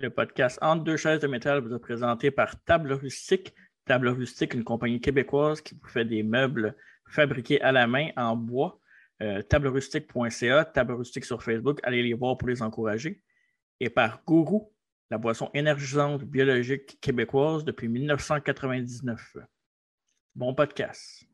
[0.00, 3.52] Le podcast Entre deux chaises de métal vous est présenté par Table Rustique.
[3.84, 6.76] Table Rustique, une compagnie québécoise qui vous fait des meubles
[7.08, 8.78] fabriqués à la main en bois.
[9.22, 11.80] Euh, tablerustique.ca, Table Rustique sur Facebook.
[11.82, 13.24] Allez les voir pour les encourager.
[13.80, 14.72] Et par Gourou,
[15.10, 19.36] la boisson énergisante biologique québécoise depuis 1999.
[20.36, 21.27] Bon podcast.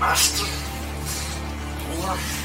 [0.00, 0.46] Master.
[2.00, 2.39] Or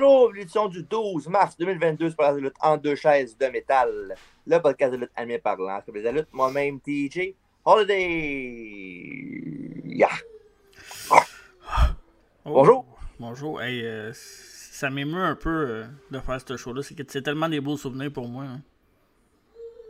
[0.00, 4.14] Bonjour, l'édition du 12 mars 2022 sur la lutte en deux chaises de métal.
[4.46, 7.34] Le podcast de lutte animé par l'entre de lutte, moi-même, TJ
[7.64, 8.04] Holiday.
[9.86, 10.08] Yeah.
[11.10, 11.16] Oh,
[12.44, 12.86] Bonjour.
[13.18, 13.60] Bonjour.
[13.60, 16.82] Hey, euh, ça m'émeut un peu euh, de faire ce show-là.
[16.84, 18.44] C'est que c'est tellement des beaux souvenirs pour moi.
[18.44, 18.60] hein.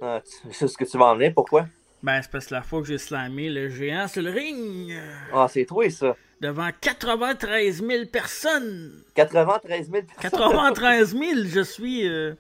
[0.01, 1.67] Ah, sais ce que tu vas en venir, pourquoi?
[2.03, 4.91] Ben, c'est parce que la fois que j'ai slamé le géant sur le ring
[5.35, 6.17] Ah, c'est toi, ça.
[6.41, 9.03] Devant 93 000 personnes.
[9.15, 10.31] 93 000 personnes.
[10.31, 12.35] 93 000, je suis euh,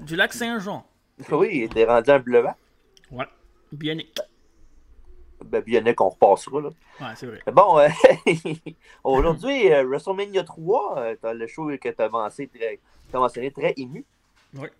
[0.00, 0.86] du lac Saint-Jean.
[1.30, 2.50] Oui, t'es rendu un bleuet.
[3.10, 3.26] Ouais.
[3.72, 4.18] Bionique.
[5.44, 6.68] Ben, bien qu'on repassera, là.
[7.00, 7.40] Ouais, c'est vrai.
[7.52, 7.88] Bon, euh,
[9.04, 12.78] aujourd'hui, euh, WrestleMania 3, euh, t'as le show que t'as avancé très,
[13.10, 14.04] t'as mentionné très ému.
[14.54, 14.70] Ouais.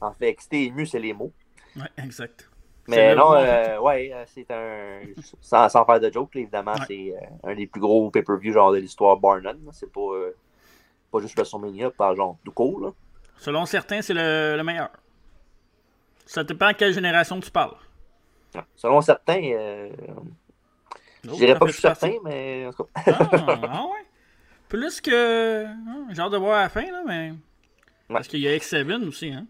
[0.00, 1.32] En fait, excité, ému, c'est les mots.
[1.76, 2.48] Ouais, exact.
[2.88, 5.00] Mais non, euh, ouais, euh, c'est un.
[5.40, 6.84] Sans, sans faire de joke, évidemment, Ouais.
[6.86, 9.58] c'est euh, un des plus gros pay-per-view genre de l'histoire Barnum.
[9.72, 10.36] C'est pas, euh,
[11.10, 12.80] pas juste WrestleMania, pas genre tout court.
[12.80, 12.90] Là.
[13.38, 14.90] Selon certains, c'est le, le meilleur.
[16.26, 17.74] Ça dépend à quelle génération tu parles.
[18.54, 18.62] Ouais.
[18.76, 19.90] Selon certains, euh,
[21.24, 23.02] je Oh, dirais pas que je suis certain, mais en tout cas.
[23.06, 24.04] Ah, ah ouais.
[24.68, 25.64] Plus que.
[25.64, 27.32] hein, J'ai hâte de voir à la fin, là, mais.
[28.08, 29.46] Parce qu'il y a X7 aussi, hein.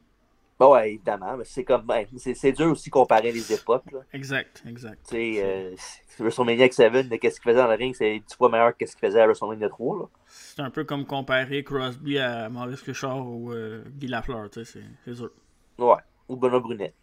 [0.59, 1.83] Bon, ouais, évidemment, mais c'est comme.
[1.83, 3.93] ben, c'est dur aussi de comparer les époques.
[3.93, 4.01] Là.
[4.15, 5.07] Exact, exact.
[5.09, 5.75] Tu sais, euh,
[6.19, 8.93] WrestleMania X7, de qu'est-ce qu'il faisait dans le ring, c'est 10 fois meilleur que ce
[8.97, 9.99] qu'il faisait à WrestleMania 3.
[9.99, 10.05] Là.
[10.27, 14.81] C'est un peu comme comparer Crosby à Maurice Richard ou euh, Guy Lafleur, tu sais,
[15.05, 15.31] c'est- dur.
[15.79, 15.97] Ouais.
[16.29, 16.95] Ou Benoît Brunet.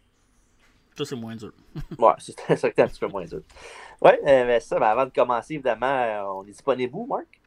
[0.98, 1.52] Ça, c'est moins dur.
[2.00, 3.42] Ouais, c'est un petit peu moins dur.
[4.02, 7.40] Ouais, euh, mais ça, ben, avant de commencer, évidemment, euh, on est disponible où, Marc?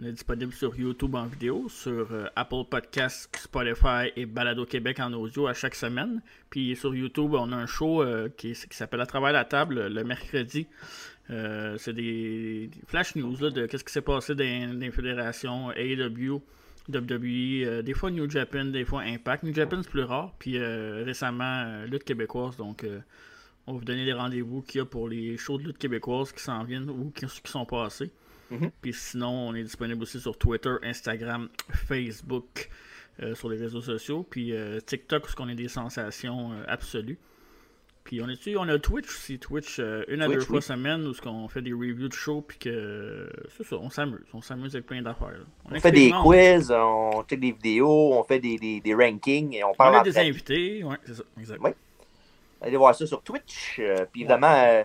[0.00, 4.98] On est disponible sur YouTube en vidéo, sur euh, Apple Podcasts, Spotify et Balado Québec
[4.98, 6.20] en audio à chaque semaine.
[6.50, 10.02] Puis sur YouTube, on a un show euh, qui, s'appelle À travers la table le
[10.02, 10.66] mercredi.
[11.30, 16.42] Euh, c'est des, flash news là, de qu'est-ce qui s'est passé dans, les fédérations AEW,
[16.92, 19.44] WWE, des fois New Japan, des fois Impact.
[19.44, 20.34] New Japan c'est plus rare.
[20.40, 22.56] Puis récemment lutte québécoise.
[22.56, 22.84] Donc
[23.68, 26.32] on va vous donner les rendez-vous qu'il y a pour les shows de lutte québécoise
[26.32, 28.10] qui s'en viennent ou qui, qui sont passés.
[28.50, 28.70] Mhm.
[28.80, 32.68] Puis sinon, on est disponible aussi sur Twitter, Instagram, Facebook,
[33.22, 34.26] euh, sur les réseaux sociaux.
[34.28, 37.18] Puis euh, TikTok, parce qu'on est des sensations euh, absolues.
[38.02, 40.62] Puis on, est on a Twitch aussi, Twitch une à Twitch, deux fois oui.
[40.62, 44.26] semaine, où qu'on fait des reviews de shows, puis que c'est ça, on s'amuse.
[44.34, 45.40] On s'amuse avec plein d'affaires.
[45.70, 49.64] On fait des quiz, on check des vidéos, on fait des, des, des rankings et
[49.64, 51.62] on On parle a en des invités, ouais, c'est ça, exact.
[52.60, 53.80] Allez voir ça sur Twitch.
[54.12, 54.84] Puis évidemment,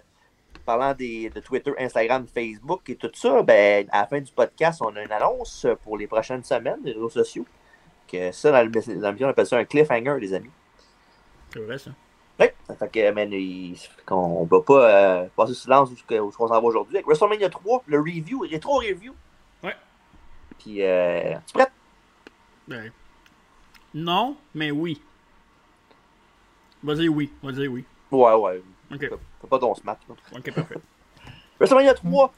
[0.63, 4.81] parlant des, de Twitter, Instagram, Facebook et tout ça, ben, à la fin du podcast,
[4.81, 7.45] on a une annonce pour les prochaines semaines des réseaux sociaux.
[8.11, 10.49] Que ça, dans le, dans le on appelle ça un cliffhanger, les amis.
[11.53, 11.91] C'est vrai ça.
[12.39, 15.95] Oui, ça fait que, man, il- qu'on ne va pas euh, passer sous silence où,
[16.07, 16.95] qu'on s'en va aujourd'hui.
[16.95, 19.13] Avec WrestleMania 3, le review, le rétro review.
[19.63, 19.75] Ouais.
[20.57, 21.67] Puis, euh, tu prêt?
[22.67, 22.91] Ben,
[23.93, 25.01] non, mais oui.
[26.81, 27.31] Vas-y, oui.
[27.43, 27.83] Vas-y, oui.
[28.11, 28.61] Ouais, ouais.
[28.93, 29.09] Ok,
[29.49, 29.97] pas ton smart.
[30.07, 30.15] là.
[30.37, 30.75] ok, parfait.
[31.59, 32.33] WrestleMania 3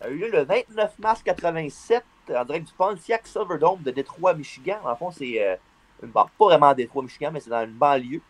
[0.00, 2.02] a eu lieu le 29 mars 87
[2.34, 4.78] en direct du Pontiac Silverdome de Détroit, Michigan.
[4.84, 5.56] En fond, c'est euh,
[6.02, 8.20] une ban- pas vraiment à Détroit, Michigan, mais c'est dans une banlieue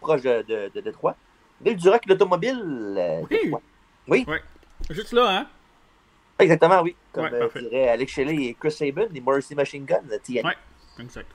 [0.00, 1.16] proche de, de, de Détroit.
[1.60, 2.94] Ville du rock l'automobile.
[2.98, 3.38] euh, Oui.
[3.42, 3.62] Détroit.
[4.08, 4.26] Oui,
[4.90, 5.46] Juste là, hein?
[6.38, 6.96] exactement, oui.
[7.12, 10.48] Comme Ouais, euh, dirait Alex Shelley et Chris Sabin, les Morrissey Machine Guns, euh, TNA.
[10.48, 10.56] Ouais.
[10.98, 11.28] Exact.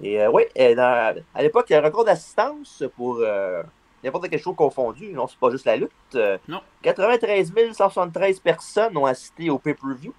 [0.00, 3.62] Et euh, oui, euh, dans- à l'époque, il y a un record d'assistance pour euh,
[4.04, 5.12] n'importe quel show confondu.
[5.12, 5.90] Non, c'est pas juste la lutte.
[6.14, 6.60] Euh, Non.
[6.82, 10.12] 93 173 personnes ont assisté au pay-per-view.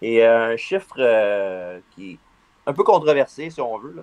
[0.00, 2.18] Et euh, un chiffre euh, qui est
[2.66, 3.94] un peu controversé, si on veut.
[3.96, 4.02] là.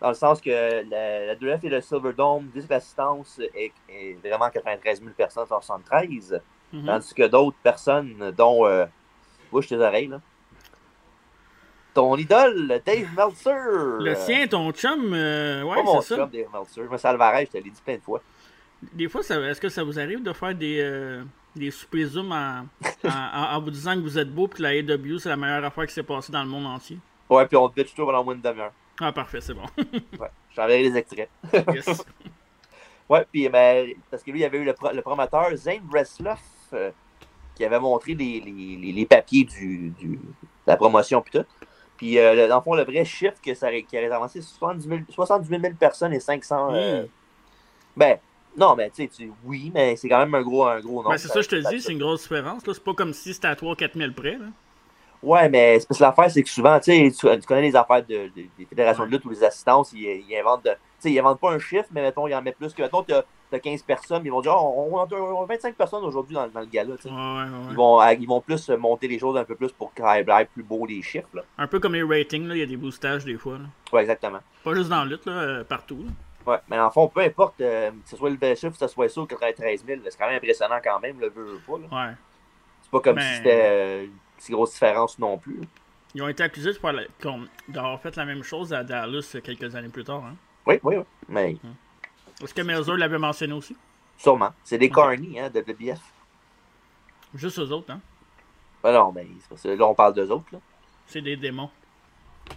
[0.00, 4.14] Dans le sens que la, la 2F et le Silverdome disent que l'assistance est, est
[4.26, 6.40] vraiment 93 000 personnes, 173.
[6.72, 6.86] Mhm.
[6.86, 8.66] Tandis que d'autres personnes, dont.
[9.52, 10.20] Bouge tes oreilles, là.
[11.94, 13.98] Ton idole, Dave Meltzer.
[14.00, 16.16] Le sien, ton chum, euh, ouais, mon c'est ça.
[16.16, 16.82] chum, Dave Meltzer.
[16.88, 18.20] Moi, Alvarez, je te l'ai dit plein de fois.
[18.92, 21.22] Des fois, est-ce que ça vous arrive de faire des, euh,
[21.56, 22.66] des soupers Zoom en,
[23.04, 25.36] en, en- en vous disant que vous êtes beau puis que la AW, c'est la
[25.36, 26.98] meilleure affaire qui s'est passée dans le monde entier?
[27.30, 28.72] Ouais, puis on te bitch tout pendant moins une demi-heure.
[29.00, 29.62] Ah, parfait, c'est bon.
[30.20, 31.30] Ouais, j'enverrai les extraits.
[31.72, 32.04] Yes.
[33.08, 35.80] Ouais, puis ben, parce que lui, il y avait eu le, pro- le promoteur Zane
[35.82, 36.40] Bresloff
[36.72, 36.90] euh,
[37.54, 40.20] qui avait montré les, les, les, les papiers du, du, de
[40.66, 41.44] la promotion puis tout.
[41.96, 44.48] Puis euh, le- dans le fond, le vrai chiffre que ça, qui avait avancé, c'est
[44.58, 46.74] 70 000, 78 000 personnes et 500.
[46.74, 47.08] euh, Mm.
[47.96, 48.18] Ben,
[48.56, 51.10] non, mais tu sais, oui, mais c'est quand même un gros, un gros nombre.
[51.10, 52.66] Ben, c'est ça, je te dis, c'est une grosse différence.
[52.66, 52.74] là.
[52.74, 54.32] C'est pas comme si c'était à 3-4 000 près.
[54.36, 54.46] Là.
[55.22, 57.76] Ouais, mais c'est parce que l'affaire, c'est que souvent, tu sais, tu tu connais les
[57.76, 59.08] affaires de, de- des fédérations Ouais.
[59.10, 60.72] de lutte ou les assistances, ils, ils inventent de.
[61.04, 62.82] Tu sais, ils inventent pas un chiffre, mais mettons, ils en mettent plus que.
[62.82, 63.22] Mettons, t'as
[63.52, 66.60] as 15 personnes, ils vont dire, oh, on, on a 25 personnes aujourd'hui dans, dans
[66.60, 67.06] le gala, tu.
[67.08, 67.66] Ouais, ouais, ouais.
[67.70, 70.46] Ils vont, euh, ils vont plus monter les choses un peu plus pour qu'il aille
[70.52, 71.42] plus beau les chiffres, là.
[71.58, 73.58] Un peu comme les ratings, il y a des boostages des fois.
[73.58, 73.64] là.
[73.92, 74.40] Ouais, exactement.
[74.64, 76.04] Pas juste dans la lutte, là, euh, partout.
[76.04, 76.52] là.
[76.52, 78.88] Ouais, mais en fond, peu importe, euh, que ce soit le bel chiffre, que ce
[78.88, 82.08] soit ça ou 93 000, c'est quand même impressionnant quand même, le veut, pas, là.
[82.08, 82.14] Ouais.
[82.82, 85.60] C'est pas comme Mais- si c'était euh, une si grosse différence non plus.
[86.16, 86.72] Ils ont été accusés
[87.68, 90.22] d'avoir fait la même chose à Dallas quelques années plus tard.
[90.24, 90.36] Hein.
[90.66, 91.04] Oui, oui, oui.
[91.28, 91.56] Mais
[92.42, 93.76] Est-ce que Melzer l'avait mentionné aussi?
[94.16, 94.50] sûrement.
[94.62, 94.92] C'est des Ok.
[94.92, 96.00] corny, hein, de WBF.
[97.34, 98.00] Juste eux autres, hein?
[98.82, 99.26] Ben non, mais
[99.62, 100.58] que là, on parle d'eux autres, là.
[101.06, 101.70] C'est des démons.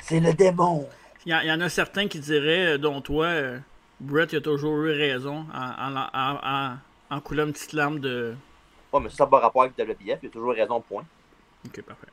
[0.01, 0.87] C'est le démon!
[1.25, 3.59] Il y, y en a certains qui diraient, euh, dont toi, euh,
[3.99, 6.77] Brett il a toujours eu raison en, en,
[7.09, 8.35] en, coulant une petite larme de.
[8.93, 11.03] Ouais, mais ça n'a pas rapport avec WBF, il a toujours raison, point.
[11.65, 12.07] Ok, parfait.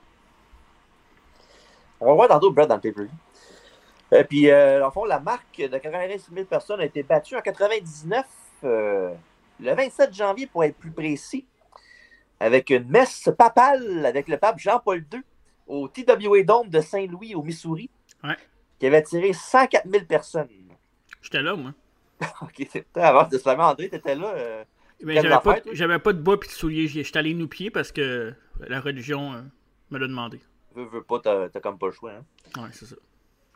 [2.01, 3.13] On va voir tantôt Brett dans le pay-per-view.
[4.13, 7.37] Et puis, euh, dans le fond, la marque de 86 000 personnes a été battue
[7.37, 8.25] en 99,
[8.65, 9.13] euh,
[9.61, 11.47] le 27 janvier pour être plus précis,
[12.41, 15.21] avec une messe papale avec le pape Jean-Paul II
[15.67, 17.89] au TWA Dome de Saint-Louis, au Missouri,
[18.23, 18.37] Ouais.
[18.79, 20.49] qui avait attiré 104 000 personnes.
[21.23, 21.73] J'étais là, moi.
[22.43, 24.33] Ok, c'était avant de se la André, t'étais là.
[24.37, 24.65] euh,
[25.03, 26.87] Mais Quelle j'avais pas, de- pas de bas pis de souliers.
[26.87, 29.41] J'étais allé nu-pieds parce que la religion euh,
[29.91, 30.41] me l'a demandé.
[30.75, 32.13] veux, veux pas, t'as t'as comme pas le choix.
[32.13, 32.63] Hein.
[32.63, 32.97] Ouais, c'est ça.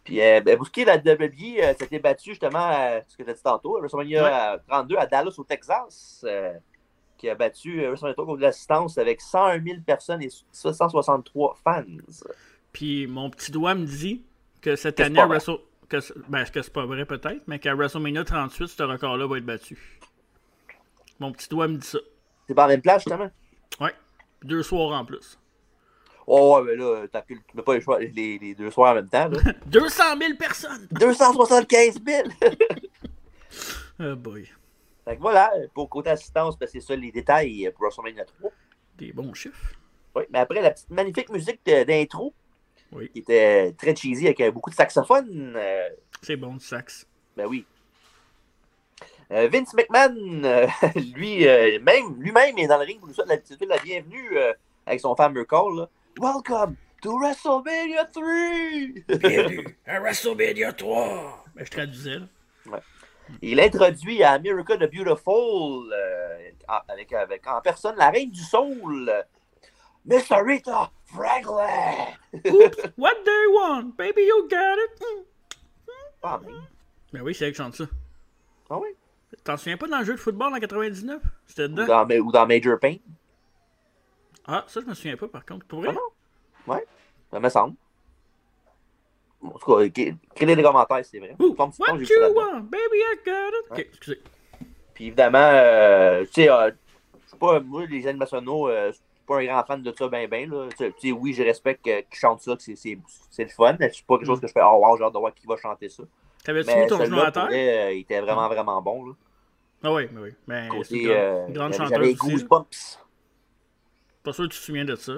[0.09, 2.31] Puis, euh, ben, pour ce qui est de la WWE, euh, ça a été battu
[2.31, 5.45] justement, à, ce que tu as dit tantôt, à WrestleMania euh, 32 à Dallas, au
[5.45, 6.55] Texas, euh,
[7.19, 11.83] qui a battu euh, WrestleMania 3 contre l'assistance avec 101 000 personnes et 163 fans.
[12.73, 14.23] Puis mon petit doigt me dit
[14.63, 15.23] que cette Que année.
[15.23, 15.59] Wrestle...
[15.91, 19.45] que ben, que c'est pas vrai peut-être, mais qu'à WrestleMania 38, ce record-là va être
[19.45, 20.01] battu.
[21.21, 21.99] Mon petit doigt me dit ça.
[22.47, 23.31] C'est pas la même place, justement?
[23.79, 23.93] Ouais.
[24.43, 25.39] Deux soirs en plus.
[26.31, 29.09] Oh, ouais, mais là, tu mets pas les, choix- les, les deux soirs en même
[29.09, 29.29] temps.
[29.29, 29.41] Là.
[29.67, 30.87] 200 000 personnes!
[30.93, 32.29] 275 000!
[34.01, 34.49] Oh boy.
[35.05, 38.51] fait que voilà, pour côté assistance, ben, c'est ça les détails euh, pour WrestleMania 3.
[38.97, 39.73] Des bons chiffres.
[40.15, 42.33] Oui, mais après, la petite magnifique musique d'intro,
[42.93, 43.11] Oui.
[43.11, 45.55] qui était très cheesy avec euh, beaucoup de saxophones.
[45.57, 45.89] euh,
[46.23, 47.07] C'est bon, du sax.
[47.37, 47.65] Ben oui.
[49.33, 50.67] Euh, Vince McMahon, euh,
[51.17, 54.53] lui, euh, même, lui-même est dans le ring pour nous souhaiter la, la bienvenue euh,
[54.87, 55.75] avec son fameux call.
[55.77, 55.89] Là.
[56.19, 59.19] Welcome to WrestleMania 3!
[59.19, 61.45] Bienvenue à WrestleMania 3!
[61.55, 62.81] Ben, je traduisais, là.
[63.43, 68.41] Il introduit à America the Beautiful euh, en- avec, avec en personne la reine du
[68.43, 69.13] soul,
[70.07, 72.07] Miss Rita Franklin.
[72.47, 73.93] Oops, what they want?
[73.97, 75.27] Baby, you got it!
[76.23, 76.53] Ah, mais,
[77.13, 77.85] Ben oui, c'est elle qui chante ça.
[78.71, 78.89] ah oui.
[79.45, 81.21] T'en souviens pas dans le jeu de football en 99?
[81.47, 81.87] C'était Ou dedans?
[82.07, 82.97] dans, ou dans Major Pain.
[84.49, 85.67] Ah, ça, je me souviens pas, par contre.
[85.67, 85.95] Pour Ah vrai?
[85.95, 86.75] non?
[86.75, 86.85] Ouais,
[87.31, 87.77] ça me semble.
[89.43, 91.37] En tout cas, écrivez dans les commentaires c'est vrai.
[91.39, 92.63] Comme- comme what you want?
[92.63, 93.71] Baby, I got it!
[93.71, 94.21] Ok, excusez.
[94.95, 96.71] Puis évidemment, euh, tu sais, euh,
[97.23, 100.09] je suis pas, moi, les animationaux, euh, je suis pas un grand fan de ça,
[100.09, 100.67] ben, ben, là.
[100.77, 102.99] Tu sais, oui, je respecte qu'ils chantent ça, que c'est-
[103.39, 105.19] le fun, mais c'est pas quelque chose que je fais, oh wow, j'ai hâte de
[105.19, 106.03] voir qui va chanter ça.
[106.43, 107.47] T'avais-tu Mais mis ton genou à terre?
[107.47, 109.13] vrai, il était vraiment, vraiment bon, là.
[109.85, 110.31] Ah oui, mais oui.
[110.49, 112.15] Ben, c'est Côté, une grande, euh, chanteuse j'avais.
[112.15, 112.99] Goosebumps.
[114.29, 115.15] Pas sûr que tu te souviens de ça.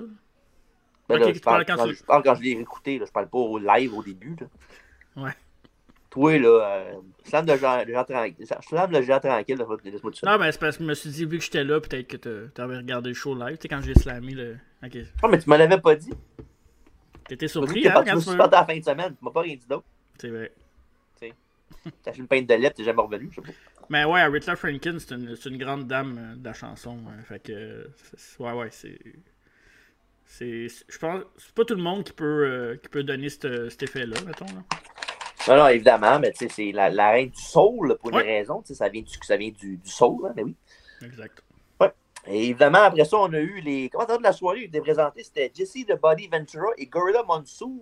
[1.08, 3.28] Ben, là, je, parle quand tu- je parle quand je l'ai écouté, là, je parle
[3.28, 4.46] pas au live au début, là.
[5.24, 5.32] Ouais.
[6.10, 6.92] Toi, là, euh,
[7.24, 10.30] slam le géant le géant tranquille, slam le géant tranquille, laisse-moi tout ça.
[10.30, 12.16] Non, ben, c'est parce que je me suis dit, vu que j'étais là, peut-être que
[12.18, 13.56] t'a- t'avais regardé le show live.
[13.56, 14.58] Tu sais, quand j'ai slamé le.
[14.84, 14.94] Ok.
[15.24, 16.12] Non, mais tu me l'avais pas dit.
[17.26, 19.66] T'étais surpris, hein, quand tu à la fin de semaine, tu m'as pas rien dit
[19.68, 19.86] d'autre.
[20.20, 20.52] C'est vrai.
[21.18, 23.79] T'as acheté une pinte de lait, t'es jamais revenu, je sais pas.
[23.90, 26.96] Mais ouais, Aretha Franklin, c'est une, une grande dame euh, de la chanson.
[27.08, 27.22] hein.
[27.24, 27.90] fait que.
[28.38, 28.98] Ouais, ouais, c'est.
[30.24, 30.68] C'est.
[30.88, 31.22] Je pense.
[31.36, 34.46] C'est pas tout le monde qui peut, euh, qui peut donner cet effet-là, mettons.
[34.46, 34.62] Là.
[35.48, 38.22] Non, non, évidemment, mais tu sais, c'est la, la reine du soul, là, pour Ouais.
[38.22, 40.54] une raison, tu sais, ça vient du, ça vient du, du soul, hein, mais oui.
[41.02, 41.42] Exact.
[42.26, 45.24] Et évidemment, après ça, on a eu les commentateurs de la soirée qui étaient présentés.
[45.24, 47.80] C'était Jesse le Body Ventura et Gorilla Monsoon.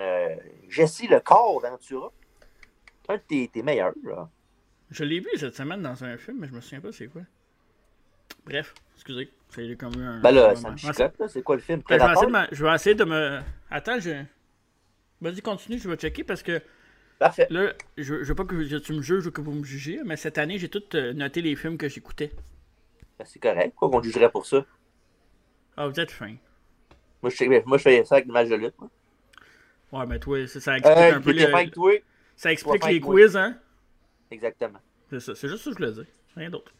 [0.00, 0.36] Euh,
[0.70, 2.10] Jesse le corps Ventura.
[3.10, 3.92] Un de tes, tes meilleurs.
[4.02, 4.30] Là.
[4.90, 7.22] Je l'ai vu cette semaine dans un film, mais je me souviens pas c'est quoi.
[8.46, 9.30] Bref, excusez.
[9.50, 10.20] C'est comme un.
[10.20, 11.28] Ben là, un ça me chicote, là.
[11.28, 11.82] C'est quoi le film?
[11.88, 13.40] Ben, je, vais essayer de me, je vais essayer de me.
[13.70, 14.24] Attends, je.
[15.20, 16.60] Vas-y, continue, je vais checker parce que
[17.18, 17.46] Parfait.
[17.50, 20.16] là, je, je veux pas que tu me juges ou que vous me jugez, mais
[20.16, 22.32] cette année, j'ai tout euh, noté les films que j'écoutais.
[23.18, 23.74] Ben, c'est correct.
[23.78, 24.66] Pourquoi qu'on jugerait pour ça?
[25.76, 26.34] Ah, vous êtes fin.
[27.22, 28.74] Moi, je, sais- moi, je fais ça avec match de lutte.
[28.78, 28.90] moi.
[29.92, 31.92] Ouais, mais toi, ça, ça explique Euh, un peu les, toi.
[32.36, 33.56] Ça explique les quiz, hein?
[34.30, 34.78] Exactement.
[35.10, 36.12] C'est ça, c'est juste ça que je voulais dire.
[36.36, 36.72] Rien d'autre.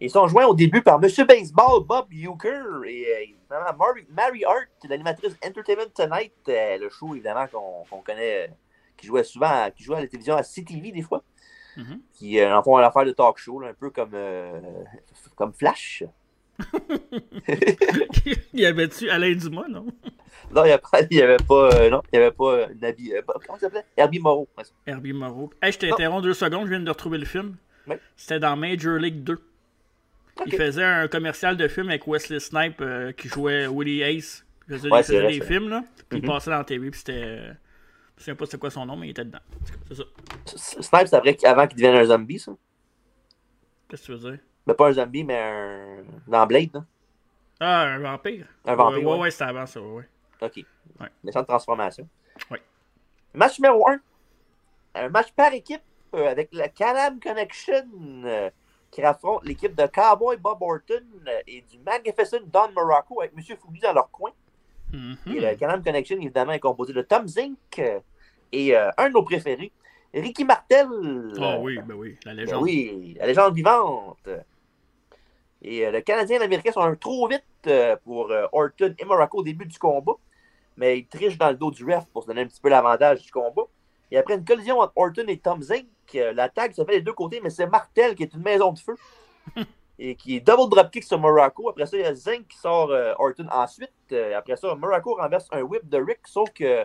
[0.00, 4.66] Ils sont joints au début par Monsieur Baseball, Bob Euchre et euh, Mary, Mary Hart,
[4.88, 8.52] l'animatrice Entertainment Tonight, euh, le show évidemment qu'on connaît, euh,
[8.96, 11.22] qui jouait souvent, à, qui jouait à la télévision à CTV des fois,
[11.78, 12.02] Mhm.
[12.12, 14.60] qui euh, en font une affaire de talk show, là, un peu comme, euh,
[15.36, 16.04] comme Flash.
[18.52, 19.86] il y avait-tu Alain Dumas, non?
[20.54, 20.68] Non, il
[21.10, 23.60] n'y avait pas, avait euh, non, il y avait pas euh, Nabi, euh, comment ça
[23.66, 23.84] s'appelait?
[23.96, 24.48] Herbie Moreau.
[24.86, 25.50] Herbie Moreau.
[25.62, 27.56] Hey, je t'interromps deux secondes, je viens de retrouver le film.
[27.86, 27.96] Oui.
[28.16, 29.38] C'était dans Major League 2.
[30.46, 34.44] Il faisait un commercial de film avec Wesley Snipe euh, qui jouait Willie Ace.
[34.68, 35.84] Il faisait, Ouais, il c'est faisait vrai, des films, là.
[36.08, 36.30] Puis il Mhm.
[36.30, 37.22] passait dans la TV, puis c'était.
[37.22, 37.54] Je me
[38.18, 39.38] souviens pas c'était quoi son nom, mais il était dedans.
[39.88, 40.02] C'est ça.
[40.46, 42.52] S- Snipe, c'est avant qu'il devienne un zombie, ça.
[43.88, 44.38] Qu'est-ce que tu veux dire?
[44.66, 45.96] Mais pas un zombie, mais un.
[46.26, 46.84] Dans Blade, là.
[47.60, 48.46] Ah, un vampire?
[48.64, 49.30] Un vampire, Ouais, ouais, ouais.
[49.30, 50.08] c'était avant ça, ouais.
[50.40, 50.56] OK.
[51.00, 51.08] Ouais.
[51.22, 52.08] Méchante transformation.
[52.50, 52.60] Ouais.
[53.34, 54.00] Match numéro 1.
[54.94, 55.82] Un match par équipe
[56.14, 57.86] euh, avec la Canam Connection
[58.24, 58.50] euh,
[58.90, 63.56] qui affronte l'équipe de Cowboy Bob Orton euh, et du Magnificent Don Morocco avec M.
[63.58, 64.30] Foubi dans leur coin.
[64.92, 65.16] Mhm.
[65.28, 67.80] Et le Canam Connection, évidemment, est composé de Tom Zink
[68.52, 69.72] et euh, un de nos préférés,
[70.12, 70.88] Ricky Martel.
[71.40, 72.62] Ah oui, ben oui, la Ben légende.
[72.62, 74.28] oui, la légende vivante.
[75.62, 79.04] Et euh, le Canadien et l'Américain sont un trop vite euh, pour euh, Orton et
[79.04, 80.12] Morocco au début du combat.
[80.76, 83.22] Mais ils trichent dans le dos du ref pour se donner un petit peu l'avantage
[83.22, 83.62] du combat.
[84.10, 85.86] Et après une collision entre Orton et Tom Zink,
[86.34, 88.96] l'attaque se fait des deux côtés, mais c'est Martel qui est une maison de feu.
[89.98, 91.68] et qui est double dropkick sur Morocco.
[91.68, 93.92] Après ça, il y a Zink qui sort euh, Orton ensuite.
[94.10, 96.84] Euh, après ça, Morocco renverse un whip de Rick, sauf que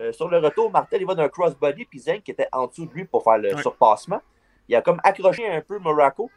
[0.00, 2.86] euh, sur le retour, Martel il va d'un crossbody, puis Zink qui était en dessous
[2.86, 3.62] de lui pour faire le Ouais.
[3.62, 4.20] surpassement.
[4.68, 6.30] Il a comme accroché un peu Morocco.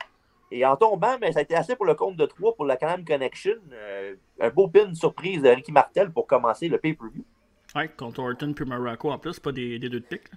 [0.52, 2.78] Et en tombant, mais ça a été assez pour le compte de 3 pour la
[2.78, 3.56] Canam Connection.
[3.74, 7.24] Euh, un beau pin surprise de Ricky Martel pour commencer le pay-per-view.
[7.76, 10.30] Ouais, contre Orton puis Morocco en plus, pas des, des deux de pique.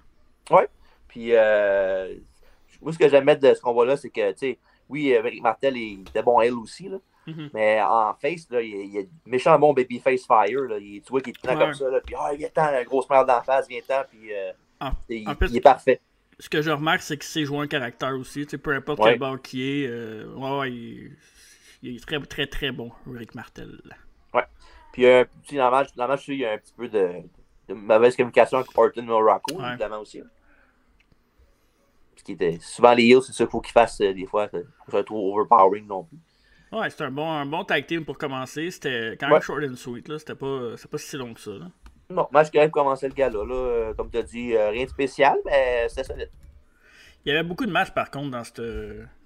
[0.50, 0.67] là.
[1.07, 2.14] Puis, euh,
[2.83, 5.43] moi, ce que j'aime mettre de ce combat-là, c'est que, tu sais, oui, euh, Rick
[5.43, 6.99] Martel il était bon elle aussi, là.
[7.26, 7.50] Mhm.
[7.55, 10.62] Mais en face, là, il, a méchant bon babyface fire.
[10.62, 10.79] Là.
[10.79, 11.57] Il, tu vois qu'il est Ouais.
[11.57, 11.88] comme ça.
[11.88, 14.02] Là, puis, ah, viens-t'en, la grosse merde d'en face, viens-t'en.
[14.11, 16.00] Puis, euh, Ah, il, en plus- il est parfait.
[16.40, 18.44] Ce que je remarque, c'est qu'il sait jouer un caractère aussi.
[18.44, 19.11] Tu sais, peu importe Ouais.
[19.11, 21.16] quel bord qui est, euh, ouais, ouais, il,
[21.82, 23.80] il est très, très, très bon, Rick Martel.
[24.92, 26.73] Puis, euh, tu sais, dans le match, dans le match, il y a un petit
[26.76, 27.11] peu de,
[27.68, 29.68] de mauvaise communication avec Orton Morocco, Ouais.
[29.68, 30.20] évidemment aussi.
[32.12, 34.49] Parce qu'il était souvent les heels, c'est ça qu'il faut qu'ils fassent euh, des fois.
[34.90, 36.18] C'est trop overpowering non plus.
[36.73, 38.70] Ouais, c'était un bon, un bon tag team pour commencer.
[38.73, 39.40] C'était quand même Ouais.
[39.40, 40.09] short and sweet.
[40.09, 40.18] là.
[40.18, 41.52] C'était pas, c'était pas si long que ça.
[41.52, 41.66] Là.
[42.11, 43.45] Non, match correct pour commencer le gars-là.
[43.45, 46.31] Là, Euh, comme tu as dit, euh, rien de spécial, mais c'était solide.
[47.25, 48.61] Il y avait beaucoup de matchs par contre dans cette,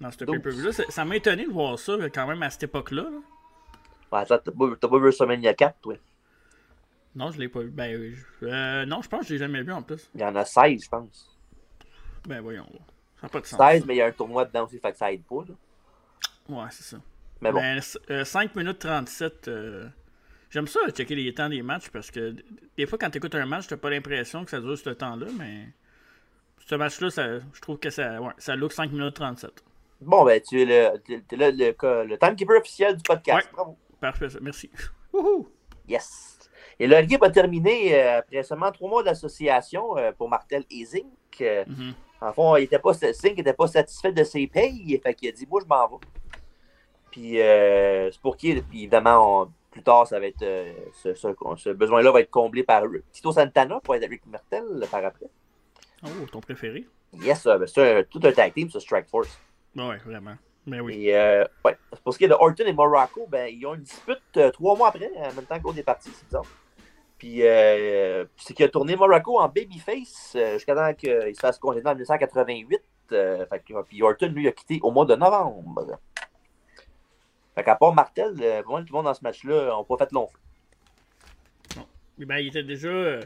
[0.01, 0.71] dans pay-per-view-là.
[0.89, 3.03] Ça- m'a étonné de voir ça quand même à cette époque-là.
[3.03, 3.19] là.
[4.19, 5.95] Ouais, t'as pas, pas vu WrestleMania 4, toi?
[7.15, 7.69] Non, je l'ai pas vu.
[7.71, 10.09] Ben, oui, je- euh, non, je pense que je l'ai jamais vu en plus.
[10.13, 11.37] Il y en a 16, je pense.
[12.27, 12.67] Ben voyons.
[13.21, 13.59] Ça n'a pas de sens.
[13.59, 15.43] 16, mais il y a un tournoi dedans aussi, fait que ça aide pas.
[15.47, 15.53] Là.
[16.49, 16.97] Ouais, c'est ça.
[17.41, 17.59] Mais bon.
[17.59, 19.47] Ben, c- euh, 5 minutes 37.
[19.47, 19.87] euh,
[20.55, 22.33] J'aime ça, checker les temps des matchs, parce que
[22.77, 25.25] des fois, quand tu écoutes un match, t'as pas l'impression que ça dure ce temps-là,
[25.37, 25.65] mais
[26.65, 29.51] ce match-là, ça- je trouve que ça, ouais, ça look 5 minutes 37.
[29.99, 33.47] Bon, ben, tu es le, le, le, le timekeeper officiel du podcast.
[33.47, 33.51] Ouais.
[33.53, 33.77] Bravo.
[33.99, 34.69] Parfait, merci.
[35.13, 35.49] Wouhou!
[35.89, 36.39] Yes.
[36.79, 40.85] Et leur équipe a terminé euh, après seulement trois mois d'association euh, pour Martel et
[40.85, 41.05] Zink.
[41.41, 41.93] Euh, Mhm.
[42.21, 44.97] En fond, il était pas, Zink n'était pas satisfait de ses payes.
[45.03, 46.05] Fait qu'il a dit, moi, je m'en vais.
[47.11, 51.13] Puis, euh, c'est pour qui, puis évidemment, on- plus tard, ça va être, euh, ce,
[51.13, 51.27] ce-
[51.57, 55.25] ce besoin-là va être comblé par Tito Santana pour être avec Martel euh, par après.
[56.05, 56.85] Oh, ton préféré?
[57.13, 59.37] Yes, euh, ben, c'est un- tout un tag team, ce Strike Force.
[59.75, 60.35] Ouais, vraiment.
[60.65, 61.07] Ben oui.
[61.09, 63.81] Et euh, ouais, pour ce qui est de Orton et Morocco, ben, ils ont une
[63.81, 66.45] dispute euh, trois mois après, en même temps l'autre est parti, c'est bizarre.
[67.17, 71.89] Puis euh, c'est qu'il a tourné Morocco en babyface jusqu'à temps qu'il se fasse congédier
[71.89, 72.81] en 1988.
[73.11, 75.99] euh, fait puis Orton, lui, a quitté au mois de novembre.
[77.55, 80.27] Fait qu'à part Martel, euh, tout le monde dans ce match-là n'a pas fait long
[80.27, 81.81] feu.
[82.17, 82.87] Ben, il était déjà.
[82.89, 83.21] euh,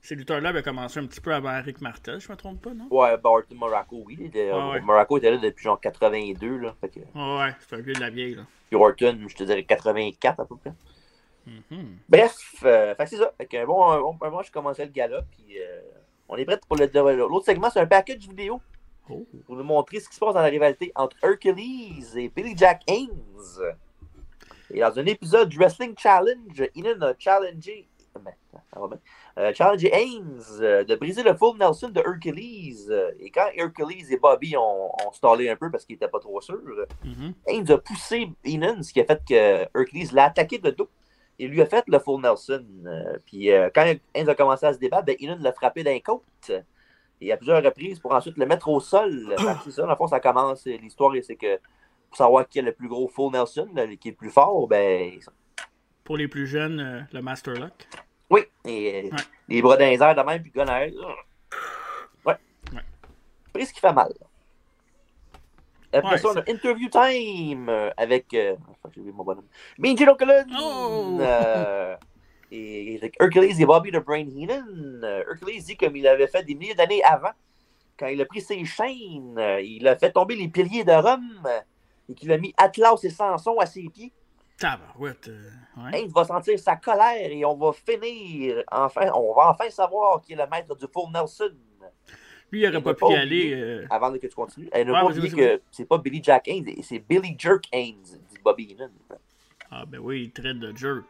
[0.00, 2.88] Ces lutteurs-là avaient commencé un petit peu avant Rick Martel, je me trompe pas, non?
[2.90, 4.18] Ouais, Barton Morocco, oui.
[4.20, 4.80] était- Ah ouais.
[4.80, 6.74] Morocco était là depuis genre 82, là.
[6.80, 8.42] Fait que, Ouais, ouais, c'est un vieux de la vieille, là.
[8.68, 10.72] puis Orton, je te dirais 84 à peu près.
[11.46, 11.98] Mhm.
[12.08, 13.32] Bref, euh, c'est ça.
[13.38, 15.80] Fait que bon, un bon, un bon, je commençais le gala, puis euh,
[16.28, 17.70] on est prêt pour le l'autre segment.
[17.70, 18.60] C'est un package vidéo
[19.10, 19.26] Oh.
[19.46, 22.82] pour nous montrer ce qui se passe dans la rivalité entre Hercules et Billy Jack
[22.86, 23.08] Haynes.
[24.70, 27.88] Et dans un épisode du Wrestling Challenge, Inan a challengé,
[29.38, 33.14] euh, challengé Haynes euh, de briser le full Nelson de Hercules.
[33.18, 36.40] Et quand Hercules et Bobby ont, ont stallé un peu parce qu'ils n'étaient pas trop
[36.40, 36.58] sûrs,
[37.04, 37.34] Mhm.
[37.46, 40.88] Haynes a poussé Heenan, ce qui a fait que Hercules l'a attaqué de dos.
[41.38, 42.64] Il lui a fait le full Nelson.
[42.86, 46.52] Euh, puis quand Haynes a commencé à se débattre, ben, Heenan l'a frappé d'un côte.
[47.22, 49.34] Et à plusieurs reprises pour ensuite le mettre au sol.
[49.64, 50.64] C'est ça, dans le fond, ça commence.
[50.66, 51.58] L'histoire, c'est que
[52.08, 53.68] pour savoir qui est le plus gros full Nelson,
[54.00, 55.18] qui est le plus fort, ben.
[56.04, 57.88] Pour les plus jeunes, euh, le Master Lock.
[58.28, 58.40] Oui.
[58.64, 59.18] Et, Ouais.
[59.48, 60.92] Les bras airs de même, puis à air.
[62.24, 62.36] Ouais.
[62.72, 62.80] Ouais.
[63.52, 64.12] Pris ce qui fait mal.
[65.92, 68.32] Après Ouais, ça, on a interview time euh, avec.
[68.34, 68.56] Euh...
[68.82, 69.44] ah, j'ai oublié mon bonhomme.
[70.58, 71.18] Oh!
[71.20, 71.96] euh,
[72.52, 74.64] et, Hercules et Bobby de Brain Heenan.
[75.02, 77.32] Euh, Hercules dit comme il avait fait des milliers d'années avant.
[77.98, 81.40] Quand il a pris ses chaînes, euh, il a fait tomber les piliers de Rome
[81.46, 81.60] euh,
[82.08, 84.12] et qu'il a mis Atlas et Samson à ses pieds.
[84.58, 85.30] Tabarouette.
[85.76, 86.00] ouais.
[86.00, 90.32] Haynes va sentir sa colère et on va finir, enfin, on va enfin savoir qui
[90.34, 91.50] est le maître du Full Nelson.
[92.50, 93.52] Lui, il aurait Il pas pu y aller.
[93.54, 96.66] euh, Avant que tu continues, ne Ouais, pas vas-y, que c'est pas Billy Jack Haynes,
[96.82, 98.90] c'est Billy Jerk Haynes, dit Bobby Heenan.
[99.70, 101.06] Ah, ben oui, il traite de jerk.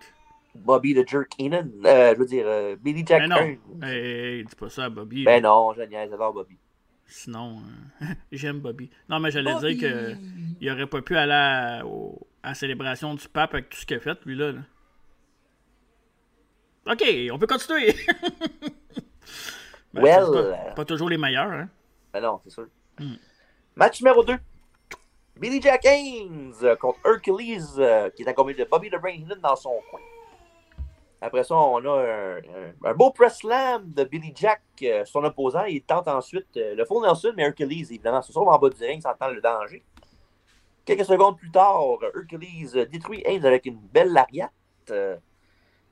[0.55, 3.87] Bobby the Jerk Heenan, euh, je veux dire, euh, Billy Jack Ben non.
[3.87, 5.25] Hey, hey, dis pas ça à Bobby.
[5.25, 6.59] Ben non, je niaise, alors Bobby.
[7.07, 7.59] Sinon,
[8.03, 8.91] euh, j'aime Bobby.
[9.09, 10.15] Non, mais j'allais dire que
[10.61, 13.87] il aurait pas pu aller à, au- à la célébration du pape avec tout ce
[13.87, 14.53] qu'il a fait, lui, là.
[14.53, 14.61] là.
[16.93, 17.95] Ok, on peut continuer.
[19.95, 20.25] Ben, Well.
[20.33, 21.69] Pas, pas toujours les meilleurs, hein.
[22.15, 22.67] Ben non, c'est sûr.
[22.99, 23.15] Hmm.
[23.77, 24.39] Match numéro 2.
[25.37, 29.75] Billy Jack Haynes contre Hercules, euh, qui est accompagné de Bobby the Brain dans son
[29.91, 30.01] coin.
[31.25, 35.23] Après ça, on a un, un- un beau press slam de Billy Jack, euh, son
[35.23, 35.65] opposant.
[35.65, 38.85] Il tente ensuite euh, le full Nelson, mais Hercules, évidemment, se sauve en bas du
[38.85, 39.83] ring, sentant le danger.
[40.85, 41.81] Quelques secondes plus tard,
[42.15, 44.51] Hercules détruit Haynes avec une belle lariat.
[44.91, 45.17] euh,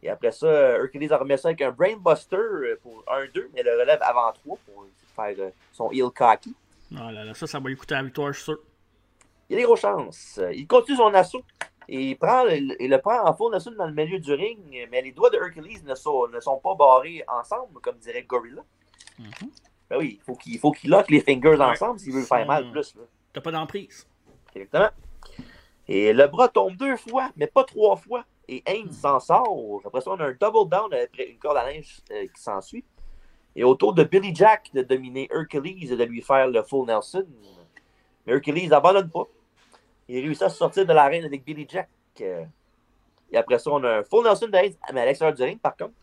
[0.03, 3.79] et après ça, Hercules a remis ça avec un Brainbuster euh, pour 1-2, mais le
[3.79, 5.37] relève avant 3 pour faire
[5.73, 6.55] son heel cocky.
[6.93, 8.59] Oh là là, ça, ça va écouter la victoire, je suis sûr.
[9.49, 10.41] Il a des grosses chances.
[10.53, 11.43] Il continue son assaut.
[11.93, 14.59] Et il, prend le, il le prend en full Nelson dans le milieu du ring,
[14.93, 18.63] mais les doigts de Hercules ne sont, ne sont pas barrés ensemble, comme dirait Gorilla.
[19.19, 19.51] Mhm.
[19.91, 21.61] Ben oui, il faut qu'il faut qu'il lock les fingers Ouais.
[21.65, 22.95] ensemble s'il veut faire mal plus.
[23.33, 24.07] T'as pas d'emprise.
[24.55, 24.91] Exactement.
[25.89, 28.25] Et le bras tombe deux fois, mais pas trois fois.
[28.47, 29.81] Et Haynes s'en sort.
[29.85, 32.85] Après ça, on a un double down après une corde à linge euh, qui s'ensuit.
[33.57, 37.27] Et autour de Billy Jack de dominer Hercules et de lui faire le full Nelson.
[38.27, 39.27] Mais Hercules n'abandonne pas.
[40.11, 41.89] Il réussit à se sortir de l'arène avec Billy Jack.
[42.21, 42.45] Euh,
[43.33, 45.61] Et après ça, on a un full Nelson de Haynes, mais à l'extérieur du ring,
[45.61, 45.95] par contre.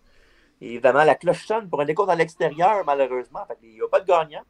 [0.62, 3.46] Et évidemment, la cloche sonne pour un décompte à l'extérieur, malheureusement.
[3.48, 4.44] Fait qu'il n'y a pas de gagnant.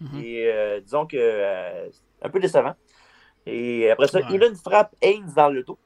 [0.00, 0.20] Mhm.
[0.20, 2.74] Et euh, disons que euh, c'est un peu décevant.
[3.46, 4.34] Et après ça, Ouais.
[4.34, 5.78] Elon frappe Haynes dans le dos.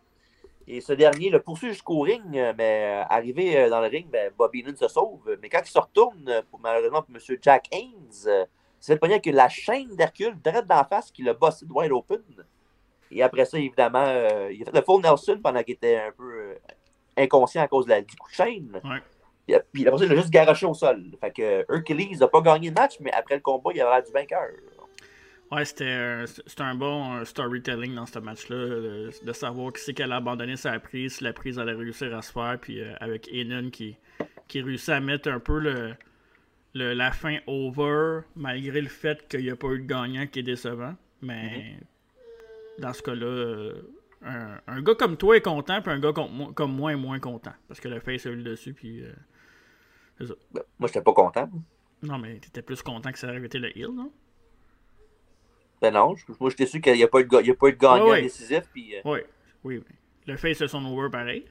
[0.68, 4.61] Et ce dernier le poursuit jusqu'au ring, euh, mais arrivé dans le ring, ben, Bobby
[4.61, 5.37] Heenan se sauve.
[5.42, 7.38] Mais quand il se retourne, pour, malheureusement pour M.
[7.42, 8.46] Jack Haynes,
[8.78, 11.90] c'est le pogné avec la chaîne d'Hercule direct d'en face qui l'a bossé de wide
[11.92, 12.22] open.
[13.11, 16.12] Et après ça, évidemment, euh, il a fait le full Nelson pendant qu'il était un
[16.16, 16.55] peu euh,
[17.16, 18.81] inconscient à cause de la- du coup de chaîne.
[18.85, 19.01] Ouais.
[19.47, 21.05] Puis, euh, Puis après ça, il a juste garoché au sol.
[21.21, 24.03] Fait que Hercules n'a pas gagné le match, mais après le combat, il a l'air
[24.05, 24.49] du vainqueur.
[25.51, 25.88] Ouais, c'était
[26.59, 31.14] un bon storytelling dans ce match-là, de savoir qui c'est qu'elle a abandonné sa prise,
[31.16, 33.97] si la prise allait réussir à se faire, puis euh, avec Enon qui,
[34.47, 35.94] qui réussit à mettre un peu le,
[36.75, 40.40] le- la fin over, malgré le fait qu'il n'y a pas eu de gagnant qui
[40.40, 40.94] est décevant.
[41.23, 41.77] Mais
[42.79, 43.83] dans ce cas-là, euh,
[44.23, 46.97] un, un gars comme toi est content, puis un gars comme moi, comme moi est
[46.97, 49.03] moins content, parce que le face a eu le dessus, puis...
[49.05, 49.12] euh,
[50.53, 51.49] Ben, moi, j'étais pas content.
[52.03, 54.12] non, mais t'étais plus content que ça avait été le heal, non?
[55.81, 57.51] Ben non, je- moi, j'étais sûr qu'il n'y a, pas eu de ga- il y
[57.51, 58.23] a pas eu de gagnant Ouais, ouais.
[58.23, 58.62] décisif.
[58.73, 59.21] Puis, euh, Oui,
[59.64, 59.95] oui, oui.
[60.27, 61.47] Le face a son over pareil.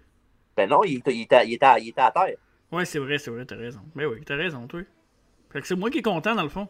[0.55, 2.35] ben non, il était, il, était, il, était à, il était à terre.
[2.71, 3.79] Ouais, c'est vrai, c'est vrai, t'as raison.
[3.95, 4.81] Mais oui, t'as raison, toi.
[5.49, 6.67] Fait que c'est moi qui est content, dans le fond.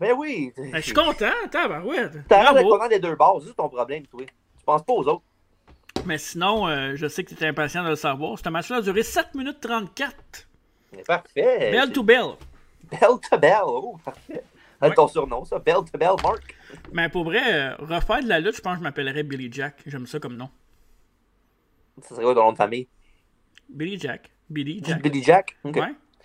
[0.00, 0.52] Ben oui.
[0.56, 2.12] Ben, je suis content, tabarouette.
[2.28, 2.78] T'as l'air d'être Bravo.
[2.78, 4.22] content des deux bases, c'est ton problème, toi.
[4.24, 5.22] Tu penses pas aux autres.
[6.06, 8.38] Mais sinon, euh, je sais que t'étais impatient de le savoir.
[8.38, 10.14] Ce match-là a duré 7 minutes 34.
[10.92, 11.70] Mais Parfait.
[11.72, 12.24] Bell to bell.
[12.90, 13.62] Bell to Bell.
[13.66, 14.42] Oh, parfait.
[14.82, 14.94] C'est Ouais.
[14.94, 15.58] ton surnom, ça.
[15.58, 16.56] Bell to Bell, Mark.
[16.92, 19.76] Mais pour vrai, euh, refaire de la lutte, je pense que je m'appellerais Billy Jack.
[19.86, 20.50] J'aime ça comme nom.
[22.02, 22.86] Ça serait quoi ton nom de famille?
[23.68, 24.30] Billy Jack.
[24.50, 25.00] Billy Jack.
[25.02, 25.56] Billy Jack?
[25.64, 25.72] Ouais,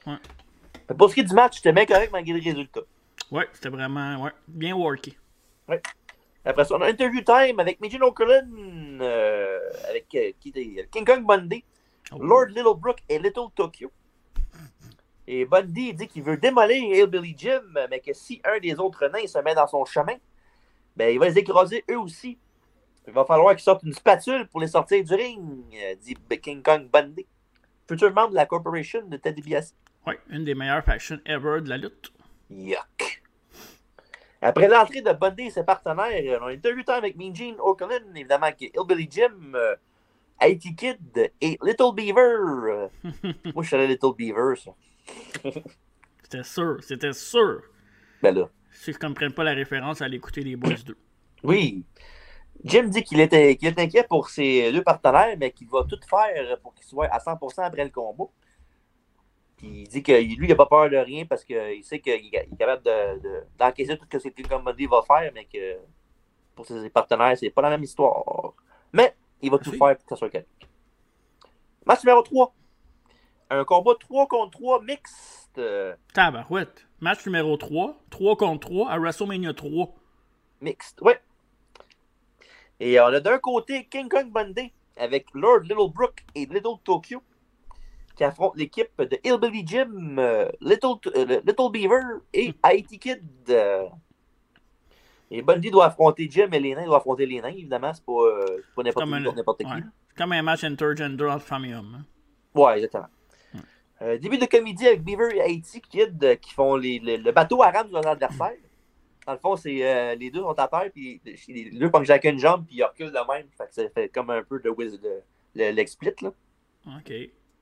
[0.08, 0.94] ouais.
[0.98, 2.82] Pour ce qui est du match, c'était bien correct malgré le résultat.
[3.32, 5.18] Ouais, c'était vraiment ouais, bien worké.
[5.68, 5.82] Ouais.
[6.46, 10.52] Après ça, on a interview time avec Majin O'Cullen, euh, avec euh, qui
[10.92, 11.64] King Kong Bundy,
[12.12, 12.18] Oh.
[12.20, 13.92] Lord Littlebrook et Little Tokyo.
[15.28, 19.28] Et Bundy dit qu'il veut démolir Hillbilly Jim, mais que si un des autres nains
[19.28, 20.16] se met dans son chemin,
[20.96, 22.40] ben, il va les écraser eux aussi.
[23.08, 26.64] Il va falloir qu'ils sortent une spatule pour les sortir du ring, euh, dit King
[26.64, 27.28] Kong Bundy.
[27.88, 29.76] Futur membre de la corporation de Ted DiBiase.
[30.08, 32.12] Ouais, une des meilleures factions ever de la lutte.
[32.50, 33.19] Yuck.
[34.42, 37.56] Après l'entrée de Bundy et ses partenaires, euh, on a interview time avec Mean Gene
[37.60, 39.76] O'Connell, évidemment, qui est Hillbilly Jim, euh,
[40.42, 42.90] IT Kid et Little Beaver.
[43.54, 44.72] Moi, je allé Little Beaver, ça.
[46.24, 47.64] C'était sûr, c'était sûr.
[48.22, 48.48] Ben là.
[48.72, 50.96] Ceux qui ne comprennent pas la référence, allez écouter les Boys 2.
[51.44, 51.84] Oui.
[52.64, 56.60] Jim dit qu'il était, est inquiet pour ses deux partenaires, mais qu'il va tout faire
[56.60, 58.26] pour qu'ils soient à 100% après le combat.
[59.60, 62.14] Puis il dit que lui, il n'a pas peur de rien parce qu'il sait qu'il
[62.34, 65.78] est capable de- de- d'encaisser tout ce que King Kong Bundy va faire, mais que
[66.56, 68.54] pour ses partenaires, c'est pas la même histoire.
[68.94, 70.48] Mais il va tout faire pour que ça soit correct.
[71.86, 72.54] Match numéro 3.
[73.50, 75.60] Un combat 3 contre 3 mixte.
[76.14, 76.88] Tabarouette.
[77.02, 79.94] Match numéro 3, 3 contre 3 à WrestleMania 3.
[80.62, 81.20] Mixte, ouais.
[82.80, 87.22] Et on a d'un côté King Kong Bundy avec Lord Littlebrook et Little Tokyo
[88.20, 92.02] qui affrontent l'équipe de Hillbilly Jim, euh, Little, euh, Little Beaver
[92.34, 93.24] et IT Kid.
[93.50, 93.86] euh.
[95.32, 97.94] Et Bundy doit affronter Jim et les nains doivent affronter les nains, évidemment.
[97.94, 99.12] C'est pas, euh, pas n'importe qui
[99.64, 99.84] ouais.
[100.10, 102.04] C'est comme un match intergender entre hein.
[102.54, 103.08] Ouais, exactement.
[104.02, 107.32] Euh, début de comédie avec Beaver et Haiti Kid euh, qui font les- le, le
[107.32, 108.52] bateau à rame de leurs adversaires.
[109.26, 112.32] Dans le fond, c'est euh, les deux sont à terre, puis les deux pognent chacun
[112.32, 113.46] une jambe, puis ils reculent de même.
[113.58, 115.22] Fait que ça fait comme un peu de Wiz, le,
[115.56, 116.32] le, l'explit, là.
[116.88, 117.14] OK.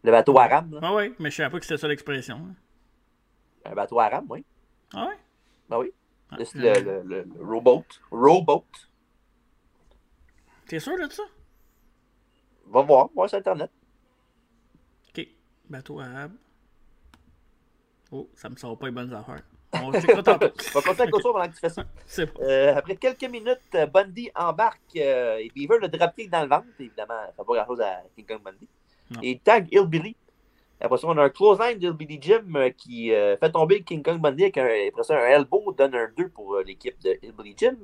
[0.08, 0.80] Le bateau à rame, là.
[0.84, 2.38] Ah ouais, mais je savais pas que c'était ça l'expression.
[2.38, 2.56] hein.
[3.66, 4.46] Un bateau à rame, oui.
[4.94, 5.10] Ah?
[5.68, 5.92] Ben oui.
[6.32, 7.84] Ah, Le, euh, le, le, le rowboat.
[8.10, 8.64] Rowboat.
[10.66, 11.24] T'es sûr de ça?
[12.68, 13.70] Va voir, voir sur Internet.
[15.10, 15.28] OK.
[15.70, 16.32] Bateau arabe.
[18.10, 19.44] Oh, ça me sort pas les bonnes affaires.
[19.74, 19.90] On.
[19.92, 20.54] Va continuer avec
[21.22, 21.84] pendant que tu fais ça.
[22.18, 22.44] Bon.
[22.44, 26.68] Euh, après quelques minutes, euh, Bundy embarque euh, et Beaver le dropkick dans le ventre.
[26.80, 28.70] Évidemment, ça fait pas grand chose à King Kong Bundy.
[29.12, 29.22] Non.
[29.24, 30.16] Et il tag Hillbilly.
[30.80, 34.04] Après ça, on a un close line d'Hillbilly Jim euh, qui euh, fait tomber King
[34.04, 37.18] Kong Bundy avec un, après ça, un elbow, donne un 2 pour euh, l'équipe de
[37.24, 37.76] Hillbilly Jim.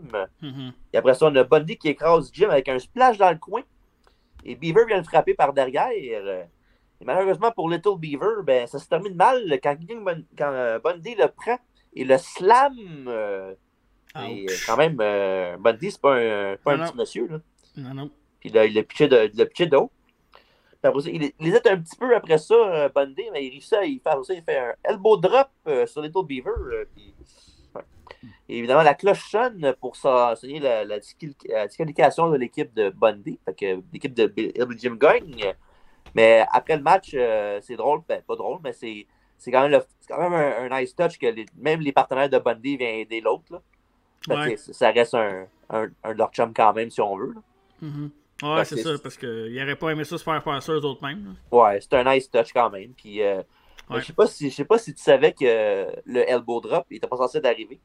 [0.41, 0.71] Mhm.
[0.93, 3.61] Et après ça, on a Bundy qui écrase Jim avec un splash dans le coin.
[4.45, 5.89] Et Beaver vient le frapper par derrière.
[5.89, 6.45] et
[7.03, 11.15] malheureusement pour Little Beaver, ben, ça se termine mal quand, King Bun- quand euh, Bundy
[11.15, 11.57] le prend
[11.95, 12.73] et le slam.
[14.27, 14.97] et, quand même,
[15.59, 17.27] Bundy, c'est pas un, pas un petit monsieur.
[17.27, 17.39] Là.
[17.77, 18.11] Non, non.
[18.39, 19.89] Puis là, il l'a pitché de, de haut.
[20.83, 23.73] Après ça, il, il hésite un petit peu après ça, euh, Bundy, mais il réussit
[23.73, 26.51] à il fait, aussi, il fait un elbow drop euh, sur Little Beaver.
[26.51, 27.13] euh, puis,
[27.75, 27.81] ouais.
[28.49, 32.73] Et évidemment, la cloche sonne pour ça- sonner la, la disqual- la disqualification de l'équipe
[32.73, 33.39] de Bundy.
[33.45, 35.53] Fait que l'équipe de Bill- Jim gagne.
[36.15, 37.15] Mais après le match,
[37.61, 40.71] c'est drôle, ben, pas drôle, mais c'est c'est quand même, le- c'est quand même un,
[40.71, 43.43] un nice touch que les- même les partenaires de Bundy viennent aider l'autre.
[43.51, 43.61] là.
[44.25, 44.57] Fait que Ouais.
[44.57, 47.33] c'est- Ça reste un, un, un de leurs chums quand même, si on veut.
[47.33, 47.41] là.
[47.81, 48.09] Mhm.
[48.41, 51.05] Ouais, c'est ça, parce qu'ils n'auraient pas aimé ça se faire faire ça eux autres
[51.05, 51.35] mêmes.
[51.51, 52.91] Ouais, c'est un nice touch quand même.
[52.93, 53.41] Puis, euh,
[53.89, 53.99] Ouais.
[53.99, 56.85] je sais pas si je sais pas si tu savais que euh, le elbow drop,
[56.89, 57.79] il était pas censé d'arriver.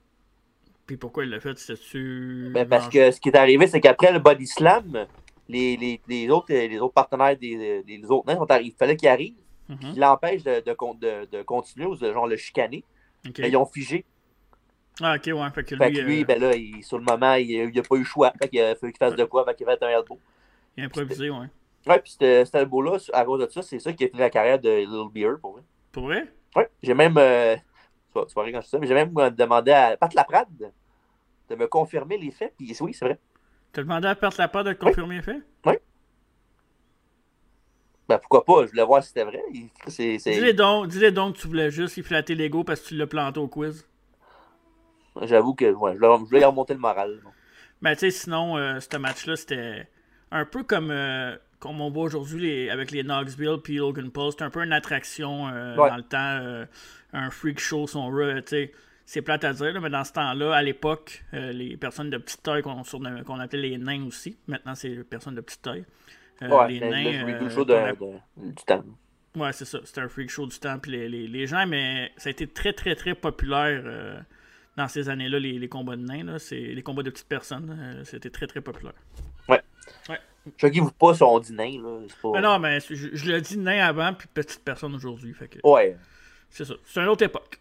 [0.86, 2.50] Puis pourquoi il l'a fait, c'était-tu.
[2.54, 5.06] Ben, parce que ce qui est arrivé, c'est qu'après le body slam,
[5.48, 8.60] les, les, les autres, les autres partenaires des, des autres nains.
[8.62, 9.34] Il fallait qu'ils arrivent,
[9.68, 9.92] Mhm.
[9.92, 12.84] qui l'empêchent de, de, de, continuer ou de genre le chicaner.
[13.38, 14.04] Mais ils ont figé.
[15.00, 15.50] Ah, ok, ouais.
[15.54, 17.82] Fait que Fait lui, que lui, euh, ben là, il- sur le moment, il n'a
[17.82, 18.32] pas eu le choix.
[18.40, 19.44] Fait qu'il a fallu qu'il fasse de quoi?
[19.44, 20.18] Fait qu'il a fait un elbow.
[20.78, 21.46] Il a improvisé, ouais.
[21.86, 24.30] Ouais, puis ce- cet elbow-là, à cause de ça, c'est ça qui a fini la
[24.30, 25.62] carrière de Little Beer pour vrai.
[25.92, 26.32] Pour vrai?
[26.54, 27.16] Ouais, j'ai même.
[27.18, 29.72] Euh, tu vas- tu vas rire quand je dis ça, mais j'ai même euh, demandé
[29.72, 30.48] à Pat Laprade
[31.48, 32.54] de me confirmer les faits.
[32.56, 33.18] Puis oui, c'est vrai.
[33.72, 35.42] T'as demandé à perdre la part de confirmer les faits?
[38.08, 39.42] Ben pourquoi pas, je voulais voir si c'était vrai.
[39.86, 43.06] Dis-les donc, dis-les donc que tu voulais juste y flatter l'ego parce que tu l'as
[43.06, 43.86] planté au quiz.
[45.22, 47.20] J'avoue que ouais, je, voulais, je voulais remonter le moral.
[47.82, 49.88] Mais tu sais, sinon, euh, ce match-là, c'était
[50.30, 54.30] un peu comme, euh, comme on voit aujourd'hui les- avec les Knoxville puis Logan Paul.
[54.30, 55.88] C'était un peu une attraction euh, Ouais.
[55.90, 56.64] dans le temps, euh,
[57.12, 58.10] un freak show, son
[58.46, 58.70] tu.
[59.06, 62.42] C'est plate à dire, là, mais dans ce temps-là, à l'époque, les personnes de petite
[62.42, 65.84] taille qu'on appelait les nains aussi, maintenant c'est les personnes de petite taille.
[66.42, 67.40] Ouais, les le- nains.
[67.40, 68.84] le show de, de- du temps.
[69.34, 69.78] Ouais, c'est ça.
[69.84, 70.78] C'était un freak show du temps.
[70.78, 74.20] Puis les, les, les gens, mais ça a été très, très, très populaire euh,
[74.76, 76.24] dans ces années-là, les, les combats de nains.
[76.24, 76.38] Là.
[76.38, 77.76] C'est, les combats de petites personnes.
[77.80, 78.92] euh, c'était très, très populaire.
[80.56, 81.82] Choquez-vous pas si on dit nain.
[81.82, 82.00] Là.
[82.08, 82.30] C'est pas...
[82.32, 85.34] Mais non, mais je, je l'ai dit nain avant, puis petite personne aujourd'hui.
[85.34, 85.96] Fait que, Ouais.
[86.50, 86.74] C'est ça.
[86.84, 87.60] C'est une autre époque.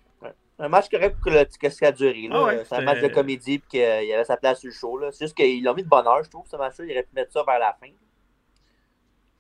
[0.60, 2.28] Un match correct pour que, le, que ce a duré.
[2.32, 4.74] Ah ouais, c'est un match de comédie puis qu'il y avait sa place sur le
[4.74, 5.12] show.
[5.12, 6.86] C'est juste qu'ils l'ont mis de bonne heure, je trouve, ce match-là.
[6.86, 7.92] Ils auraient pu mettre ça vers la fin.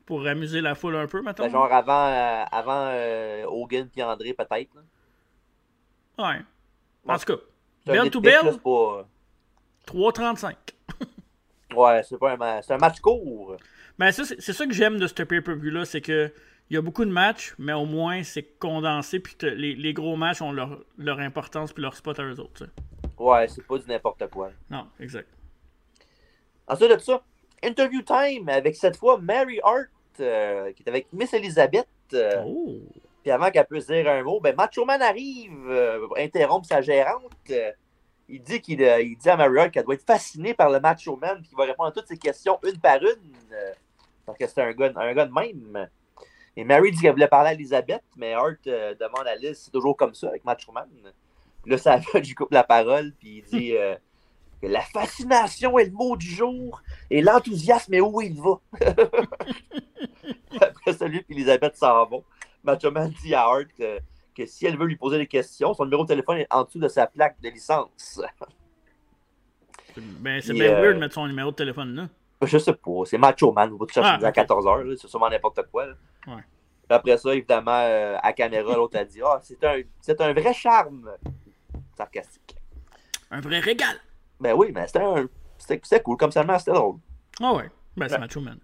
[0.06, 1.46] Pour amuser la foule un peu, maintenant.
[1.46, 4.70] Ben, genre avant, euh, avant euh, Hogan puis André, peut-être.
[6.20, 6.42] Ouais.
[7.08, 7.42] En tout cas,
[7.84, 8.46] C'est un Bell nitpick, to bell?
[8.46, 9.08] là, c'est pas...
[9.88, 10.54] 3.35.
[11.78, 12.66] Ouais, c'est pas un match.
[12.68, 13.56] C'est un match court.
[14.00, 16.32] Ben, ça, c'est ça que j'aime de ce pay-per-view-là, c'est que
[16.70, 20.18] il y a beaucoup de matchs, mais au moins c'est condensé, puis les, les gros
[20.18, 22.68] matchs ont leur, leur importance puis leur spot à eux autres.
[23.18, 24.52] Ouais, c'est pas du n'importe quoi.
[24.70, 25.30] Non, exact.
[26.68, 27.24] Ensuite de ça,
[27.64, 29.88] interview time avec cette fois Mary Hart,
[30.20, 31.88] euh, qui est avec Miss Elizabeth.
[32.14, 32.82] euh, Oh!
[33.24, 36.82] Puis avant qu'elle puisse dire un mot, ben Macho Man arrive euh, pour interrompre sa
[36.82, 37.32] gérante.
[38.30, 41.40] Il dit qu'il euh, il dit à qu'elle doit être fascinée par le Macho Man
[41.40, 43.34] puis qu'il va répondre à toutes ses questions une par une.
[43.54, 43.74] euh,
[44.28, 45.90] parce que c'est un gars, un de même.
[46.58, 49.72] Et Mary dit qu'elle voulait parler à Elizabeth, mais Hart euh, demande à Liz, c'est
[49.72, 50.90] toujours comme ça avec Macho Man.
[51.62, 53.96] Puis là, ça va, lui coupe la parole, puis il dit euh,
[54.62, 58.60] que la fascination est le mot du jour et l'enthousiasme est où il va.
[60.62, 62.24] Après ça, lui et Elisabeth s'en vont.
[62.64, 63.68] Macho Man dit à Hart
[64.38, 66.80] que si elle veut lui poser des questions, son numéro de téléphone est en dessous
[66.80, 68.22] de sa plaque de licence.
[69.98, 72.08] Ben, c'est bien euh, weird de mettre son numéro de téléphone là.
[72.46, 74.36] Je sais pas, c'est Macho Man, tout chercher Ah, à ok.
[74.36, 75.88] 14h, c'est sûrement n'importe quoi.
[75.88, 75.94] là.
[76.28, 76.44] Ouais.
[76.90, 80.54] Après ça, évidemment, euh, à caméra, l'autre a dit Ah, c'est un, c'est un vrai
[80.54, 81.10] charme.
[81.98, 82.56] Sarcastique.
[83.32, 83.96] Un vrai régal.
[84.40, 85.28] Ben oui, mais c'était un.
[85.58, 86.98] C'était cool, comme seulement c'était drôle.
[87.42, 87.70] Ah ouais.
[87.96, 88.20] Ben, c'est Ouais.
[88.20, 88.60] Macho Man.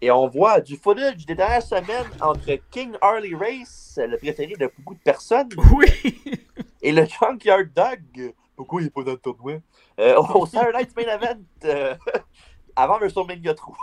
[0.00, 4.70] Et on voit du footage des dernières semaines entre King Harley Race, le préféré de
[4.78, 6.20] beaucoup de personnes, Oui!
[6.82, 8.34] et le Junkyard Dog.
[8.56, 9.54] Pourquoi il est pas dans le tournoi?
[9.98, 11.94] Euh, au Saturday Night's Main Event, euh,
[12.76, 13.76] avant WrestleMania 3.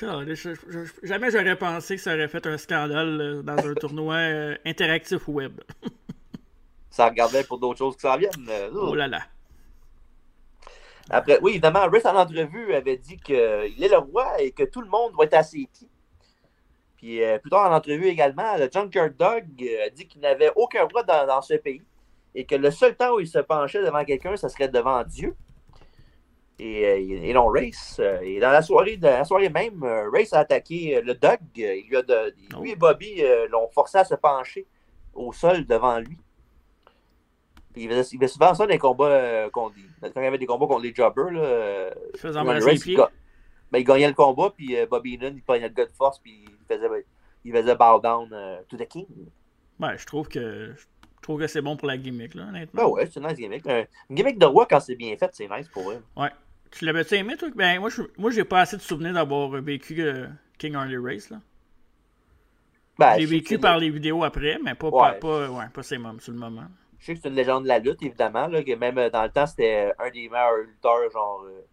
[0.00, 3.58] God, je- je- je- jamais j'aurais pensé que ça aurait fait un scandale euh, dans
[3.58, 5.60] un tournoi euh, interactif web.
[6.90, 8.48] Ça regardait pour d'autres choses qui s'en viennent.
[8.48, 9.20] euh, Oh là là.
[11.10, 14.80] Après, oui, évidemment, Riss en entrevue avait dit qu'il est le roi et que tout
[14.80, 15.88] le monde doit être à ses pieds.
[16.96, 20.52] Puis euh, plus tard en entrevue également, le Junkyard Dog euh, a dit qu'il n'avait
[20.54, 21.82] aucun roi dans, dans ce pays
[22.34, 25.34] et que le seul temps où il se penchait devant quelqu'un, ce serait devant Dieu.
[26.58, 28.00] Et, euh, et non Race.
[28.22, 31.38] et dans la soirée, dans la soirée même, Race a attaqué le Dog.
[31.56, 34.66] Il lui, a de- lui et Bobby l'ont forcé à se pencher
[35.12, 36.16] au sol devant lui.
[37.72, 40.26] Puis il faisait, il faisait souvent ça dans les combats euh, contre quand il y
[40.26, 41.30] avait des combats contre les jobbers.
[41.30, 42.96] Là, euh, Il faisait Race, il,
[43.70, 46.18] ben, il gagnait le combat, puis euh, Bobby Heenan, il prenait le gars de force,
[46.18, 46.86] puis il faisait,
[47.44, 49.06] il faisait bow down euh, to the king.
[49.80, 52.82] Ouais, je trouve que je trouve que c'est bon pour la gimmick, là, honnêtement.
[52.82, 53.66] Ben ouais, c'est une nice gimmick.
[53.66, 56.02] Un- une gimmick de roi, quand c'est bien fait, c'est nice pour eux.
[56.16, 56.30] Ouais.
[56.70, 57.48] Tu l'avais-tu aimé, toi?
[57.54, 60.26] Ben, moi, je, moi, j'ai pas assez de souvenirs d'avoir vécu euh,
[60.58, 61.38] King Harley Race, là.
[62.98, 65.12] Ben, j'ai vécu par les vidéos après, mais pas, Ouais.
[65.12, 66.64] pas, pas, ouais, pas ces moments, sur le moment.
[67.02, 68.46] Je sais que c'est une légende de la lutte, évidemment.
[68.46, 71.66] Là, que même euh, dans le temps, c'était un des meilleurs lutteurs, genre euh,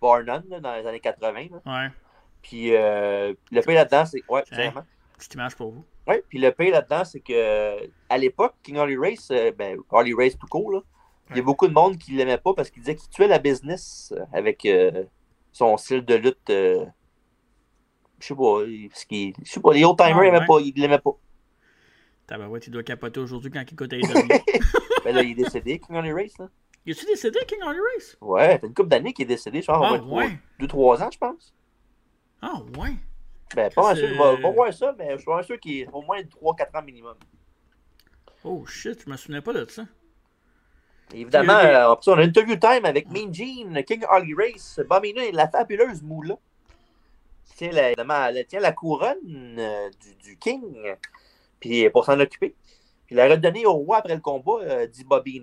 [0.00, 1.48] bar none, là, dans les années 80.
[1.50, 1.60] là.
[1.66, 1.90] Ouais.
[2.40, 4.22] Puis euh, le pire là-dedans, c'est.
[4.26, 4.84] Ouais, vraiment.
[5.18, 5.84] Petite image pour vous.
[6.06, 7.76] Ouais, puis le pire là-dedans, c'est que
[8.08, 10.80] à l'époque, King Harley Race, euh, ben, Harley Race tout court, là,
[11.30, 13.38] il y a beaucoup de monde qui l'aimait pas parce qu'il disait qu'il tuait la
[13.38, 15.04] business euh, avec euh,
[15.52, 16.48] son style de lutte.
[16.50, 16.86] euh,
[18.18, 20.62] je sais pas, parce je sais pas, les old-timers, Ah, ils l'aimaient ouais.
[20.64, 21.16] ils l'aimaient pas.
[22.26, 24.04] Tabarouette, il doit capoter aujourd'hui quand il écoute AEW.
[25.04, 26.48] Ben là, il est décédé, King Harley Race, là.
[26.86, 28.16] Il est-tu décédé, King Harley Race?
[28.22, 30.38] Ouais, fait une couple d'années qu'il est décédé, je pense, Ah, au moins ouais.
[30.60, 31.52] 2-3 ans, je pense.
[32.40, 32.94] Ah, ouais.
[33.54, 35.80] Ben, pas mal C'est- sûr, vais, vais voir ça, mais je suis pas sûr qu'il
[35.80, 37.16] est au moins 3-4 ans minimum.
[38.44, 39.84] Oh shit, je me souvenais pas de ça.
[41.12, 44.80] Évidemment, Il des- euh, on a une interview time avec Mean Gene, King Harley Race,
[44.90, 46.36] Heenan et la fabuleuse Moula.
[47.56, 50.74] Tient la, évidemment, elle tient la couronne euh, du, du King,
[51.64, 52.54] puis pour s'en occuper.
[53.06, 55.42] Puis la redonner au roi après le combat, euh, dit Bobby.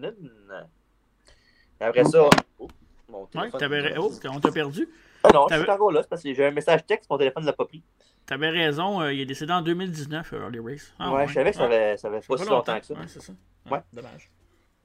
[1.80, 2.30] Et Après ça.
[2.60, 2.68] Oh,
[3.10, 3.98] mon Ouais, téléphone- t'avais...
[3.98, 4.88] Oh, on t'a perdu.
[5.24, 7.44] Ah non, je suis encore là, c'est parce que j'ai un message texte, mon téléphone
[7.44, 7.84] ne l'a pas pris.
[8.26, 10.94] T'avais raison, euh, il est décédé en 2019, euh, Harley Race.
[10.98, 12.94] Ah, ouais, je savais que ça Ah, ça avait ça pas si longtemps que ça.
[12.94, 13.34] Ouais, c'est ça.
[13.70, 13.80] Ouais.
[13.94, 14.32] Dommage.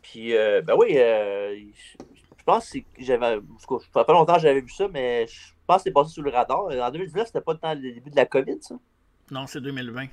[0.02, 1.56] Puis, euh, ben oui, euh,
[2.38, 3.36] je pense que j'avais.
[3.36, 6.10] en Ça fait pas longtemps que j'avais vu ça, mais je pense que c'est passé
[6.10, 6.66] sous le radar.
[6.66, 8.74] En 2019, c'était pas le temps le début de la COVID, ça.
[9.30, 10.06] Non, c'est 2020.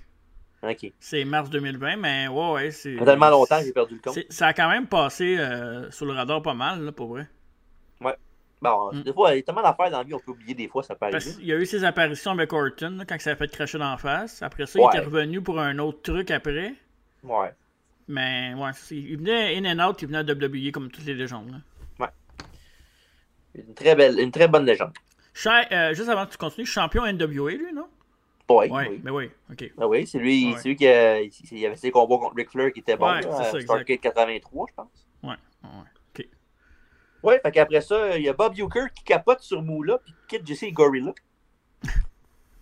[1.00, 2.96] C'est mars 2020, mais ouais, ouais, c'est.
[2.96, 4.18] Tellement longtemps que j'ai perdu le compte.
[4.30, 7.28] Ça a quand même passé euh, sous le radar pas mal, là, pour vrai.
[8.62, 9.02] Bon, Mm.
[9.04, 10.84] des fois, il y a tellement d'affaires dans la vie, on peut oublier des fois,
[10.84, 11.20] ça peut arriver.
[11.34, 13.98] qu'il y a eu ses apparitions avec Orton, là, quand ça a fait cracher d'en
[13.98, 14.42] face.
[14.42, 14.88] Après ça, il Ouais.
[14.96, 16.74] était revenu pour un autre truc après.
[17.24, 17.52] Ouais.
[18.08, 21.52] Mais ouais, il venait in and out, il venait à WWE comme toutes les légendes.
[21.52, 21.58] là.
[23.56, 24.94] Une très belle, une très bonne légende.
[25.34, 27.88] Cha- euh, juste avant que tu continues, champion NWA, lui, non?
[28.62, 29.02] Oui, Ouais, oui.
[29.04, 29.72] mais oui, ok.
[29.80, 30.60] Ah oui, c'est lui, Ouais.
[30.60, 33.12] c'est lui qui a, il il avait ses combats contre Ric Flair qui était bon,
[33.12, 33.62] Ouais, c'est.
[33.62, 35.08] Stargate 83, je pense.
[35.24, 35.30] Ouais,
[35.64, 35.70] ouais,
[36.20, 36.28] ok.
[37.24, 40.38] Ouais, fait qu'après ça, il y a Bob Euchre qui capote sur Moula puis qui
[40.38, 41.14] quitte Jesse Gorilla.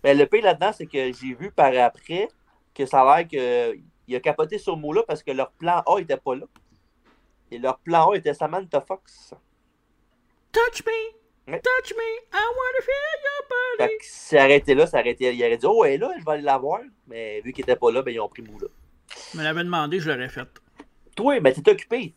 [0.04, 2.28] Mais le pire là-dedans, c'est que j'ai vu par après
[2.74, 6.16] que ça a l'air qu'il a capoté sur Moula parce que leur plan A était
[6.16, 6.46] pas là.
[7.50, 9.34] Et leur plan A était Samantha Fox.
[10.52, 11.21] Touch me!
[11.48, 11.60] Ouais.
[11.60, 12.02] Touch me!
[12.32, 14.62] I wanna feel your Fait body!
[14.64, 15.34] que là, ça arrêtait.
[15.34, 16.80] Il aurait dit Oh, elle est là, je vais aller la voir.
[17.08, 18.68] Mais vu qu'il était pas là, ben, ils ont pris Moula.
[19.32, 20.48] Je me l'avais demandé, je l'aurais fait.
[21.16, 22.14] Toi, ben, t'es occupé.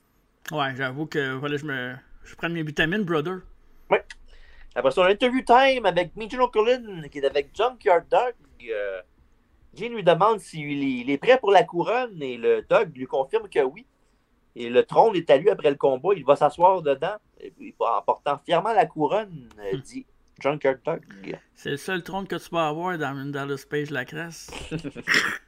[0.51, 1.95] Ouais, j'avoue que voilà, je me.
[2.23, 3.39] Je prends mes vitamines, brother.
[4.77, 8.33] Après ça, on a interview time avec Mitchell O'Cullen, qui est avec Junkyard Dog.
[8.69, 9.01] Euh,
[9.73, 13.05] Gene lui demande s'il est, il est prêt pour la couronne et le Dog lui
[13.05, 13.85] confirme que oui.
[14.57, 16.09] Et le trône est à lui après le combat.
[16.15, 17.15] Il va s'asseoir dedans
[17.79, 20.05] en portant fièrement la couronne, euh, dit
[20.41, 21.03] Junkyard Dog.
[21.55, 24.49] C'est le seul trône que tu peux avoir dans une Dallas Page la crasse.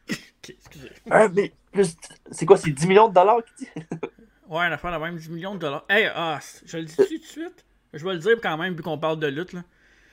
[0.10, 0.92] Ok, excusez.
[1.10, 1.98] Ah, mais plus,
[2.32, 3.86] c'est quoi, c'est 10 millions de dollars qu'il dit?
[4.48, 5.84] Ouais, une affaire de même 10 millions de dollars.
[5.90, 7.66] Hey, ah, je le dis tout de suite?
[7.94, 9.52] Je vais le dire quand même, vu qu'on parle de lutte.
[9.54, 9.64] Là.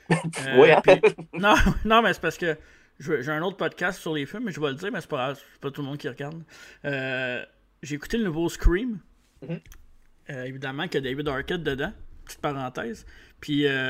[0.11, 0.81] Euh, Ouais, hein?
[0.83, 0.99] puis-
[1.33, 2.57] non, non, mais c'est parce que
[2.99, 5.33] j'ai un autre podcast sur les films, mais je vais le dire, mais c'est pas,
[5.61, 6.43] pas tout le monde qui regarde.
[6.83, 7.43] Euh,
[7.81, 8.99] j'ai écouté le nouveau Scream.
[9.41, 9.51] Mhm.
[9.51, 9.59] Euh,
[10.29, 11.93] évidemment, qu'il y a David Arquette dedans.
[12.25, 13.05] Petite parenthèse.
[13.39, 13.87] Puis, euh,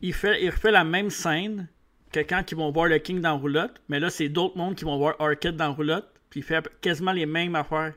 [0.00, 1.68] il, fait, il refait la même scène
[2.12, 3.80] que quand ils vont voir le King dans Roulotte.
[3.88, 6.08] Mais là, c'est d'autres mondes qui vont voir Arquette dans Roulotte.
[6.30, 7.92] Puis, il fait quasiment les mêmes affaires.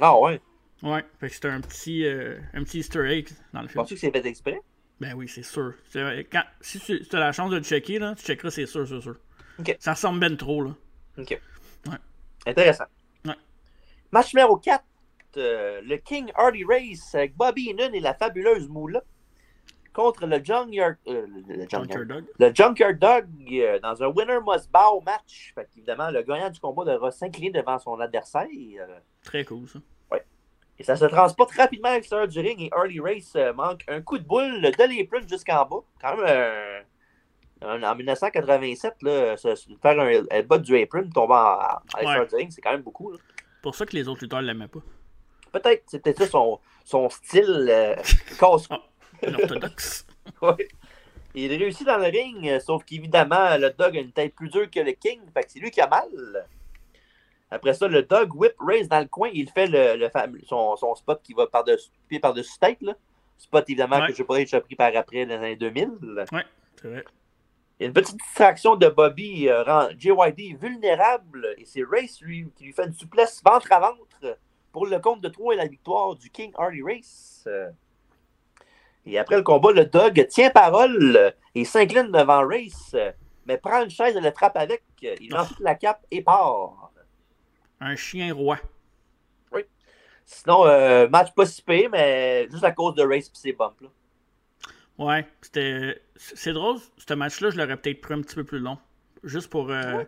[0.00, 0.40] Ah ouais.
[0.82, 3.80] Ouais, fait que c'était un petit, euh, un petit easter egg dans le film.
[3.80, 4.60] Penses-tu que c'est fait exprès?
[5.00, 5.74] Ben oui, c'est sûr.
[5.88, 8.66] C'est vrai, Quand, si tu as la chance de le checker, là, tu checkeras, c'est
[8.66, 9.16] sûr, c'est sûr.
[9.78, 10.74] Ça ressemble ben trop, là.
[11.18, 11.40] Ok.
[11.86, 11.96] Ouais.
[12.46, 12.84] Intéressant.
[13.24, 13.34] Ouais.
[14.12, 14.84] Match numéro 4.
[15.36, 19.02] Euh, le King Hardy Race avec Bobby Heenan et la fabuleuse Moula
[19.92, 22.24] contre le Junkyard, euh, le, Junkyard, Junker Dog.
[22.38, 25.52] le Junkyard Dog euh, dans un winner must bow match.
[25.54, 28.46] Fait qu'évidemment, le gagnant du combat devra s'incliner devant son adversaire.
[29.22, 29.78] Très cool, ça.
[30.78, 34.18] et ça se transporte rapidement à l'extérieur du ring et Hardy Race manque un coup
[34.18, 35.84] de boule de l'apron jusqu'en bas.
[36.00, 36.84] Quand même,
[37.62, 42.26] en, en 1987, là, se- faire un headbutt du apron tomber en, à l'extérieur Ouais.
[42.28, 43.12] du ring, c'est quand même beaucoup.
[43.12, 43.18] là.
[43.62, 44.80] pour ça que les autres lutteurs l'aimaient pas.
[45.60, 47.94] Peut-être, peut-être ça son, son style euh,
[48.38, 48.80] casse Ah.
[49.26, 50.06] Orthodoxe.
[50.42, 50.68] Ouais.
[51.34, 54.80] Il réussit dans le ring, sauf qu'évidemment, le Dog a une tête plus dure que
[54.80, 56.46] le King, fait que c'est lui qui a mal.
[57.50, 60.76] Après ça, le Dog whip raise dans le coin, il fait le, le fameux- son,
[60.76, 62.80] son spot qui va par-dessus pied par-dessus tête.
[62.82, 62.94] Là.
[63.36, 64.08] Spot évidemment Ouais.
[64.08, 65.88] que je pas déjà pris par après dans les années 2000.
[66.32, 66.42] Ouais,
[66.80, 67.04] c'est vrai.
[67.78, 72.20] Il y a une petite distraction de Bobby euh, rend JYD vulnérable et c'est Race
[72.20, 74.38] lui, qui lui fait une souplesse ventre à ventre
[74.74, 77.44] pour le compte de 3 et la victoire du King Hardy Race.
[77.46, 77.70] Euh,
[79.06, 82.94] Et après le combat, le Dog tient parole et s'incline devant Race,
[83.46, 84.82] mais prend une chaise et le frappe avec.
[85.00, 86.90] Il lance la cape et part.
[87.80, 88.58] Un chien roi.
[90.26, 93.78] Sinon, euh, match pas si pire, mais juste à cause de Race et ses bumps.
[93.82, 93.88] Là.
[94.96, 96.00] Ouais, c'était.
[96.16, 98.78] C'est drôle, ce match-là, je l'aurais peut-être pris un petit peu plus long.
[99.22, 99.70] Juste pour.
[99.70, 100.02] euh,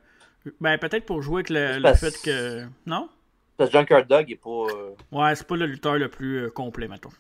[0.61, 2.67] Ben, peut-être pour jouer avec le, fait que.
[2.87, 3.11] Non?
[3.57, 4.51] Parce que Junkyard Dog est pas.
[4.51, 7.11] euh, Ouais, c'est pas le lutteur le plus euh, complet, mettons.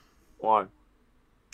[0.42, 0.62] Ouais.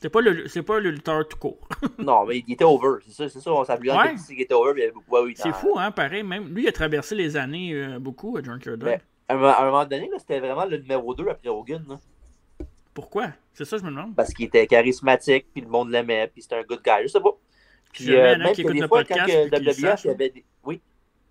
[0.01, 1.69] C'est pas le, c'est pas le lutteur tout court.
[1.99, 2.99] Non, mais il était over.
[3.07, 3.53] C'est ça, c'est ça.
[3.53, 4.15] On s'appelait Ouais.
[4.27, 4.73] qu'il était over.
[4.77, 5.15] Il y avait beaucoup.
[5.15, 6.25] ouais, oui, C'est fou, hein, pareil.
[6.25, 8.81] Même lui, il a traversé les années euh, beaucoup à Junker Dog.
[8.89, 11.49] Ben, À un, moment- à un moment donné, là, c'était vraiment le numéro 2 après
[11.49, 11.85] Hogan.
[11.89, 11.97] là.
[12.95, 13.29] Pourquoi?
[13.55, 14.15] C'est ça, je me demande.
[14.17, 17.03] parce qu'il était charismatique, puis le monde l'aimait, puis c'était un good guy.
[17.03, 17.31] Je sais pas.
[17.93, 20.45] Puis a même qui que des le fois, quand sachent, il y avait des...
[20.65, 20.81] Oui.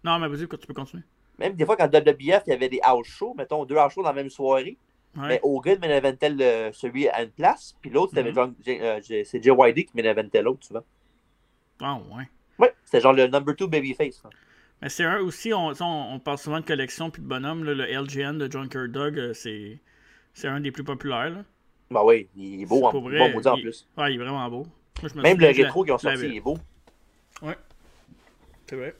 [0.03, 1.03] Non, mais vas-y, tu peux continuer.
[1.41, 4.03] Même des fois, quand WBF, il y avait des house shows, mettons deux house shows
[4.03, 4.77] dans la même soirée,
[5.17, 5.27] Ouais.
[5.27, 9.85] mais Hogan m'éventait le celui à une place, puis l'autre, c'était euh, J- c'est JYD
[9.85, 10.83] qui m'éventait l'autre, souvent.
[11.81, 12.23] Ah, ouais.
[12.59, 14.23] Ouais, c'était genre le number two babyface.
[14.23, 14.29] là.
[14.81, 17.63] Mais c'est un aussi, on, on, on parle souvent de collection puis de bonhomme.
[17.65, 19.79] là, le LGN de Junker Dog, euh, c'est,
[20.47, 21.29] un des plus populaires.
[21.29, 21.43] Là.
[21.91, 23.87] Ben oui, il est beau, en, Pour vrai, bon maudit en il- plus.
[23.97, 24.65] Ouais, il est vraiment beau.
[25.01, 26.57] Moi, je me Même le rétro qu'ils ont sorti, il est beau.
[28.67, 28.93] C'est vrai.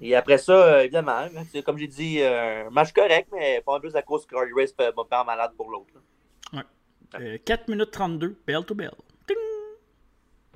[0.00, 3.60] Et après ça, euh, évidemment, hein, c'est comme j'ai dit, euh, un match correct, mais
[3.64, 5.92] pas en plus à cause que Carly Race m'a pas malade pour l'autre.
[7.18, 8.92] Euh, 4 minutes 32, bell to bell.
[9.26, 9.36] Ting!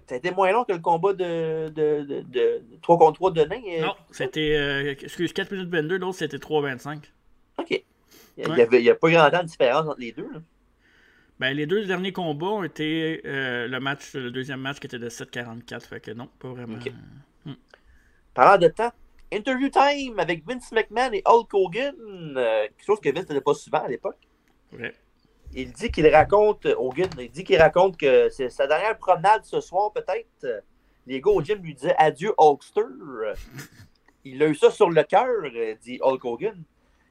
[0.07, 3.31] Ça a été moins long que le combat de, de, de, de, 3 contre 3
[3.33, 3.61] de Nain.
[3.67, 4.55] euh, Non, c'était.
[4.57, 6.99] euh, excuse, 4 minutes 22, l'autre c'était 3,25.
[7.59, 7.83] OK.
[8.37, 8.81] Il Ouais.
[8.81, 10.29] n'y a pas grand temps de différence entre les deux.
[10.33, 10.41] Là.
[11.41, 14.99] Ben, les deux derniers combats ont été euh, le match, le deuxième match qui était
[15.01, 15.81] de 7,44.
[15.83, 16.77] Fait que non, pas vraiment.
[16.77, 16.93] Ok.
[18.33, 18.93] Parlant de temps,
[19.35, 21.95] interview time avec Vince McMahon et Hulk Hogan.
[22.37, 24.19] euh, quelque chose que Vince n'était pas souvent à l'époque.
[25.53, 29.61] Il dit qu'il raconte, Hogan, il dit qu'il raconte que c'est sa dernière promenade ce
[29.61, 30.65] soir, peut-être.
[31.07, 32.83] Les gars au gym lui disaient adieu, Hulkster.
[34.25, 35.29] il a eu ça sur le cœur,
[35.81, 36.65] dit Hulk Hogan.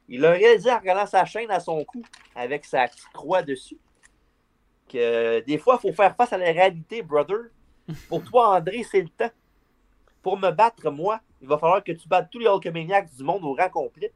[0.08, 2.02] Il l'a réalisé en regardant sa chaîne à son cou
[2.34, 3.78] avec sa petite croix dessus.
[4.88, 7.46] Que des fois, il faut faire face à la réalité, brother.
[8.08, 9.30] Pour toi, André, c'est le temps.
[10.22, 13.44] Pour me battre, moi, il va falloir que tu battes tous les Hulkamaniacs du monde
[13.44, 14.10] au rang complet,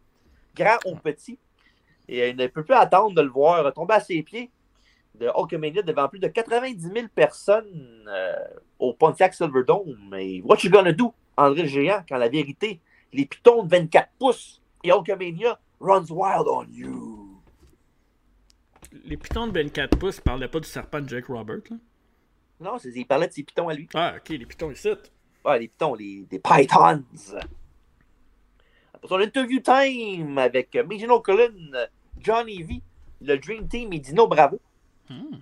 [0.56, 1.38] grand ou petit.
[2.08, 4.50] Et euh, il ne peut plus attendre de le voir tomber à ses pieds
[5.14, 8.34] de Hulkamania devant plus de 90 000 personnes euh,
[8.78, 9.98] au Pontiac Silverdome.
[10.10, 12.80] Mais what you gonna do, André le Géant, quand la vérité,
[13.12, 17.42] les pitons de 24 pouces et Hulkamania runs wild on you?
[19.04, 21.76] Les pitons de 24 pouces, ne parlaient pas du serpent de Jake Robert, là?
[22.60, 23.86] Non, il parlait de ses pitons à lui.
[23.92, 24.88] Ah, ok, les pitons ici.
[25.50, 27.04] Ah, les pitons, les, des pythons.
[28.92, 31.88] Après son interview time avec Megino Cullen,
[32.18, 32.82] Johnny V,
[33.22, 34.60] le Dream Team et Dino Bravo.
[35.08, 35.38] Hmm.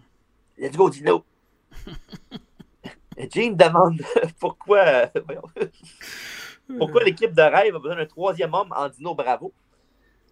[0.57, 1.25] Let's go, Dino.
[3.33, 4.01] James demande
[4.39, 5.07] pourquoi,
[6.79, 9.53] pourquoi l'équipe de rêve a besoin d'un troisième homme en Dino Bravo?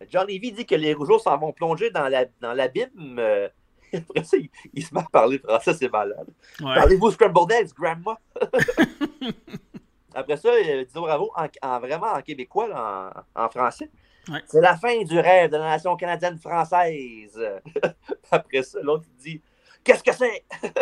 [0.09, 3.17] Johnny V dit que les Rougeaux s'en vont plonger dans l'abîme.
[3.17, 3.49] La, euh,
[3.93, 4.37] après ça,
[4.73, 6.29] il, se met à parler français, c'est malade.
[6.59, 8.21] Parlez-vous Scrambled Eggs, Grandma?
[10.15, 13.91] Après ça, euh, Dino Bravo, en, vraiment en québécois, en, français.
[14.47, 17.39] C'est la fin du rêve de la nation canadienne française.
[18.31, 19.43] Après ça, l'autre dit
[19.83, 20.45] Qu'est-ce que c'est?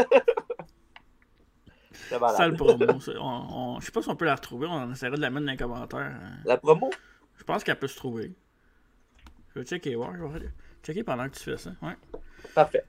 [2.09, 2.85] C'est le promo.
[3.20, 4.66] On, je sais pas si on peut la retrouver.
[4.68, 6.12] On essaierait de la mettre dans les commentaires.
[6.45, 6.91] La promo?
[7.37, 8.33] Je pense qu'elle peut se trouver.
[9.55, 10.14] Je vais checker, voir.
[10.14, 10.49] Je vais
[10.83, 11.70] checker pendant que tu fais ça.
[11.80, 11.97] Ouais.
[12.55, 12.85] Parfait.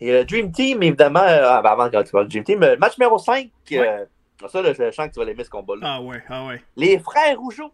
[0.00, 2.76] Et le Dream Team, évidemment, euh, ah, ben, avant quand tu parles Dream Team, euh,
[2.76, 3.50] match numéro 5.
[3.72, 4.04] Euh,
[4.48, 5.80] ça, là, je sens que tu vas l'aimer ce combat-là.
[5.84, 6.62] Ah ouais, ah ouais.
[6.76, 7.72] Les frères Rougeau,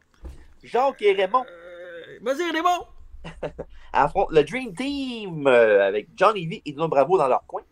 [0.63, 1.45] Jacques et Raymond.
[2.21, 2.87] Vas-y, Raymond!
[3.93, 7.63] affrontent le Dream Team avec Johnny V et Dino Bravo dans leur coin.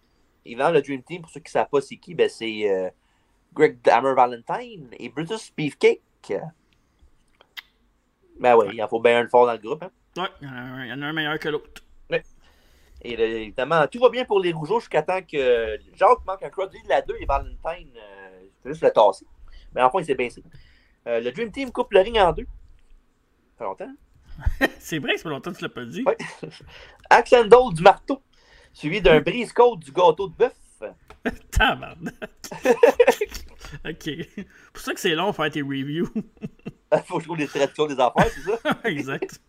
[0.45, 2.93] Évidemment, le Dream Team, pour ceux qui ne savent pas c'est qui, ben, c'est
[3.53, 6.01] Greg Hammer Valentine et Brutus Beefcake.
[8.39, 9.83] Ben oui, il en faut bien un fort dans le groupe.
[9.83, 9.91] Hein?
[10.17, 11.83] Ouais, il y en a un meilleur que l'autre.
[13.07, 16.71] Et évidemment, tout va bien pour les Rougeaux jusqu'à temps que Jacques manque un cross
[16.71, 19.27] de la 2 et Valentine euh, fait juste le tasser.
[19.75, 20.43] Mais enfin, il s'est baissé.
[21.07, 22.47] Euh, le Dream Team coupe le ring en deux.
[23.53, 23.93] Ça fait longtemps.
[24.61, 24.67] Hein?
[24.81, 26.05] c'est vrai ça fait longtemps que tu l'as pas dit.
[26.05, 26.15] Oui.
[27.11, 28.21] Axendole du marteau,
[28.73, 30.53] suivi d'un brise-côte du gâteau de bœuf.
[31.53, 32.15] Tabarnak.
[33.85, 34.11] ok.
[34.73, 36.09] pour ça que c'est long faire tes reviews.
[37.05, 38.79] Faut que je trouve les traductions des affaires, c'est ça?
[38.85, 39.41] exact.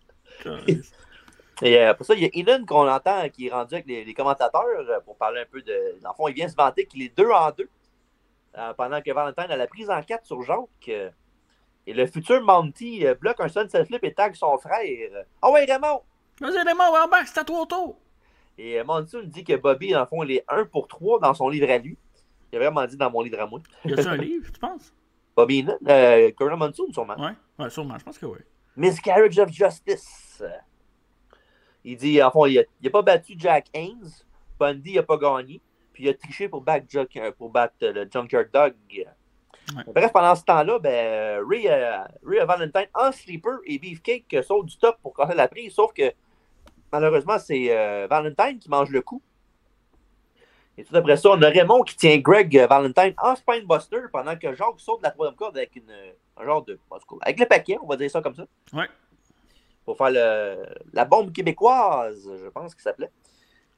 [1.62, 4.14] Et euh, pour ça, il y a Elon qu'on entend qui est rendu avec les,
[4.14, 5.99] commentateurs euh, pour parler un peu de.
[6.01, 7.70] Dans le fond, il vient se vanter qu'il est deux en deux.
[8.58, 10.89] Euh, pendant que Valentin a la prise en quatre sur Jacques.
[10.89, 15.26] et le futur Monty bloque un sunset flip et tag son frère.
[15.41, 16.01] Ah ouais, Raymond!
[16.39, 17.97] Vas-y, Raymond, ouais, c'est à toi tour!
[18.58, 21.34] Et Monty nous dit que Bobby, dans le fond, il est 1 pour 3 dans
[21.34, 21.97] son livre à lui.
[22.51, 23.60] Il a vraiment dit dans mon livre à moi.
[23.86, 24.93] Y a-tu un livre, tu penses?
[25.36, 25.78] Bobby Innan?
[25.88, 27.16] Euh, Colonel Monsoon, sûrement.
[27.20, 28.39] Ouais, ouais, sûrement, je pense que oui.
[28.76, 30.43] Miscarriage of Justice.
[31.89, 34.11] Il dit, en fond, il n'a pas battu Jack Haynes.
[34.59, 35.61] Bundy n'a pas gagné.
[35.93, 38.73] Puis il a triché pour, euh, pour battre le Junkyard Dog.
[39.85, 44.77] Bref, pendant ce temps-là, ben, Ray, euh, Ray Valentine en sleeper et Beefcake sautent du
[44.77, 45.71] top pour casser la prise.
[45.73, 46.11] Sauf que
[46.91, 49.21] malheureusement, c'est euh, Valentine qui mange le coup.
[50.77, 54.53] Et tout après ça, on a Raymond qui tient Greg Valentine en spinebuster pendant que
[54.53, 55.89] Jacques saute de la troisième corde avec une,
[56.35, 56.77] un genre de.
[57.21, 58.45] Avec le paquet, on va dire ça comme ça.
[58.73, 58.89] Ouais
[59.88, 63.09] pour faire le, la bombe québécoise, je pense qu'il s'appelait.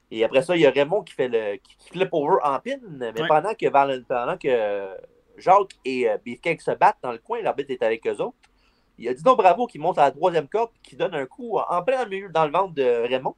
[0.10, 2.80] Et après ça, il y a Raymond qui fait le qui, flip over en pin.
[2.84, 4.88] Mais pendant, que pendant que
[5.38, 8.36] Jacques et euh, Beefcake se battent dans le coin, l'arbitre est avec eux autres.
[8.98, 11.60] Il y a Dino Bravo qui monte à la troisième corde qui donne un coup
[11.60, 13.36] en plein milieu dans le ventre de Raymond.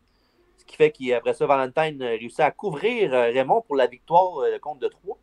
[0.58, 4.58] Ce qui fait qu'après ça, Valentine réussit à couvrir euh, Raymond pour la victoire euh,
[4.60, 5.18] contre de 3.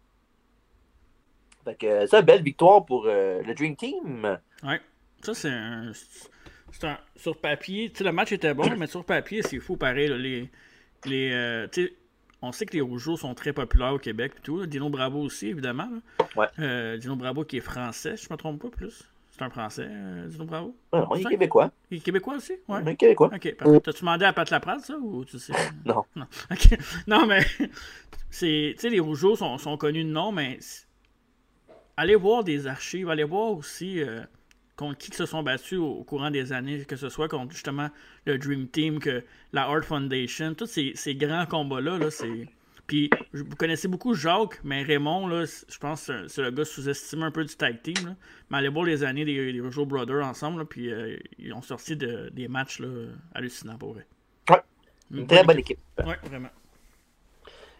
[1.64, 4.38] Fait que ça, belle victoire pour le Dream Team.
[4.62, 4.80] Ouais.
[5.22, 5.92] Ça, c'est un
[7.16, 10.08] sur papier, le match était bon, mais sur papier, c'est fou pareil.
[10.08, 10.50] les,
[11.04, 11.66] les, euh,
[12.42, 14.32] on sait que les Rougeaux sont très populaires au Québec.
[14.42, 15.88] tout, Dino Bravo aussi, évidemment.
[16.58, 19.08] Euh, Dino Bravo qui est français, je ne me trompe pas plus.
[19.30, 20.76] C'est un français, euh, Dino Bravo?
[20.92, 21.70] il est québécois.
[21.90, 22.54] Il est québécois aussi?
[22.68, 22.80] Ouais.
[22.82, 23.30] Il est québécois.
[23.34, 23.56] Ok.
[23.82, 24.96] T'as-tu demandé à Pat Laprade, ça?
[24.96, 25.52] Ou tu sais?
[25.84, 26.04] non.
[26.14, 26.26] Non,
[27.06, 27.44] non mais
[28.30, 30.58] c'est, les Rougeaux sont, sont, connus de nom, mais
[31.96, 34.00] allez voir des archives, allez voir aussi
[34.78, 37.90] contre qui se sont battus au, courant des années, que ce soit contre justement
[38.24, 42.48] le Dream Team, que la Art Foundation, tous ces, grands combats-là, -là, c'est.
[42.86, 47.24] Puis, vous connaissez beaucoup Jacques, mais Raymond, là, je pense que c'est le gars sous-estimé
[47.24, 47.96] un peu du tag team.
[48.06, 48.14] Là.
[48.48, 52.48] Mais allez voir les années des, des Brothers ensemble, puis euh, ils ont sorti des
[52.48, 52.88] matchs là,
[53.34, 54.06] hallucinants pour vrai.
[54.48, 54.62] Ouais.
[55.10, 55.80] Une, très bonne équipe.
[55.98, 56.48] Ouais, vraiment.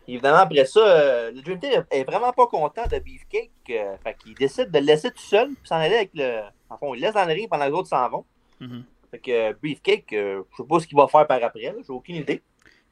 [0.07, 3.51] Évidemment, après ça, euh, le Dream Team est vraiment pas content de Beefcake.
[3.71, 6.41] Euh, fait qu'il décide de le laisser tout seul, puis s'en aller avec le,
[6.71, 8.25] En fond, il laisse dans le ring pendant que les autres s'en vont.
[8.61, 8.85] Mhm.
[9.11, 11.61] Fait que euh, Beefcake, euh, je sais pas ce qu'il va faire par après.
[11.63, 12.43] J'ai aucune idée.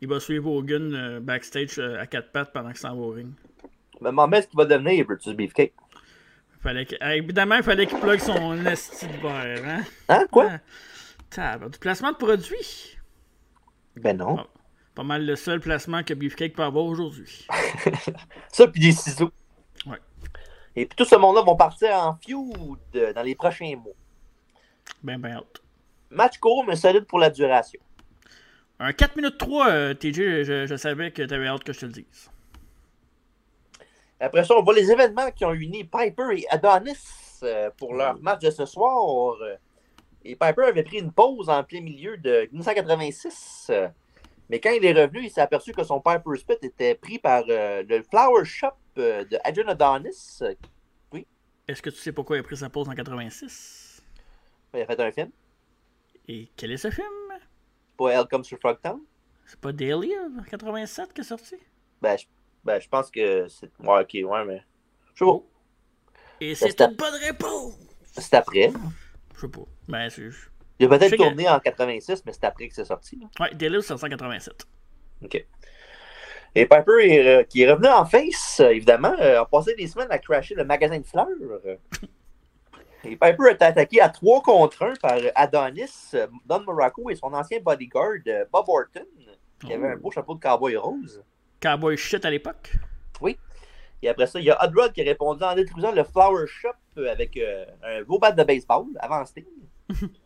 [0.01, 3.11] Il va suivre Hogan euh, backstage euh, à quatre pattes pendant qu'il s'en va au
[3.11, 3.29] ring.
[4.01, 5.73] Mais m'en ce qu'il va devenir, Brutus Beefcake?
[6.63, 9.83] Fallait que- évidemment, il fallait qu'il plug son esti de verre, hein?
[10.09, 10.27] Hein?
[10.31, 10.53] Quoi?
[11.37, 12.99] Ah, du placement de produit?
[13.97, 14.47] Ben non.
[14.95, 17.47] Pas mal le seul placement que Beefcake peut avoir aujourd'hui.
[18.53, 19.31] Ça, puis des ciseaux.
[20.77, 23.95] Et puis tout ce monde-là vont partir en feud euh, dans les prochains mois.
[25.03, 25.63] Ben, ben, hâte.
[26.11, 27.81] Match court, mais solide pour la duration.
[28.79, 31.87] Un 4 minutes 3, euh, TJ, je, je savais que t'avais hâte que je te
[31.87, 32.31] le dise.
[34.21, 36.97] Après ça, on voit les événements qui ont uni Piper et Adonis
[37.43, 39.35] euh, pour leur match de ce soir.
[40.25, 43.69] Et Piper avait pris une pause en plein milieu de 1986.
[43.71, 43.89] euh,
[44.51, 47.45] Mais quand il est revenu, il s'est aperçu que son Piper Spit était pris par
[47.47, 50.39] le Flower Shop de Adrian Adonis.
[50.43, 50.55] Euh,
[51.69, 54.03] Est-ce que tu sais pourquoi il a pris sa pause en 86?
[54.75, 55.31] Il a fait un film.
[56.29, 57.07] Et quel est ce film?
[57.97, 59.01] Pas Elle Comes to Frogtown.
[59.47, 61.57] C'est pas Daily en 87 qui est sorti?
[62.03, 62.25] Ben, je,
[62.65, 63.71] ben, je pense que c'est.
[63.81, 64.63] Ouais, ok, ouais, mais.
[65.15, 65.39] Je sais pas.
[66.41, 67.79] Et c'est c'est une bonne réponse!
[68.13, 68.71] C'est après.
[69.35, 69.61] Je sais pas.
[69.89, 70.29] Ben, c'est.
[70.79, 73.19] Il a peut-être que- tourné en 86, mais c'est après que c'est sorti.
[73.41, 74.67] Ouais, Daily c'est en 87.
[75.25, 75.47] OK.
[76.57, 79.87] Et Piper, est, euh, qui est revenu en face, euh, évidemment, euh, a passé des
[79.87, 81.27] semaines à crasher le magasin de fleurs.
[83.05, 86.13] Et Piper a été attaqué à 3 contre 1 par Adonis,
[86.47, 88.19] Don Morocco et son ancien bodyguard,
[88.51, 89.07] Bob Orton,
[89.65, 91.23] qui avait un beau chapeau de cowboy rose.
[91.61, 92.73] Cowboy shit à l'époque.
[94.03, 96.47] Et après ça, il y a Hot Rod qui a répondu en détruisant le Flower
[96.47, 99.45] Shop avec euh, un beau bat de baseball avant Sting.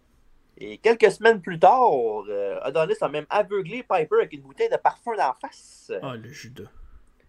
[0.63, 1.91] Et quelques semaines plus tard,
[2.29, 5.91] euh, Adonis a même aveuglé Piper avec une bouteille de parfum d'en face.
[6.03, 6.65] Ah, le Judas.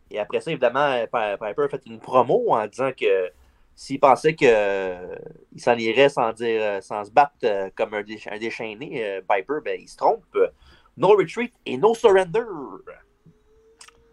[0.09, 3.31] Et après ça, évidemment, euh, Pi- Piper a fait une promo en disant que
[3.73, 4.49] s'il pensait qu'il
[5.57, 9.21] s'en irait sans, dire, euh, sans se battre euh, comme un, décha- un déchaîné, euh,
[9.21, 10.37] Piper, ben, il se trompe.
[10.97, 12.43] No retreat et no surrender.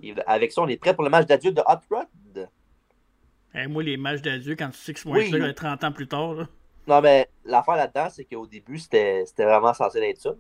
[0.01, 2.49] Et avec ça, on est prêt pour le match d'adieu de Hot Rod.
[3.53, 5.41] Hey, moi, les matchs d'adieu, quand tu sais vont être Oui.
[5.41, 6.49] là 30 ans plus tard, là.
[6.89, 10.35] Non, mais l'affaire là-dedans, c'est qu'au début, c'était c'était vraiment censé être ça.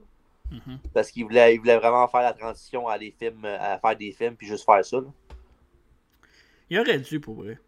[0.50, 0.78] Mhm.
[0.94, 4.12] Parce qu'il voulait, il voulait vraiment faire la transition à des films, à faire des
[4.12, 4.96] films, puis juste faire ça.
[4.96, 5.06] là.
[6.70, 7.58] Il aurait dû, pour vrai.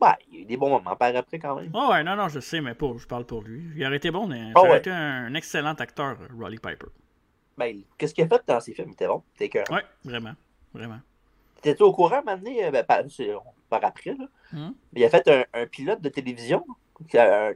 [0.00, 1.70] Ouais, il y a eu des bons moments par après quand même.
[1.74, 3.62] Ah ouais, non, non, je sais, mais pour, je parle pour lui.
[3.76, 4.78] Il aurait été bon, mais Ah ça aurait ouais.
[4.78, 6.86] été un, excellent acteur, euh, Rolly Piper.
[7.56, 8.88] Ben, qu'est-ce qu'il a fait dans ces films?
[8.90, 9.22] Il était bon.
[9.38, 9.64] T'es cœur.
[9.70, 10.34] Ouais, vraiment.
[10.74, 10.98] Vraiment.
[11.62, 12.52] T'étais-tu au courant, maintenant?
[12.70, 14.26] Ben, par, après, là.
[14.52, 14.74] Mhm.
[14.94, 16.64] Il a fait un, un pilote de télévision,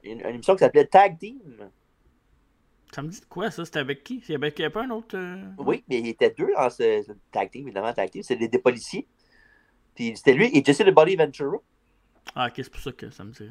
[0.05, 1.38] une, une émission qui s'appelait Tag Team.
[2.93, 3.64] Ça me dit de quoi, ça?
[3.64, 4.22] C'était avec qui?
[4.28, 5.16] Il y avait, pas un autre...
[5.16, 8.22] euh, Oui, mais il était deux dans ce, Tag Team, évidemment, Tag Team.
[8.22, 9.07] C'était des, des policiers.
[9.95, 11.59] Puis c'était lui et Jesse le Body Ventura.
[12.34, 13.49] Ah, ok, c'est pour ça que ça me dit...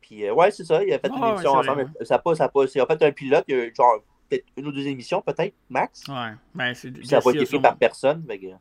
[0.00, 1.92] Puis euh, ouais, c'est ça, il a fait Ah, une ouais, émission vrai, ensemble.
[2.02, 4.66] Ça a pas, ça a pas, il a fait un pilote, a genre peut-être une
[4.68, 6.02] ou deux émissions, peut-être, max.
[6.08, 6.90] Ouais, ben c'est...
[6.92, 8.24] Puis ça n'a Jesse pas a été pris sûrement- par personne.
[8.26, 8.56] que- Ouais,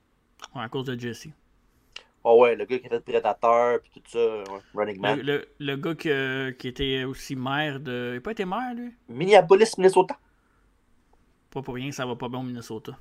[0.56, 1.30] à cause de Jesse.
[2.24, 5.20] Oh ouais, le gars qui a fait Predator, puis tout ça, ouais, Running Man.
[5.20, 8.10] Le, le, le gars qui, euh, qui était aussi maire de...
[8.12, 8.94] Il n'a pas été maire, lui?
[9.08, 10.18] Minneapolis, Minnesota.
[11.52, 12.98] Pas pour rien que ça va pas bien au Minnesota.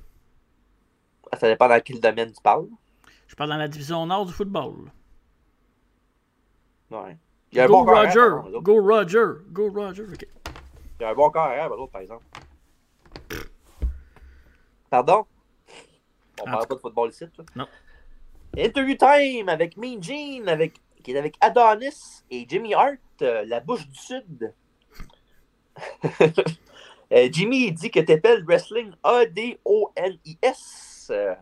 [1.31, 2.67] Ah, Ça dépend dans quel domaine tu parles.
[3.27, 4.89] Je parle dans la division nord du football.
[6.89, 7.17] Ouais.
[7.51, 8.13] Il y a un Go bon Roger!
[8.13, 8.61] par eux autres.
[8.61, 9.25] Go Roger!
[9.49, 10.03] Go Roger!
[10.03, 10.25] Ok.
[10.99, 12.23] Il y a un bon corps arrière, eux autres, par exemple.
[14.89, 15.25] Pardon?
[16.39, 17.43] On En parle pas de football ici, là.
[17.55, 17.67] Non.
[18.65, 23.59] Interview time avec Mean Gene, avec, qui est avec Adonis et Jimmy Hart, euh, la
[23.59, 24.53] bouche du Sud.
[27.13, 31.07] Euh, Jimmy dit que t'appelles wrestling A-D-O-N-I-S.
[31.09, 31.33] Euh,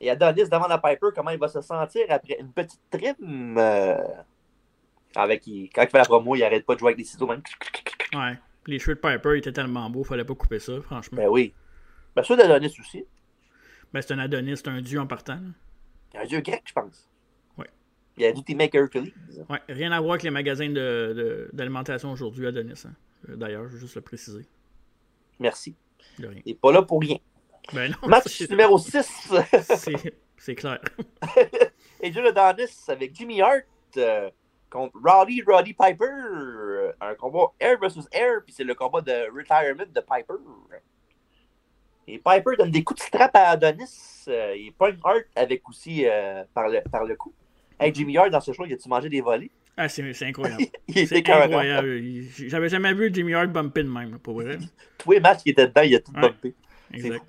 [0.00, 3.58] et Adonis demande à Piper comment il va se sentir après une petite trim.
[3.58, 3.98] euh,
[5.14, 7.26] avec, il- quand il fait la promo, il arrête pas de jouer avec des ciseaux.
[7.26, 7.42] Même.
[8.14, 8.38] Ouais.
[8.66, 11.18] Les cheveux de Piper étaient tellement beaux, fallait pas couper ça, franchement.
[11.18, 11.52] Ben oui.
[12.16, 13.04] Ben, ceux d'Adonis aussi.
[13.92, 15.34] Ben, c'est un Adonis, c'est un dieu en partant.
[15.34, 15.40] là.
[16.12, 17.08] Il y a un dieu grec, je pense.
[17.56, 17.66] Ouais.
[18.16, 19.12] Il a dit Make Hercules.
[19.48, 22.82] Ouais, rien à voir avec les magasins de- de- d'alimentation aujourd'hui, Adonis.
[22.86, 22.94] hein.
[23.28, 24.46] Euh, D'ailleurs, je veux juste le préciser.
[25.38, 25.76] Merci.
[26.18, 26.42] De rien.
[26.44, 27.16] Il n'est pas là pour rien.
[27.72, 29.30] Ben non, Match numéro 6.
[30.38, 30.80] c'est clair.
[32.00, 33.62] Et Joe Adonis avec Jimmy Hart
[33.98, 34.30] euh,
[34.70, 36.92] contre Roddy Roddy Piper.
[37.00, 40.34] Un combat Air versus Air, puis c'est le combat de retirement de Piper.
[42.12, 44.24] Et Piper donne des coups de strap à Adonis.
[44.28, 47.32] Euh, il pogne Hart avec aussi euh, par, le, par le cou.
[47.78, 49.50] Hey, Jimmy Hart, dans ce show, il a-tu mangé des volets?
[49.76, 50.64] Ah, c'est incroyable.
[50.92, 52.02] C'est incroyable.
[52.48, 54.58] J'avais jamais vu Jimmy Hart bumper de même, pour vrai.
[54.98, 56.20] Tous les matchs qui étaient dedans, il a tout Ouais.
[56.20, 56.54] bumpé.
[56.92, 57.24] Exact.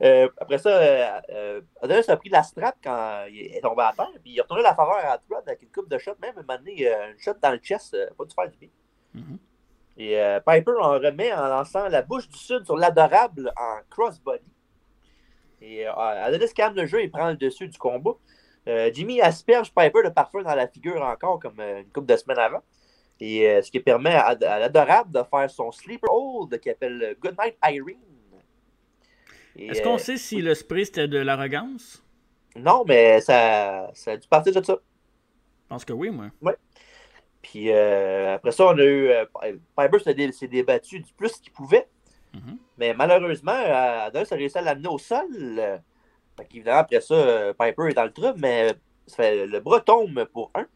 [0.00, 4.08] Euh, après ça, euh, Adonis a pris la strap quand il est tombé à terre,
[4.22, 6.40] puis il a retourné la faveur à Rod avec une coupe de shot, même un
[6.42, 8.68] moment donné, une shot dans le chest, pas du faire du bien.
[9.14, 9.38] Mhm.
[9.98, 14.52] Et euh, Piper en remet en lançant la bouche du sud sur l'adorable en crossbody.
[15.60, 18.12] Et euh, Adonis calme le jeu et prend le dessus du combat.
[18.68, 22.16] Euh, Jimmy asperge Piper de parfum dans la figure encore comme euh, une couple de
[22.16, 22.62] semaines avant.
[23.20, 27.56] Et ce qui permet à, à l'adorable de faire son sleeper hold qui appelle Goodnight
[27.64, 27.98] Irene.
[29.56, 32.00] Est-ce qu'on sait si le spray c'était de l'arrogance?
[32.54, 34.74] Non, mais ça, ça a dû partir de ça.
[34.74, 36.26] Je pense que oui, moi.
[37.42, 39.08] Puis euh, après ça, on a eu.
[39.10, 39.24] euh,
[39.76, 41.88] Piper s'est dé- s'est débattu du plus qu'il pouvait.
[42.34, 42.58] Mhm.
[42.76, 45.24] Mais malheureusement, Adonis a réussi à l'amener au sol.
[45.32, 45.78] euh,
[46.36, 48.74] Fait qu'évidemment, après ça, euh, Piper est dans le trouble, mais
[49.06, 50.66] ça fait- le bras tombe pour un,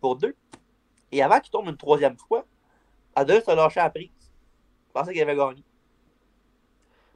[0.00, 0.34] pour deux.
[1.12, 2.44] Et avant qu'il tombe une troisième fois,
[3.14, 4.08] Adonis a lâché la prise.
[4.88, 5.62] Il pensait qu'il avait gagné.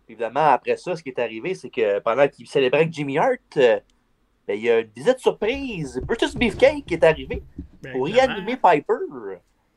[0.05, 3.19] Puis évidemment, après ça, ce qui est arrivé, c'est que pendant qu'il célébrait avec Jimmy
[3.19, 3.81] Hart, ben,
[4.49, 6.01] il y a une visite surprise.
[6.05, 7.43] Brutus Beefcake qui est arrivé
[7.87, 8.95] Ben, pour réanimer Piper.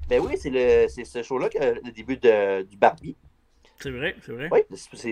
[0.08, 3.16] Ben oui, c'est le c'est ce show-là, que le début de- du Barbie.
[3.82, 4.50] C'est vrai, c'est vrai.
[4.52, 4.60] Oui,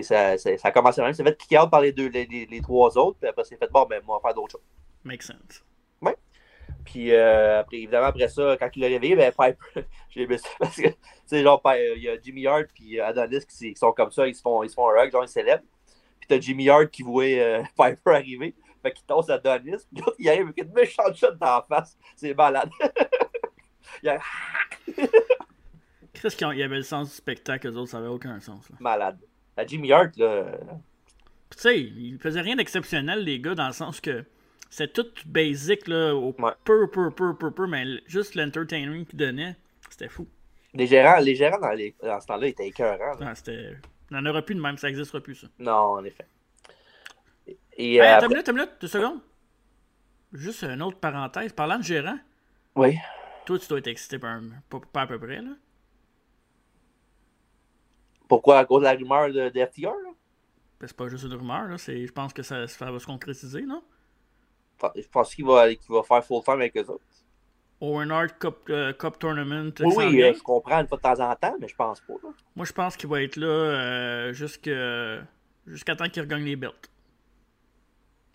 [0.02, 1.14] ça, ça, ça a commencé même.
[1.14, 3.56] C'est fait kick out par les deux, les, les- les trois autres, puis après c'est
[3.56, 4.66] fait bon, ben moi, on va faire d'autres choses.
[5.04, 5.64] Make sense.
[6.84, 10.48] Puis euh, après, évidemment, après ça, quand il l'a réveillé, ben Piper, j'ai aimé ça
[10.58, 10.94] parce que, tu
[11.26, 14.26] sais, genre, Pi- il y a Jimmy Hart puis Adonis qui, qui sont comme ça,
[14.26, 15.64] ils se font, ils se font un hug, genre, ils célèbrent.
[16.20, 18.54] Puis t'as Jimmy Hart qui voit euh, Piper arriver,
[18.88, 21.96] fait qu'il tosse Adonis, puis l'autre, il arrive avec une méchante shot dans la face.
[22.16, 22.70] C'est malade.
[24.02, 24.18] il a
[26.14, 28.68] Qu'est-ce qu'il y avait le sens du spectacle, eux autres, ça avait aucun sens.
[28.70, 28.76] Là.
[28.80, 29.18] malade.
[29.56, 30.44] La Jimmy Hart, là,
[31.50, 34.24] Puis, Tu sais, ils faisaient rien d'exceptionnel, les gars, dans le sens que
[34.70, 36.52] c'est tout basic, là, au Ouais.
[36.64, 39.56] peu, peu, peu, peu, peu, mais juste l'entertainment qu'ils donnaient,
[39.90, 40.28] c'était fou.
[40.74, 43.18] les gérants, les gérants dans, les, dans ce temps-là étaient écœurants.
[43.18, 43.26] là.
[43.30, 43.76] Ah, c'était...
[44.10, 45.48] Il n'y en aura plus de même, ça n'existera plus, ça.
[45.58, 46.26] Non, en effet.
[47.78, 49.20] Et, Hey, euh, attends après- une minute, attends une minute, deux secondes.
[50.32, 51.52] Juste une autre parenthèse.
[51.52, 52.18] Parlant de gérant,
[52.74, 52.96] Oui.
[53.46, 55.52] toi, tu dois être excité par un- pas, pas à peu près, là.
[58.28, 58.58] Pourquoi?
[58.58, 59.86] À cause de la rumeur de, de FTR?
[60.04, 60.10] là?
[60.80, 61.78] Ben, C'est pas juste une rumeur, là.
[61.78, 62.06] C'est...
[62.06, 63.82] Je pense que ça, ça va se concrétiser, non?
[64.94, 67.02] Je pense qu'il va, qu'il va faire full time avec eux autres.
[67.80, 69.70] Owen Hart Cup, euh, Cup Tournament.
[69.80, 72.12] Oui, euh, je comprends une fois de temps en temps, mais je pense pas.
[72.22, 72.28] là.
[72.54, 76.90] Moi, je pense qu'il va être là euh, jusqu'à temps qu'il regagne les belts.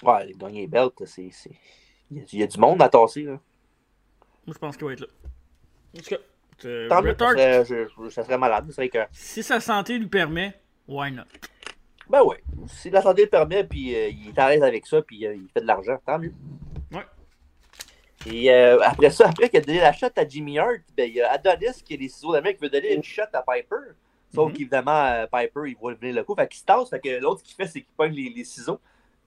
[0.06, 1.30] Ouais, les gagner les belts, c'est.
[2.12, 3.24] Il y, a, il y a du monde à tasser.
[3.24, 3.40] Là.
[4.46, 5.08] Moi, je pense qu'il va être là.
[5.96, 6.18] En tout cas,
[6.66, 8.66] euh, Tant mieux, ça serait, je- je- ça serait malade.
[8.68, 9.00] Ça serait que...
[9.12, 10.54] si sa santé lui permet,
[10.88, 11.24] why not?
[12.10, 12.36] Ben oui,
[12.68, 15.34] si la santé le permet, puis euh, il est à l'aise avec ça, puis euh,
[15.36, 16.34] il fait de l'argent, tant mieux.
[16.92, 17.06] Ouais.
[18.26, 21.16] Et euh, après ça, après qu'il a donné la shot à Jimmy Hart, ben, il
[21.16, 23.42] y a Adonis qui a les ciseaux de mec qui veut donner une shot à
[23.42, 23.94] Piper.
[24.34, 24.58] Sauf Mhm.
[24.58, 26.36] qu'évidemment, Piper, il voit venir le coup.
[26.36, 26.90] Fait qu'il se tasse.
[26.90, 28.80] Fait que l'autre, ce qu'il fait, c'est qu'il pogne les, les ciseaux.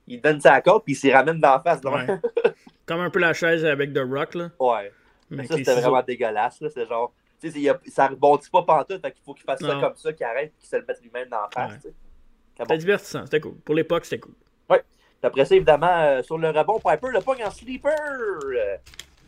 [0.07, 1.81] Il donne sa corde, puis il s'y ramène dans la face.
[1.81, 1.95] donc.
[1.95, 2.07] Ouais.
[2.87, 4.51] Comme un peu la chaise avec The Rock, là.
[4.61, 4.93] Ouais.
[5.31, 6.61] Mais ça, c'était vraiment dégueulasse.
[6.61, 6.69] là.
[6.73, 7.13] C'est genre.
[7.41, 9.03] Tu sais, ça rebondit pas pantoute.
[9.03, 11.29] Fait qu'il faut qu'il fasse ça comme ça, qu'il arrête, qu'il se le mette lui-même
[11.29, 11.85] dans la face.
[11.85, 11.91] Ouais.
[11.91, 12.65] bon.
[12.65, 13.57] C'était divertissant, c'était cool.
[13.57, 14.35] Pour l'époque, c'était cool.
[14.69, 17.93] Puis Après ça, évidemment, euh, sur le rebond, Piper le pogne en sleeper.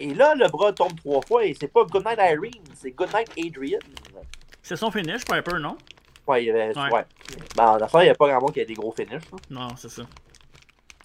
[0.01, 3.81] Et là, le bras tombe trois fois et c'est pas Goodnight Irene, c'est Goodnight Adrian.
[4.63, 5.77] C'est son finish, Piper, non?
[6.27, 6.77] Ouais, il avait.
[6.79, 6.93] Ouais.
[6.93, 7.05] Ouais.
[7.57, 9.23] Ben, en affaire, il n'y a pas grand monde qui a des gros finishes.
[9.51, 10.03] Non, c'est ça.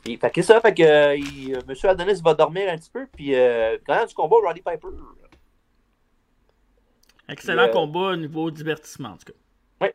[0.06, 2.90] Et, fait que ça, fait que euh, il- euh, Monsieur Adonis va dormir un petit
[2.90, 4.88] peu, puis euh, quand du combat, Roddy Piper.
[7.30, 9.90] Excellent Euh, combat au niveau divertissement, en tout cas.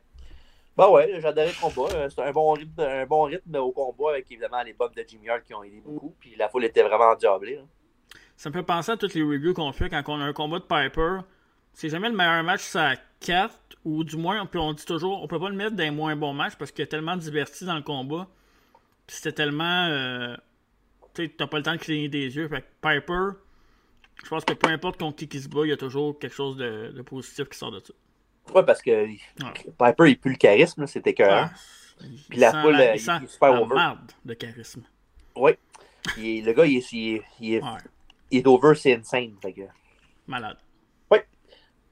[0.77, 1.93] Bah ouais, j'adorais le combat.
[1.97, 5.05] Euh, C'était un bon rythme, un bon rythme au combat avec évidemment les bugs de
[5.09, 7.57] Jimmy Hart qui ont aidé beaucoup, puis la foule était vraiment endiablée.
[7.57, 7.63] là.
[8.37, 10.61] Ça me fait penser à toutes les reviews qu'on fait quand on a un combat
[10.61, 11.19] de Piper.
[11.73, 15.27] C'est jamais le meilleur match la carte, ou du moins, puis on dit toujours, on
[15.27, 17.65] peut pas le mettre dans les moins bons matchs parce qu'il a tellement de divertis
[17.65, 18.29] dans le combat.
[19.09, 19.87] Puis c'était tellement.
[19.87, 20.37] euh,
[21.15, 22.47] tu sais, t'as pas le temps de cligner des yeux.
[22.49, 23.39] Fait que Piper,
[24.23, 26.35] je pense que peu importe contre qui qui se bat, il y a toujours quelque
[26.35, 27.93] chose de, de positif qui sort de ça.
[28.55, 31.25] Ouais, parce que Piper, il pue le charisme, c'était que.
[32.29, 33.75] Puis la foule, euh, il il- est super over.
[34.25, 34.83] de charisme.
[35.37, 35.59] Est-
[36.45, 37.69] le gars, il est, il est, il est, Ouais,
[38.31, 39.35] il est over, c'est insane.
[39.43, 39.63] fait que-
[40.27, 40.59] malade.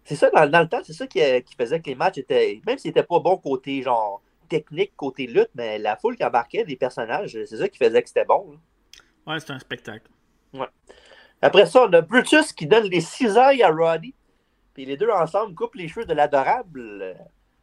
[0.09, 2.19] C'est ça, dans, dans le temps, c'est ça qui, euh, qui faisait que les matchs
[2.19, 2.61] étaient.
[2.65, 6.65] Même s'ils n'étaient pas bons côté genre technique, côté lutte, mais la foule qui embarquait
[6.65, 8.53] des personnages, c'est ça qui faisait que c'était bon.
[8.53, 8.59] là.
[9.27, 10.09] Ouais, c'est un spectacle.
[11.43, 14.15] Après ça, on a Brutus qui donne les cisailles à Roddy.
[14.73, 16.81] Puis les deux ensemble coupent les cheveux de l'adorable.
[16.81, 17.15] Euh,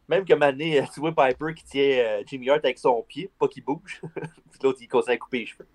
[0.08, 3.48] Même que Mané, tu vois Piper qui tient euh, Jimmy Hart avec son pied, pas
[3.48, 4.00] qu'il bouge.
[4.14, 5.66] Puis l'autre, il continue à couper les cheveux.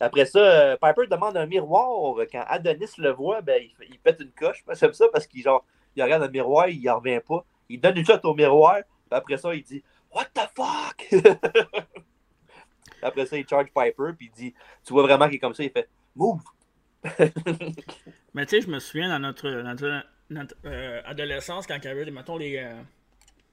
[0.00, 2.16] Après ça, euh, Piper demande un miroir.
[2.30, 4.64] Quand Adonis le voit, ben, il, pète une coche.
[4.72, 5.64] J'aime ça parce qu'il genre,
[5.94, 7.44] il regarde le miroir, il en revient pas.
[7.68, 8.78] Il donne une shot au miroir.
[9.12, 9.82] Après ça, il dit
[10.14, 11.08] What the fuck?
[13.02, 14.54] Après ça, il charge Piper, puis il dit
[14.84, 16.42] Tu vois vraiment qu'il est comme ça, il fait Move!
[18.34, 21.88] Mais tu sais, je me souviens dans notre, notre, notre, euh, adolescence, quand il y
[21.88, 22.58] avait, mettons, les.
[22.58, 22.74] Euh...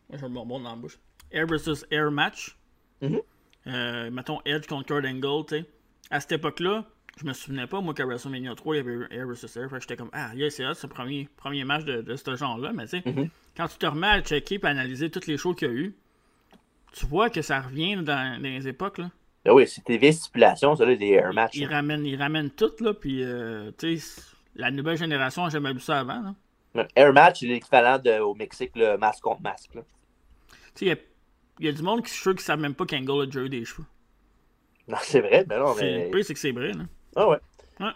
[0.10, 1.00] Moi, je me bonbonne dans la bouche.
[1.32, 2.58] Air versus Air match.
[3.02, 3.22] Mhm.
[3.68, 5.66] Euh, mettons Edge contre Kurt Angle, tu sais.
[6.12, 6.86] À cette époque-là,
[7.20, 9.70] je me souvenais pas, moi, qu'à WrestleMania 3, il y avait Air versus Air.
[9.80, 12.72] J'étais comme, ah, yeah, c'est c'est le premier, premier match de, de ce genre-là.
[12.74, 13.30] Mais tu sais, Mhm.
[13.58, 15.96] quand tu te remets à checker et analyser toutes les shows qu'il y a eu,
[16.94, 18.04] tu vois que ça revient dans,
[18.42, 19.12] dans les époques, là.
[19.46, 21.56] Ah oui, c'était des vieilles stipulations, ça, là, des air matchs.
[21.56, 24.22] Ils ramènent, ils ramènent tout, là, puis, euh, tu sais,
[24.56, 26.22] la nouvelle génération n'a jamais vu ça avant,
[26.76, 26.88] là.
[26.96, 29.74] Air match, c'est l'équivalent au Mexique, le masque contre masque.
[29.76, 29.82] là.
[29.82, 30.96] Tu sais, il y a,
[31.60, 33.26] il y a du monde qui, je suis sûr, qui savent même pas qu'Angle a
[33.26, 33.86] déjà eu des cheveux.
[34.88, 36.06] Non, c'est vrai, mais non, C'est- mais.
[36.06, 36.84] Le pire, c'est que c'est vrai, là.
[37.16, 37.38] Ah ouais.
[37.80, 37.92] Ouais.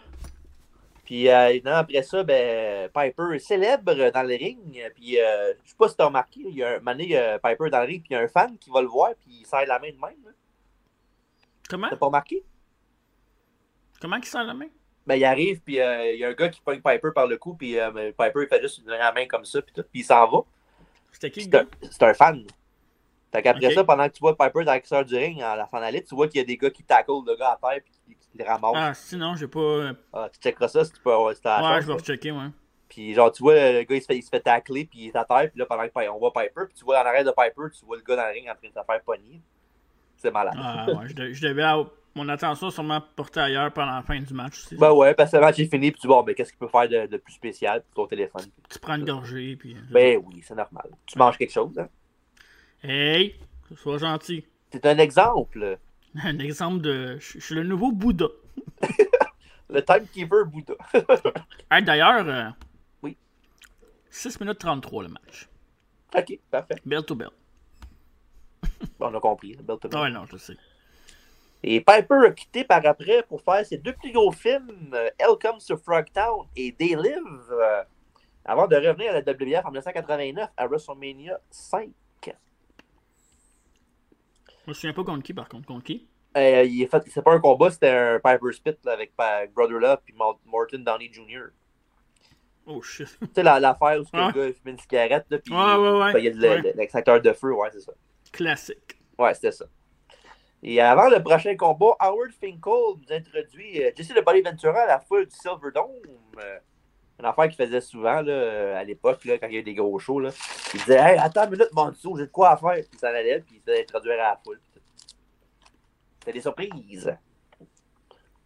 [1.04, 4.82] Puis euh, non, après ça, ben, Piper célèbre dans le ring.
[4.94, 7.38] Puis euh, je sais pas si t'as remarqué, il y a un moment donné, euh,
[7.38, 9.40] Piper dans le ring, puis il y a un fan qui va le voir, puis
[9.40, 10.24] il serre la main de même.
[10.24, 10.30] là.
[11.68, 11.88] Comment?
[11.90, 12.42] T'as pas remarqué?
[14.00, 14.68] Comment il sent la main?
[15.06, 17.36] Ben, il arrive, puis euh, il y a un gars qui pogne Piper par le
[17.36, 20.00] cou, puis euh, Piper il fait juste une la main comme ça, puis tout, puis
[20.00, 20.38] il s'en va.
[21.12, 21.60] C'était qui, le C'est gars?
[21.82, 22.46] un, c'est un fan.
[23.30, 25.80] Fait qu'après ça, pendant que tu vois Piper dans l'extérieur du ring, en la fin
[25.80, 28.13] d'aller, tu vois qu'il y a des gars qui tackle le gars à terre, puis
[28.34, 28.72] qui, qui le ramassent.
[28.76, 29.58] Ah, sinon, j'ai pas...
[29.60, 32.48] euh, Ah, tu checkeras ça si tu peux avoir Ouais, je vais rechecker, ouais.
[32.88, 35.06] Puis genre, tu vois, le gars, il se fait, il se fait tacler, puis il
[35.08, 37.30] est à terre, puis là, pendant qu'on voit Piper, puis tu vois en arrière de
[37.30, 39.40] Piper, tu vois le gars dans le ring en train de se faire pogner.
[40.16, 40.54] C'est malade.
[40.56, 44.20] Ah, ouais, je, de- je devais avoir mon attention sûrement portée ailleurs pendant la fin
[44.20, 44.76] du match aussi.
[44.76, 46.68] Ben ouais, parce que le match est fini, puis tu vois, ben, qu'est-ce qu'il peut
[46.68, 48.44] faire de, de plus spécial pour ton téléphone?
[48.70, 49.76] Tu prends une gorgée, puis...
[49.90, 50.90] Ben oui, c'est normal.
[51.06, 51.88] Tu manges quelque chose, hein?
[52.82, 53.34] Hey!
[53.76, 54.46] Sois gentil.
[54.70, 55.78] C'est un exemple.
[56.22, 57.18] Un exemple de...
[57.18, 58.26] Je suis le nouveau Bouddha.
[59.70, 60.74] Le timekeeper Bouddha.
[61.70, 62.26] Hey, d'ailleurs...
[62.28, 62.50] euh,
[63.02, 63.16] Oui.
[64.10, 65.48] 6 minutes 33, le match.
[66.16, 66.76] ok, parfait.
[66.84, 67.30] Bell to bell.
[68.98, 69.56] Bon, on a compris.
[69.56, 70.56] belle Ah ouais, non, je sais.
[71.62, 75.36] Et Piper a quitté par après pour faire ses deux plus gros films, euh, Hell
[75.40, 77.82] Comes to Frogtown et They Live, euh,
[78.44, 81.88] avant de revenir à la WWF en 1989 à WrestleMania 5.
[84.64, 85.66] Je me souviens pas contre qui, par contre.
[85.66, 86.08] Contre qui?
[86.36, 89.12] Euh, il est fait, c'est pas un combat, c'était un Piper Spit là, avec
[89.54, 90.12] Brother Love et
[90.46, 91.44] Morton Downey Jr.
[92.66, 93.06] Oh, shit.
[93.20, 94.26] Tu sais, la- l'affaire où Ouais.
[94.26, 96.24] le gars il fume une cigarette, là, puis Ouais, ouais, ouais.
[96.24, 96.62] il y a Ouais.
[96.62, 97.92] le- l'extracteur de feu, ouais, c'est ça.
[98.32, 98.98] Classique.
[99.18, 99.66] Ouais, c'était ça.
[100.62, 104.86] Et avant le prochain combat, Howard Finkel nous introduit euh, Jesse le Body Ventura à
[104.86, 105.90] la foule du Silverdome.
[106.42, 106.58] Euh,
[107.18, 109.74] une affaire qu'il faisait souvent là, euh, à l'époque, là, quand il y avait des
[109.74, 110.20] gros shows.
[110.20, 110.30] Là.
[110.74, 112.74] Il disait Hey, attends une minute, Monso, j'ai de quoi à faire.
[112.74, 114.60] Puis il s'en allait, puis il s'est introduire à la foule.
[116.20, 117.16] C'était des surprises.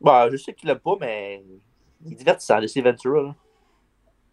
[0.00, 1.42] Bon, je sais qu'il l'aime pas, mais
[2.04, 3.22] il est divertissant, Jesse Ventura.
[3.22, 3.34] Là.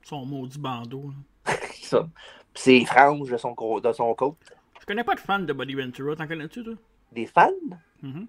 [0.04, 1.12] Son maudit bandeau.
[1.46, 1.54] là.
[1.82, 2.08] Ça.
[2.54, 4.36] Puis ses franges de son, de son coat.
[4.80, 6.16] Je connais pas de fan de Buddy Ventura.
[6.16, 6.74] T'en connais-tu, toi?
[7.12, 7.52] Des fans?
[8.02, 8.28] Mhm.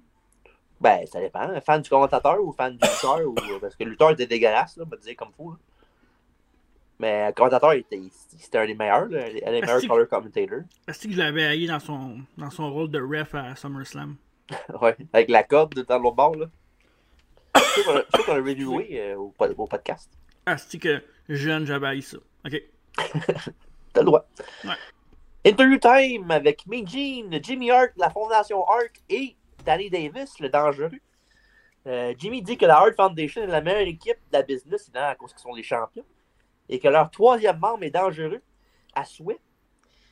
[0.80, 1.58] Ben, ça dépend.
[1.60, 3.34] Fan du commentateur ou fan du lutteur ou...
[3.60, 5.52] Parce que le lutteur était dégueulasse, là, on va dire comme fou.
[5.52, 5.56] là.
[6.98, 7.72] Mais le commentateur,
[8.38, 10.60] c'était un des meilleurs, là, un des meilleurs Est-ce que- color commentators.
[10.88, 14.16] Est-ce que je l'avais haï dans son, dans son rôle de ref à SummerSlam?
[14.80, 16.46] Ouais, avec la corde dans l'autre bord, là.
[17.54, 20.10] Je sais qu'on a- je sais qu'on a reviewé euh, au, pod- au podcast.
[20.46, 22.16] Ah, c'est que jeune, j'avais haï ça.
[22.46, 22.62] Ok.
[23.92, 24.26] T'as le droit.
[24.64, 24.70] Ouais.
[25.44, 30.90] Interview time avec Mean Gene, Jimmy Hart la Fondation Hart et Danny Davis, le dangereux.
[31.86, 35.14] Euh, Jimmy dit que la Hart Foundation est la meilleure équipe de la business, à
[35.14, 36.04] cause qu'ils sont les champions,
[36.68, 38.42] et que leur troisième membre est dangereux,
[38.94, 39.38] à souhait.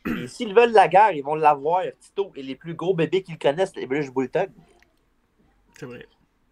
[0.07, 3.39] Et s'ils veulent la guerre, ils vont l'avoir, Tito, et les plus gros bébés qu'ils
[3.39, 4.51] connaissent, les British Bulldogs.
[5.79, 6.07] C'est vrai.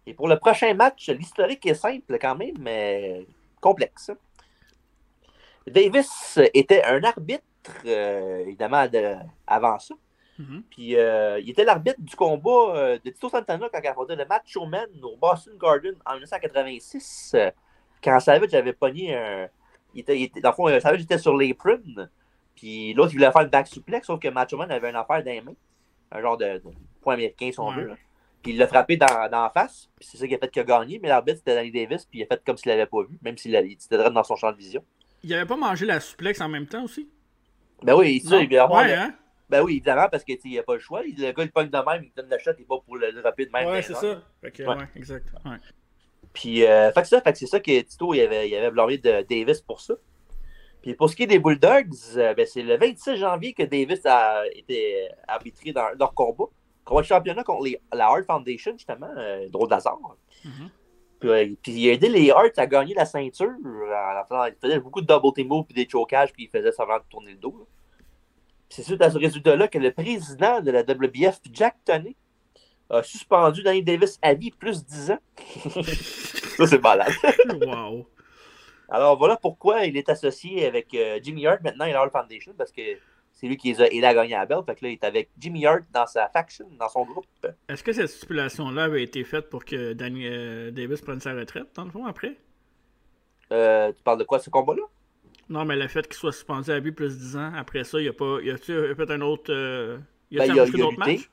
[0.05, 3.25] Et pour le prochain match, l'historique est simple quand même, mais
[3.61, 4.11] complexe.
[5.67, 7.43] Davis était un arbitre,
[7.85, 9.15] euh, évidemment, de-
[9.47, 9.95] avant ça.
[10.39, 10.63] Mhm.
[10.71, 14.25] Puis euh, il était l'arbitre du combat euh, de Tito Santana quand il affrontait le
[14.25, 17.31] match Showman au Boston Garden en 1986.
[17.35, 17.51] euh,
[18.03, 19.47] quand Savage avait pogné un.
[19.93, 21.79] Il était, il était- dans le fond, euh, Savage était sur l'apron.
[22.55, 25.23] Puis l'autre, il voulait faire une back suplex, sauf que Macho Man avait une affaire
[25.23, 25.55] dans les mains.
[26.11, 26.61] Un genre de, de
[27.01, 27.75] point américain, si on Ouais.
[27.75, 27.87] veut.
[27.87, 27.95] là.
[28.41, 29.89] Puis il l'a frappé dans, dans la face.
[29.99, 30.99] Puis c'est ça qui a fait qu'il a gagné.
[31.01, 32.05] Mais l'arbitre, c'était Danny Davis.
[32.05, 34.35] Puis il a fait comme s'il l'avait pas vu, même s'il il était dans son
[34.35, 34.83] champ de vision.
[35.23, 37.09] Il avait pas mangé la suplex en même temps aussi?
[37.81, 38.41] Ben oui, ça, Non?
[38.41, 38.75] évidemment.
[38.77, 39.13] Ouais, hein?
[39.49, 41.01] Ben oui, évidemment, parce qu'il n'y a pas le choix.
[41.03, 43.45] Le gars, il pogne de même, il donne le shot, il pas pour le dropper
[43.45, 43.67] de même.
[43.67, 44.21] Ouais, les c'est ça.
[44.41, 44.75] Que, Ouais.
[44.75, 44.87] ouais.
[44.95, 45.27] exact.
[45.45, 45.57] Ouais.
[46.33, 48.71] Puis, euh, fait que ça, fait que c'est ça que Tito, il avait, il avait
[48.71, 49.93] blâmé de Davis pour ça.
[50.81, 54.05] Puis pour ce qui est des Bulldogs, euh, ben, c'est le 26 janvier que Davis
[54.05, 56.45] a été arbitré dans leur combat.
[56.83, 59.97] Combat de championnat contre les- la Hart Foundation, justement, euh, drôle d'hasard.
[61.21, 63.47] Puis, euh, puis il a aidé les Hart à gagner la ceinture.
[63.49, 66.97] en- il faisait beaucoup de double team moves puis des chocages, puis il faisait semblant
[66.97, 67.65] de tourner le dos.
[68.67, 72.15] C'est suite à ce résultat-là que le président de la WBF, Jack Tonney,
[72.93, 75.19] a suspendu Danny Davis à vie plus 10 ans.
[76.57, 77.11] ça, c'est malade.
[77.61, 78.07] wow.
[78.89, 82.71] Alors voilà pourquoi il est associé avec euh, Jimmy Hart maintenant et Hart Foundation, parce
[82.71, 82.81] que
[83.31, 84.59] c'est lui qui les a gagner la belle.
[84.65, 87.25] Fait que là, il est avec Jimmy Hart dans sa faction, dans son groupe.
[87.67, 91.67] Est-ce que cette stipulation-là avait été faite pour que Danny euh, Davis prenne sa retraite,
[91.75, 92.37] dans le fond, après?
[93.51, 94.83] Euh, tu parles de quoi, ce combat-là?
[95.49, 98.07] Non, mais le fait qu'il soit suspendu à vie plus 10 ans, après ça, il
[98.07, 98.37] a pas.
[98.43, 99.51] Il a fait un autre.
[99.51, 99.97] Euh,
[100.31, 100.97] il a, ben, a, il a lutté.
[100.97, 101.29] Matchs?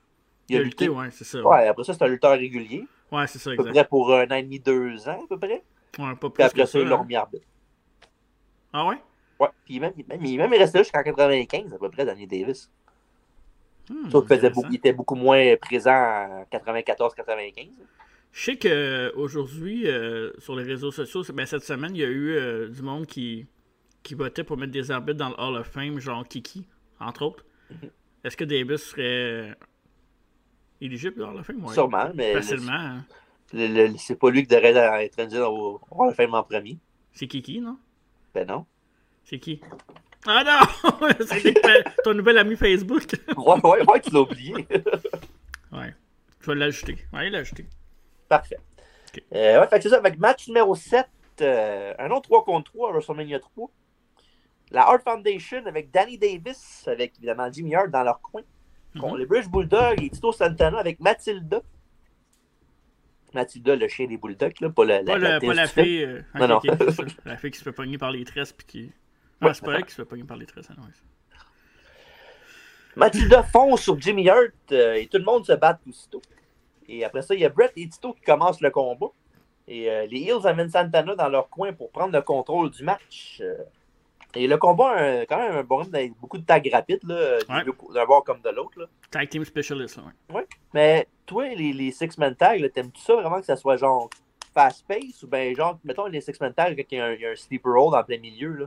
[0.51, 1.43] Il, a lutté, ouais, c'est ça.
[1.43, 1.69] Ouais.
[1.69, 2.85] après ça, c'est un lutteur régulier.
[3.13, 3.63] Ouais, c'est ça, exact.
[3.63, 5.63] À peu près pour un an et demi, deux ans, à peu près.
[5.99, 6.33] Ouais, pas plus.
[6.33, 7.15] Puis après que ça, ils l'ont hein.
[7.15, 7.47] arbitre.
[8.73, 8.97] Ah ouais?
[9.39, 12.71] Ouais, puis même, même, il même resté là jusqu'en 95 à peu près, Danny Davis.
[13.89, 17.71] Hmm, Sauf qu'il il était beaucoup moins présent en 94-95.
[18.33, 19.87] Je sais qu'aujourd'hui,
[20.39, 23.47] sur les réseaux sociaux, ben, cette semaine, il y a eu euh, du monde qui,
[24.03, 26.67] qui votait pour mettre des arbitres dans le Hall of Fame, genre Kiki,
[27.01, 27.45] entre autres.
[27.71, 27.91] Mhm.
[28.23, 29.57] Est-ce que Davis serait
[30.81, 31.65] éligible dans of Fame?
[31.65, 31.75] Ouais.
[31.75, 32.73] Sûrement, mais le- Facilement.
[32.73, 33.05] hein.
[33.99, 36.79] c'est pas lui qui devrait être introduit au Hall of Fame en premier.
[37.13, 37.77] C'est Kiki, non?
[38.35, 38.67] Ben non.
[39.25, 39.61] C'est qui?
[40.27, 40.91] Ah non!
[41.27, 41.55] c'est
[42.05, 43.03] ton nouvel ami Facebook.
[43.37, 44.55] Ouais, ouais, ouais, tu l'as oublié.
[45.73, 45.95] ouais.
[46.41, 46.99] Je vais l'ajouter.
[47.13, 47.67] Ouais, l'ajouter.
[48.29, 48.59] Parfait.
[49.15, 49.23] Ok.
[49.35, 49.97] Euh, ouais, fait que c'est ça.
[49.99, 51.07] Avec match numéro 7,
[51.41, 53.71] euh, un autre 3 contre 3 à WrestleMania 3.
[54.73, 58.43] La Hart Foundation avec Danny Davis, avec évidemment Jimmy Hart dans leur coin.
[58.99, 59.19] Contre Mhm.
[59.21, 61.63] les British Bulldogs et Tito Santana avec Mathilda.
[63.33, 65.87] Mathilda, le chien des Bulldogs, là, pas la, la, Pas, la pas la film.
[65.87, 66.03] fille.
[66.05, 66.61] euh, Non, non.
[66.61, 67.05] ça.
[67.25, 68.93] La fille qui se fait pogner par les tresses puis qui.
[69.41, 69.55] Ouais.
[69.55, 70.69] c'est pas elle qui se fait pogner par les tresses.
[70.69, 70.75] ouais.
[72.97, 76.21] Mathilda fonce sur Jimmy Hart euh, et tout le monde se bat aussitôt.
[76.89, 79.07] Et après ça, il y a Brett et Tito qui commencent le combat.
[79.69, 83.41] Et euh, les Hills amènent Santana dans leur coin pour prendre le contrôle du match.
[84.37, 87.01] Euh, et le combat a quand même un bon rythme avec beaucoup de tags rapides,
[87.05, 87.65] Ouais.
[87.77, 88.79] co- d'un bord comme de l'autre.
[88.79, 88.87] là.
[89.11, 90.05] Tag Team Specialist, là,
[90.35, 90.47] ouais.
[90.75, 94.09] Mais toi, les, les Six-Man Tags, t'aimes-tu ça vraiment que ça soit genre
[94.55, 97.27] fast-pace ou bien genre, mettons les Six-Man Tags, quand il y, a un, il y
[97.27, 98.67] a un sleeper hold en plein milieu, là?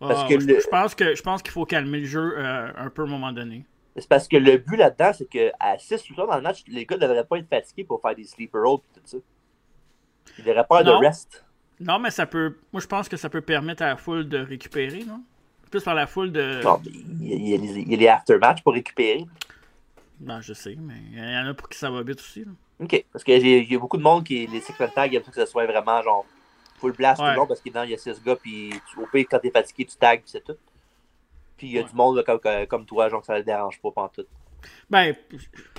[0.00, 2.34] Parce Ah, que je, le- je pense que je pense qu'il faut calmer le jeu
[2.36, 3.64] euh, un peu à un moment donné.
[3.96, 6.86] C'est parce que le but là-dedans, c'est qu'à 6 ou 3 dans le match, les
[6.86, 9.16] gars ne devraient pas être fatigués pour faire des sleeper holds et tout ça.
[10.38, 11.44] Ils devraient pas avoir de rest.
[11.82, 12.56] Non, mais ça peut.
[12.72, 15.22] Moi, je pense que ça peut permettre à la foule de récupérer, non?
[15.70, 16.60] Plus par la foule de.
[16.62, 19.24] Non, il y a, il y a les- il y a les after-match pour récupérer.
[20.20, 22.44] Non, je sais, mais il y en a pour qui ça va vite aussi.
[22.44, 22.52] Là.
[22.80, 23.04] OK.
[23.12, 25.24] Parce que j'ai- il y a beaucoup de monde qui, les Six Man Tag, aiment
[25.24, 26.24] ça que ce soit vraiment genre
[26.78, 27.32] full blast tout Ouais.
[27.32, 29.50] le long parce qu'évidemment, il y a 6 gars, puis tu- au pire, quand t'es
[29.50, 30.56] fatigué, tu tags, puis c'est tout.
[31.56, 31.88] Puis il y a Ouais.
[31.88, 34.28] du monde là, comme, toi, genre, que ça ne dérange pas pantoute.
[34.90, 35.14] Ben,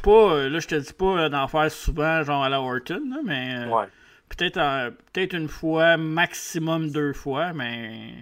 [0.02, 0.50] pas.
[0.50, 3.56] Là, je te dis pas euh, d'en faire souvent, genre à la Horton, là, mais.
[3.60, 3.86] euh, Ouais.
[4.38, 8.14] Peut-être euh, peut-être une fois, maximum deux fois, mais.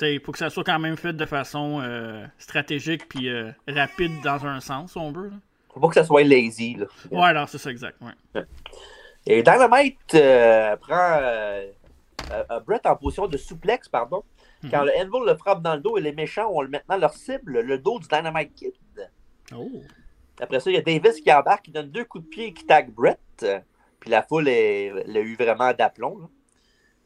[0.00, 4.12] Il faut que ça soit quand même fait de façon euh, stratégique puis euh, rapide
[4.22, 5.30] dans un sens, si on veut.
[5.30, 5.36] là.
[5.74, 6.86] Faut pas que ça soit lazy, là.
[7.10, 7.96] Ouais, alors c'est ça, exact.
[8.00, 8.44] Ouais.
[9.26, 11.20] Et Dynamite euh, prend
[12.64, 14.22] Brett en position de souplex, pardon.
[14.62, 14.70] Mhm.
[14.70, 17.60] Quand le Anvil le frappe dans le dos et les méchants ont maintenant leur cible,
[17.60, 18.72] le dos du Dynamite Kid.
[19.52, 19.68] Oh.
[20.40, 22.52] Après ça, il y a Davis qui embarque, qui donne deux coups de pied et
[22.54, 23.44] qui tag Brett.
[24.08, 26.30] Puis la foule l'a eu vraiment d'aplomb.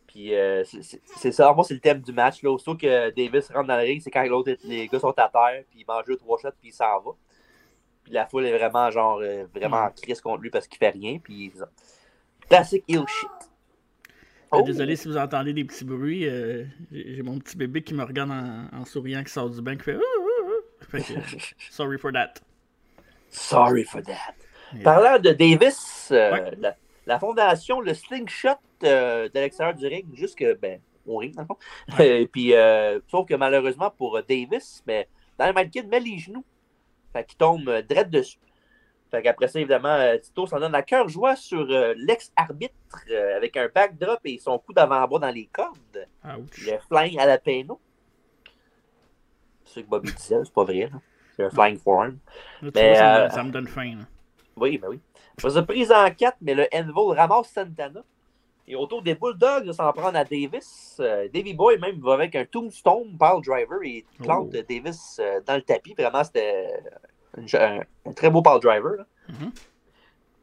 [0.06, 2.42] Puis euh, c'est- ça, moi, c'est le thème du match.
[2.44, 2.50] Là.
[2.52, 4.22] Aussitôt que Davis rentre dans le ring, c'est quand
[4.62, 7.10] les gars sont à terre, puis il mange deux, trois shots, puis il s'en va.
[8.04, 10.90] Puis la foule est vraiment, genre, euh, vraiment en crise contre lui parce qu'il fait
[10.90, 11.18] rien.
[11.18, 11.52] Puis
[12.48, 13.28] classique heel shit.
[13.30, 14.62] Euh, Oh.
[14.62, 16.28] Désolé si vous entendez des petits bruits.
[16.28, 19.76] euh, J'ai mon petit bébé qui me regarde en, en souriant, qui sort du bain,
[19.76, 19.98] qui fait.
[20.90, 21.12] Fait que,
[21.70, 22.34] sorry for that.
[23.30, 24.34] Sorry for that.
[24.74, 24.82] Yeah.
[24.84, 26.50] Parlant de Davis, Ouais.
[26.58, 26.76] la,
[27.06, 28.50] la fondation, le slingshot
[28.84, 31.58] euh, de l'extérieur du ring, jusque ben, au ring, dans le fond.
[32.02, 35.04] Et puis, euh, sauf que malheureusement pour euh, Davis, ben,
[35.38, 36.44] Dynamite Kid met les genoux.
[37.12, 38.38] Fait qu'il tombe euh, direct dessus.
[39.10, 42.74] Fait qu'après ça, évidemment, Tito s'en donne à cœur joie sur l'ex-arbitre
[43.36, 46.08] avec un backdrop et son coup d'avant-bras dans les cordes.
[46.24, 46.66] Ouch.
[46.66, 47.78] Le flying à la péno.
[49.66, 50.88] C'est ce que Bobby disait, c'est pas vrai.
[50.90, 50.98] là.
[51.36, 52.16] C'est un flying forearm.
[52.62, 53.96] Mais, ça, me donne, ça me donne faim.
[53.98, 54.04] là.
[54.56, 55.00] Oui, ben oui.
[55.38, 58.02] Je faisais prise en 4, mais le Envil ramasse Santana.
[58.68, 60.96] Et autour des Bulldogs de s'en prendre à Davis.
[61.00, 64.62] Euh, Davy Boy même va avec un tombstone pile driver et plante Oh.
[64.68, 65.94] Davis euh, dans le tapis.
[65.98, 66.68] Vraiment, c'était
[67.36, 68.96] un, un très beau pile driver.
[68.98, 69.06] là.
[69.28, 69.52] Mhm.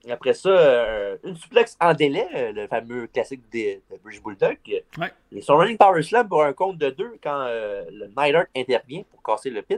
[0.06, 4.58] Et Après ça, euh, une suplex en délai, le fameux classique des de British Bulldog.
[4.98, 5.12] Ouais.
[5.32, 9.04] Ils sont running power slam pour un compte de deux quand euh, le Neidhart intervient
[9.12, 9.78] pour casser le pin.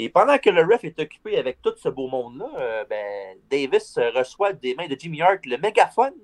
[0.00, 3.98] Et pendant que le ref est occupé avec tout ce beau monde-là, euh, ben, Davis
[4.14, 6.14] reçoit des mains de Jimmy Hart le mégaphone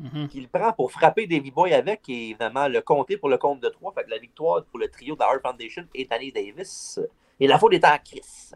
[0.00, 0.28] Mhm.
[0.28, 3.68] qu'il prend pour frapper Davy Boy avec et évidemment le compter pour le compte de
[3.68, 3.92] 3.
[3.92, 6.98] Fait que la victoire pour le trio de la Hart Foundation et Danny Davis.
[7.38, 8.52] Et la faute était à Chris.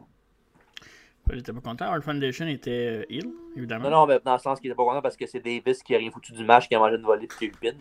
[1.30, 1.86] J'étais pas content.
[1.86, 3.84] Hard Foundation était euh, heal, évidemment.
[3.90, 5.94] Non, non, mais dans le sens qu'il était pas content parce que c'est Davis qui
[5.94, 7.80] a rien foutu du match, qui a mangé une volée de Philippines.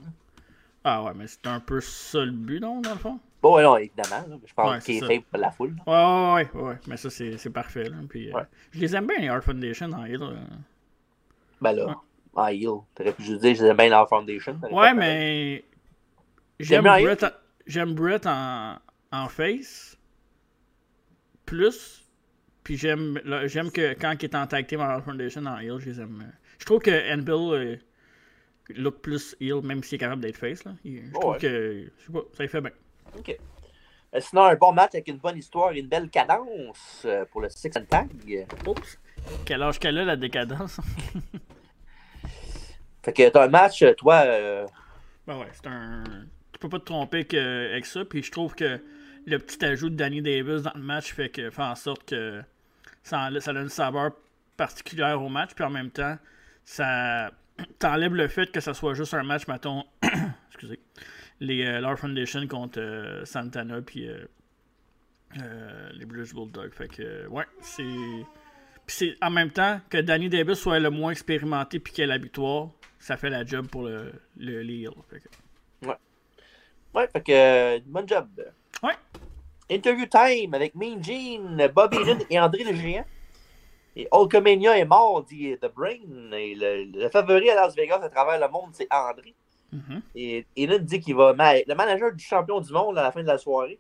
[0.84, 3.20] Ah ouais, mais c'était un peu ça le but, non, dans le fond?
[3.44, 4.26] Bon, ouais, non, évidemment.
[4.28, 5.76] là, Je pense Ouais, qu'il est pour la foule.
[5.86, 6.78] Ouais, ouais, ouais, ouais, ouais.
[6.88, 7.90] Mais ça, c'est parfait.
[7.90, 7.98] Là.
[8.10, 8.40] Puis, euh.
[8.72, 10.24] Je les aime bien, les Hard Foundation en heal.
[10.24, 10.36] euh.
[11.62, 11.96] Ben là,
[12.36, 12.70] en heel.
[12.96, 14.58] T'aurais pu juste dire, j'aime bien la Hart Foundation.
[14.72, 15.64] Ouais, mais.
[16.60, 17.30] J'aime Brett, en...
[17.68, 18.78] j'aime Brett en...
[19.12, 19.98] en face.
[21.46, 22.00] Plus.
[22.64, 25.80] Puis j'aime j'aime que quand il est en tag team en Hard Foundation en heel,
[25.80, 26.24] je les aime.
[26.26, 26.32] euh.
[26.60, 27.76] Je trouve que Anvil euh,
[28.78, 30.64] look plus heel, même s'il est capable d'être face.
[30.64, 30.72] Là.
[30.86, 31.90] Je trouve que.
[31.98, 32.72] Je sais pas, ça lui fait bien.
[33.18, 33.38] OK.
[34.16, 37.42] Euh, Sinon, un bon match avec une bonne histoire et une belle cadence euh, pour
[37.42, 38.10] le Six and Tag.
[38.68, 39.00] Oups.
[39.46, 40.80] Quel âge qu'elle a, la décadence?
[43.04, 44.66] Fait que t'as un match, euh, toi, euh,
[45.28, 46.04] Ben ouais, c'est un.
[46.52, 47.72] Tu peux pas te tromper que...
[47.72, 48.06] avec ça.
[48.06, 48.80] Puis je trouve que
[49.26, 51.50] le petit ajout de Danny Davis dans le match fait, que...
[51.50, 52.42] fait en sorte que
[53.04, 54.12] ça, ça donne une saveur
[54.56, 55.54] particulière au match.
[55.56, 56.18] Puis en même temps,
[56.64, 57.32] ça
[57.80, 59.84] t'enlève le fait que ça soit juste un match, mettons.
[60.48, 60.80] excusez.
[61.40, 63.82] Les euh, Lord Foundation contre euh, Santana.
[63.82, 66.74] Puis euh, les Blues Bulldogs.
[66.74, 67.84] Fait que, ouais, c'est.
[68.86, 72.08] Puis c'est en même temps que Danny Davis soit le moins expérimenté puis qu'il ait
[72.08, 72.70] la victoire,
[73.00, 75.88] ça fait la job pour le, le, les que-
[76.94, 78.28] ouais, fait que bonne job.
[78.84, 78.94] Ouais.
[79.72, 83.06] Interview time avec Mean Gene, Bobby Lynn et André le Géant.
[83.96, 86.32] Et Hulkamania est mort, dit The Brain.
[86.34, 89.34] Et le, le favori à Las Vegas à travers le monde, c'est André.
[89.74, 90.02] Mhm.
[90.16, 93.28] Et Lynn dit qu'il va le manager du champion du monde à la fin de
[93.28, 93.80] la soirée.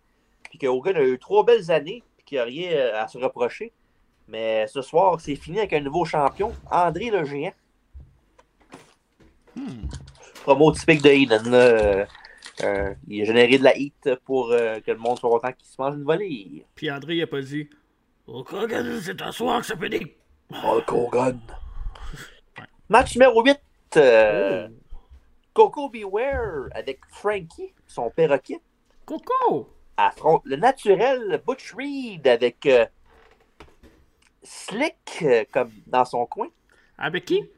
[0.49, 3.07] Puis que Hogan a eu trois belles années, puis qu'il n'y a rien euh, à
[3.07, 3.71] se reprocher.
[4.27, 7.53] Mais ce soir, c'est fini avec un nouveau champion, André le Géant.
[9.55, 9.87] Hmm.
[10.43, 11.29] promo typique de.
[11.29, 11.57] Là.
[11.57, 12.05] Euh,
[12.61, 15.67] euh, il a généré de la hit pour euh, que le monde soit content qu'il
[15.67, 16.65] se mange une volée.
[16.75, 17.67] Puis André, il a pas dit
[18.27, 20.15] Oh, Hogan, c'est un soir que ça des.
[20.51, 21.39] Hulk Hogan.
[22.89, 23.59] Match numéro 8.
[23.97, 24.67] euh,
[25.53, 28.59] Coco Beware avec Frankie, son perroquet,
[29.05, 32.85] Coco affronte le naturel Butch Reed avec euh,
[34.41, 36.47] Slick euh, comme dans son coin.
[36.97, 37.49] Avec qui?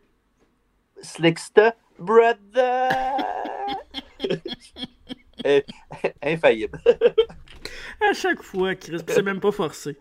[1.02, 2.90] Slickster Brother.
[5.46, 5.62] Euh,
[6.24, 6.80] Infaillible.
[8.02, 9.96] À chaque fois, Chris, c'est même pas forcé.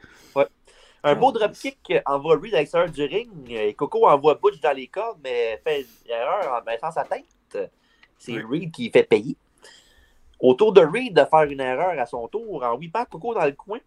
[1.02, 3.50] Un beau dropkick envoie Reed à l'extérieur du ring.
[3.50, 7.58] Et Coco envoie Butch dans les cordes, mais fait une erreur en mettant sa tête.
[8.18, 8.60] C'est Oui.
[8.60, 9.36] Reed qui fait payer.
[10.40, 13.52] Autour de Reed de faire une erreur à son tour en whippant Coco dans le
[13.52, 13.78] coin,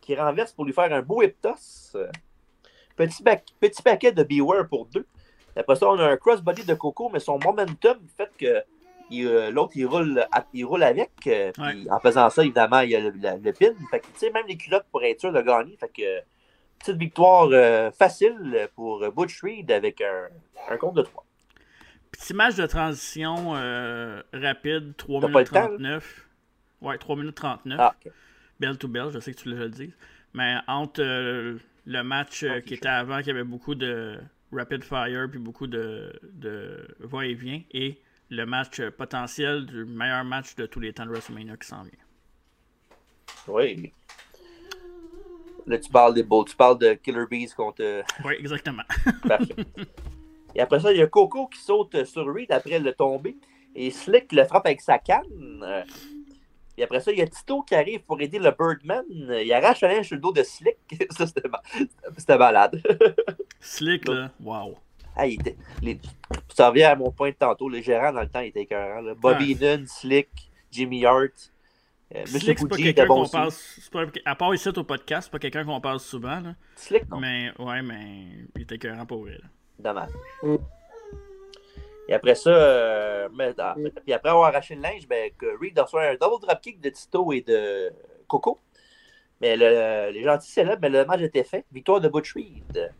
[0.00, 1.22] qui renverse pour lui faire un beau.
[2.96, 5.06] Petit, ba- petit paquet de Beware pour deux.
[5.56, 8.62] Après ça, on a un crossbody de Coco, mais son momentum fait que
[9.10, 11.10] il, euh, l'autre il roule, à- il roule avec.
[11.26, 11.90] euh, Ouais.
[11.90, 13.72] En faisant ça, évidemment, il y a le pin.
[13.90, 15.76] Fait que, tu sais, même les culottes pour être sûr de gagner.
[15.76, 16.20] Fait que
[16.78, 20.28] petite victoire euh, facile pour Butch Reed avec un,
[20.70, 21.24] un compte de 3.
[22.14, 26.28] Petit match de transition euh, rapide, 3 T'as minutes pas le temps, 39.
[26.80, 27.80] Ouais, 3 minutes 39.
[27.80, 28.12] Ah, ok.
[28.60, 29.92] Bell to bell, je sais que tu le dis.
[30.32, 34.20] Mais entre euh, le match euh, qui était avant, qui avait beaucoup de
[34.52, 38.00] rapid fire puis beaucoup de, de va-et-vient, et
[38.30, 41.92] le match potentiel du meilleur match de tous les temps de WrestleMania qui s'en vient.
[43.48, 43.92] Oui.
[45.66, 46.44] Là, tu parles des beaux.
[46.44, 48.04] Tu parles de Killer Bees contre.
[48.24, 48.84] Oui, exactement.
[49.26, 49.56] Parfait.
[50.54, 53.36] Et après ça, il y a Coco qui saute sur Reed après le tomber.
[53.74, 55.84] Et Slick le frappe avec sa canne.
[56.76, 59.04] Et après ça, il y a Tito qui arrive pour aider le Birdman.
[59.10, 60.76] Il arrache la linge sur le dos de Slick.
[61.10, 61.62] ça, c'était ma-
[62.16, 62.80] c'était malade.
[63.60, 64.76] Slick, là, wow.
[65.16, 66.00] Ah, il était- les-
[66.52, 67.68] Ça revient à mon point de tantôt.
[67.68, 69.00] Le gérant, dans le temps, il était écœurant.
[69.00, 69.14] là.
[69.14, 70.28] Bobby Nunn, Slick,
[70.70, 71.52] Jimmy Hart.
[72.14, 73.50] Euh, Slick, c'est pas quelqu'un qu'on parle.
[73.92, 76.40] pas- à part ici au podcast, c'est pas quelqu'un qu'on parle souvent.
[76.40, 76.54] Là.
[76.76, 77.18] Slick, non.
[77.20, 78.26] Mais ouais, mais
[78.56, 79.32] il était écœurant pour vrai.
[79.32, 79.48] là.
[79.78, 80.10] Dommage.
[82.08, 85.78] Et après ça, euh, mais- ah, puis après avoir arraché le linge, ben, que Reed
[85.78, 87.90] reçoit un double dropkick de Tito et de
[88.28, 88.60] Coco.
[89.40, 91.64] Mais le- les gentils célèbrent, mais le match était fait.
[91.72, 92.92] Victoire de Butch Reed.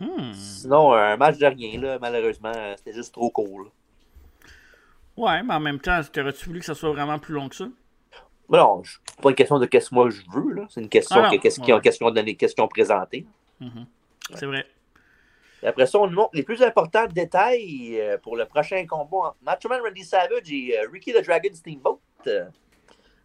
[0.00, 0.32] Hmm.
[0.32, 2.52] Sinon, un match de rien, là, malheureusement.
[2.76, 3.68] C'était juste trop cool.
[5.16, 7.66] Ouais, mais en même temps, t'aurais-tu voulu que ça soit vraiment plus long que ça?
[8.48, 10.54] Mais non, c'est pas une question de qu'est-ce que moi je veux.
[10.54, 10.66] là.
[10.70, 11.82] C'est une question Ah que qu'est-ce qu'ils ont, ouais.
[11.82, 13.26] qu'est-ce qu'ils ont donné, qu'est-ce qu'ils ont présenté.
[14.34, 14.66] C'est vrai.
[15.62, 19.28] Et après ça, on nous montre les plus importants détails euh, pour le prochain combat
[19.28, 22.00] entre Macho Man Randy Savage et euh, Ricky the Dragon Steamboat.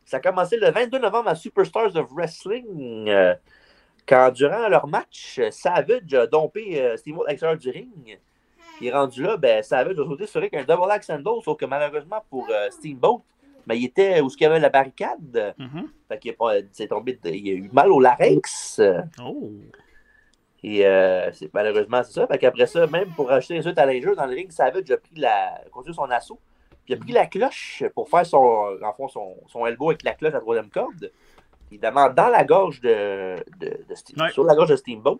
[0.05, 3.07] Ça a commencé le 22 novembre à Superstars of Wrestling.
[3.09, 3.33] euh,
[4.07, 8.19] quand, durant leur match, Savage a dompé Steamboat à l'extérieur du ring.
[8.77, 12.23] Puis rendu là, ben, Savage a sauté sur un double axe handle, sauf que malheureusement
[12.29, 13.23] pour Steamboat,
[13.65, 15.55] ben, il était où il y avait la barricade.
[15.57, 15.89] Mhm.
[16.07, 18.79] Fait qu'il est tombé, de- il a eu mal au larynx.
[19.23, 19.49] Oh.
[20.67, 22.25] Et euh, malheureusement, c'est ça.
[22.25, 24.97] Fait qu'après ça, même pour acheter les autres à l'injure dans le ring, Savage a
[24.97, 26.39] pris la, continué son assaut.
[26.85, 30.01] Puis il a pris la cloche pour faire son, en fond, son, son elbow avec
[30.03, 31.11] la cloche à troisième corde.
[31.69, 34.31] Évidemment, dans la gorge de, de, de Steam- Ouais.
[34.31, 35.19] sur la gorge de Steamboat.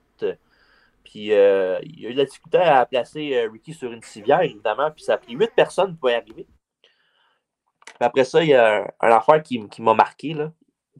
[1.03, 4.41] Puis euh, il a eu de la difficulté à placer euh, Ricky sur une civière,
[4.41, 4.89] évidemment.
[4.89, 6.47] Puis ça a pris huit personnes pour y arriver.
[7.85, 10.33] Puis après ça, il y a un, un affaire qui, qui m'a marqué.
[10.33, 10.51] Là.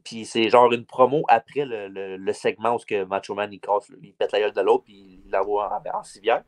[0.06, 3.52] Puis c'est genre une promo après le, le- le segment où ce que Macho Man
[3.52, 6.44] il, casse, il pète la gueule de l'autre puis il l'envoie en, en civière.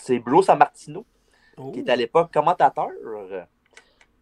[0.00, 1.04] C'est Bruce Sammartino
[1.58, 1.72] Oh.
[1.72, 2.88] qui était à l'époque commentateur.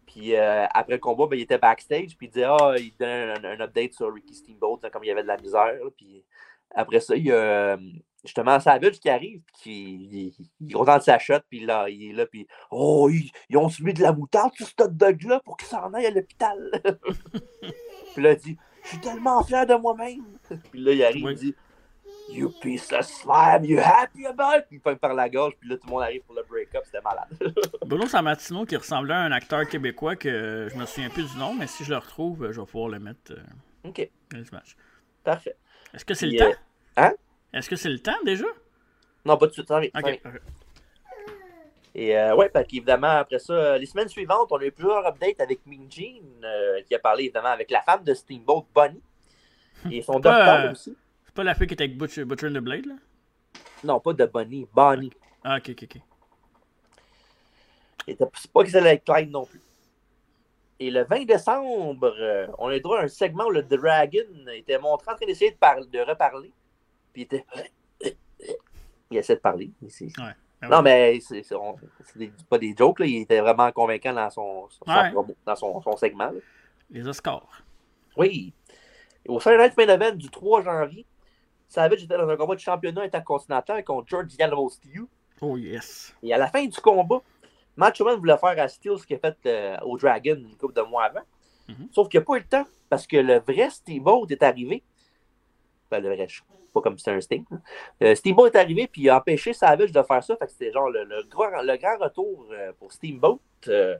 [0.05, 3.31] Puis euh, après le combat, ben, il était backstage, puis il disait Ah, il donnait
[3.31, 5.65] un, un update sur Ricky Steamboat, là, comme il y avait de la misère.
[5.75, 5.89] là.
[5.95, 6.25] Puis
[6.75, 7.77] après ça, il y a euh,
[8.25, 12.25] justement Savage qui arrive, puis qui il, contente sa shot, puis là, il est là,
[12.25, 15.93] puis Oh, ils, ils ont subi de la moutarde sur ce dog-là pour qu'il s'en
[15.93, 16.71] aille à l'hôpital.
[18.13, 20.23] puis là, il dit Je suis tellement fier de moi-même.
[20.71, 21.33] puis là, il arrive, Oui.
[21.33, 21.55] il dit
[22.35, 24.63] You piece of slime, you happy about?
[24.67, 26.83] Puis il pogne par la gorge, puis là, tout le monde arrive pour le break-up,
[26.85, 27.27] c'était malade.
[27.85, 31.55] Bruno Sammartino qui ressemblait à un acteur québécois que je me souviens plus du nom,
[31.55, 34.77] mais si je le retrouve, je vais pouvoir le mettre euh, ok, dans images.
[35.23, 35.55] parfait.
[35.93, 36.57] Est-ce que c'est le euh, temps?
[36.97, 37.13] hein?
[37.51, 38.45] Est-ce que c'est le temps déjà?
[39.25, 40.05] Non, pas tout de suite, ça vient, ça Ok.
[40.23, 40.31] vient.
[41.95, 45.39] Et euh, ouais, parce qu'évidemment, après ça, les semaines suivantes, on a eu plusieurs updates
[45.41, 49.01] avec Mean Jean, euh, qui a parlé évidemment avec la femme de Steamboat, Bonnie,
[49.91, 50.95] et son docteur euh, aussi.
[51.25, 52.95] C'est pas la fille qui était avec Butcher, Butcher and the Blade, là?
[53.83, 55.11] Non, pas de Bonnie, Bonnie.
[55.43, 56.01] Ah, ok, ok, ok.
[58.07, 59.61] C'est pas que c'est avec Clyde non plus.
[60.79, 64.23] Et le 20 décembre, euh, on a eu droit à un segment où le Dragon
[64.53, 66.53] était montré en train d'essayer de, de reparler.
[67.13, 67.45] Puis il était.
[69.11, 69.71] Il essaie de parler.
[69.81, 70.07] mais c'est-
[70.61, 71.43] Ah Non, mais c'est
[72.49, 73.05] pas des jokes, là.
[73.05, 75.13] il était vraiment convaincant dans son, Ouais.
[75.45, 76.25] dans son, son segment.
[76.31, 76.39] là.
[76.89, 77.63] Les Oscars.
[78.17, 78.53] Oui.
[79.27, 81.05] Au Saturday Night Main Event du 3 janvier,
[81.67, 85.03] Savage était dans un combat de championnat intercontinental contre George Yellow Steel.
[85.41, 86.15] Oh yes.
[86.23, 87.21] Et à la fin du combat,
[87.77, 90.73] Macho Man voulait faire à Steel ce qu'il a fait euh, au Dragon une couple
[90.73, 91.21] de mois avant.
[91.69, 91.87] Mhm.
[91.91, 94.83] Sauf qu'il n'a pas eu le temps parce que le vrai Steamboat est arrivé.
[95.89, 96.41] Ben, le vrai, je
[96.73, 97.45] pas comme si c'était un Sting.
[98.03, 100.35] Euh, Steamboat est arrivé puis il a empêché Savage de faire ça.
[100.37, 103.39] Fait que c'était genre le, le grand, le grand retour euh, pour Steamboat.
[103.67, 103.97] euh,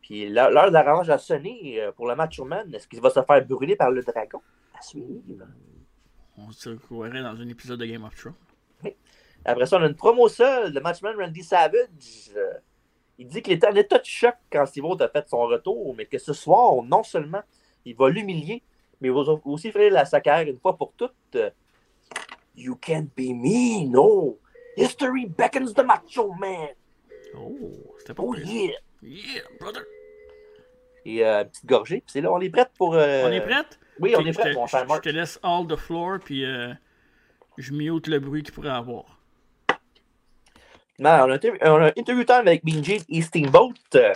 [0.00, 2.74] puis l'heure de la revanche a sonné pour le Macho Man.
[2.74, 4.40] Est-ce qu'il va se faire brûler par le dragon?
[4.78, 5.46] À suivre.
[6.36, 8.34] On se retrouverait dans un épisode de Game of Thrones.
[9.44, 12.32] Après ça, on a une promo seule de Matchman Randy Savage.
[12.36, 12.54] Euh,
[13.18, 16.06] il dit qu'il était en état de choc quand Steve a fait son retour, mais
[16.06, 17.42] que ce soir, non seulement
[17.84, 18.62] il va l'humilier,
[19.08, 21.12] mais va aussi faire la saccare une fois pour toutes.
[21.36, 21.50] Euh,
[22.56, 24.38] You can't be me, no.
[24.76, 26.68] History beckons the macho man.
[27.36, 27.58] Oh,
[27.98, 28.72] c'était pas Oh yeah.
[29.02, 29.82] Yeah, brother.
[31.04, 31.96] Et euh, petite gorgée.
[31.96, 32.94] Puis c'est là, on est prête pour.
[32.94, 33.78] euh, On est prête?
[34.00, 35.02] Oui, on est prête, te- mon cher je Mark.
[35.02, 36.72] te laisse all the floor, puis euh,
[37.58, 39.20] je mute le bruit qu'il pourrait avoir.
[40.98, 43.72] Non, on a, interview- on a interview time avec Gene et Steamboat.
[43.96, 44.14] euh,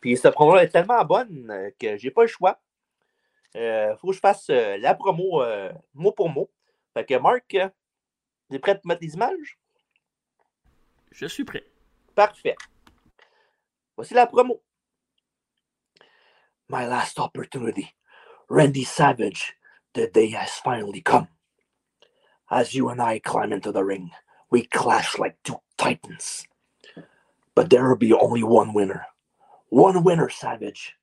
[0.00, 2.58] puis cette promo-là est tellement bonne euh, que j'ai pas le choix.
[3.56, 6.50] Euh, faut que je fasse euh, la promo euh, mot pour mot.
[6.92, 7.56] Fait que Marc,
[8.50, 9.58] t'es prêt pour mettre les images?
[11.10, 11.64] Je suis prêt.
[12.14, 12.54] Parfait.
[13.96, 14.62] Voici la promo.
[16.68, 17.94] My last opportunity.
[18.48, 19.54] Randy Savage,
[19.94, 21.28] the day has finally come.
[22.50, 24.10] As you and I climb into the ring,
[24.50, 26.46] we clash like two titans.
[27.54, 29.06] But there will be only one winner.
[29.70, 30.94] One winner, Savage.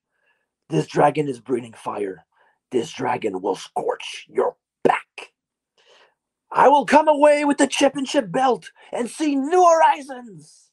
[0.68, 2.24] This dragon is breathing fire.
[2.70, 5.32] This dragon will scorch your back.
[6.50, 10.70] I will come away with the championship belt and see new horizons.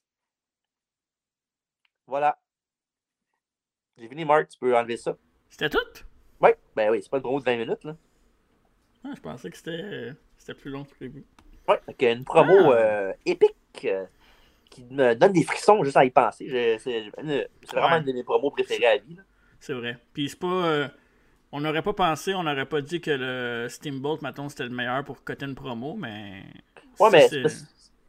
[2.08, 2.38] Voilà.
[3.98, 4.50] J'ai fini, Marc.
[4.50, 5.16] Tu peux enlever ça.
[5.50, 6.04] C'était tout?
[6.40, 7.96] Oui, ben oui, c'est pas une promo de 20 minutes, là.
[9.04, 11.26] Ah, je pensais que c'était c'était plus long que prévu.
[11.68, 12.76] Ouais, que une promo Ah.
[12.78, 14.06] euh, épique euh,
[14.70, 16.48] qui me donne des frissons juste à y penser.
[16.48, 18.00] Je- C'est euh, c'est vraiment Ouais.
[18.00, 19.16] une de mes promos préférées à vie.
[19.16, 19.24] là.
[19.60, 19.98] C'est vrai.
[20.14, 20.48] Puis c'est pas.
[20.48, 20.88] euh,
[21.52, 25.04] on n'aurait pas pensé, on n'aurait pas dit que le Steamboat, maintenant c'était le meilleur
[25.04, 26.44] pour coter une promo, mais.
[27.00, 27.28] Ouais, mais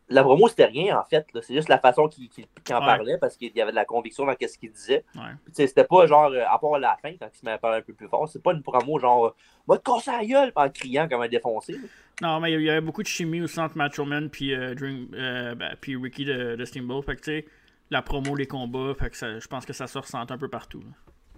[0.09, 1.27] la promo, c'était rien, en fait.
[1.40, 2.28] C'est juste la façon qu'il
[2.70, 2.86] en Ouais.
[2.86, 5.05] parlait parce qu'il y avait de la conviction dans ce qu'il disait.
[5.14, 5.23] Ouais.
[5.52, 7.82] C'était pas genre, euh, à part la fin, quand il se met à parler un
[7.82, 9.35] peu plus fort, c'est pas une promo genre, euh,
[9.66, 11.77] va te casser la gueule en criant comme un défoncé.
[12.20, 15.09] Non, mais il y avait beaucoup de chimie au centre Macho Man puis, euh, Dream-
[15.14, 17.02] euh, ben, puis Ricky de, de Steamboat.
[17.02, 17.47] Fait que tu sais,
[17.89, 20.48] la promo, les combats, fait que ça- je pense que ça se ressent un peu
[20.48, 20.82] partout.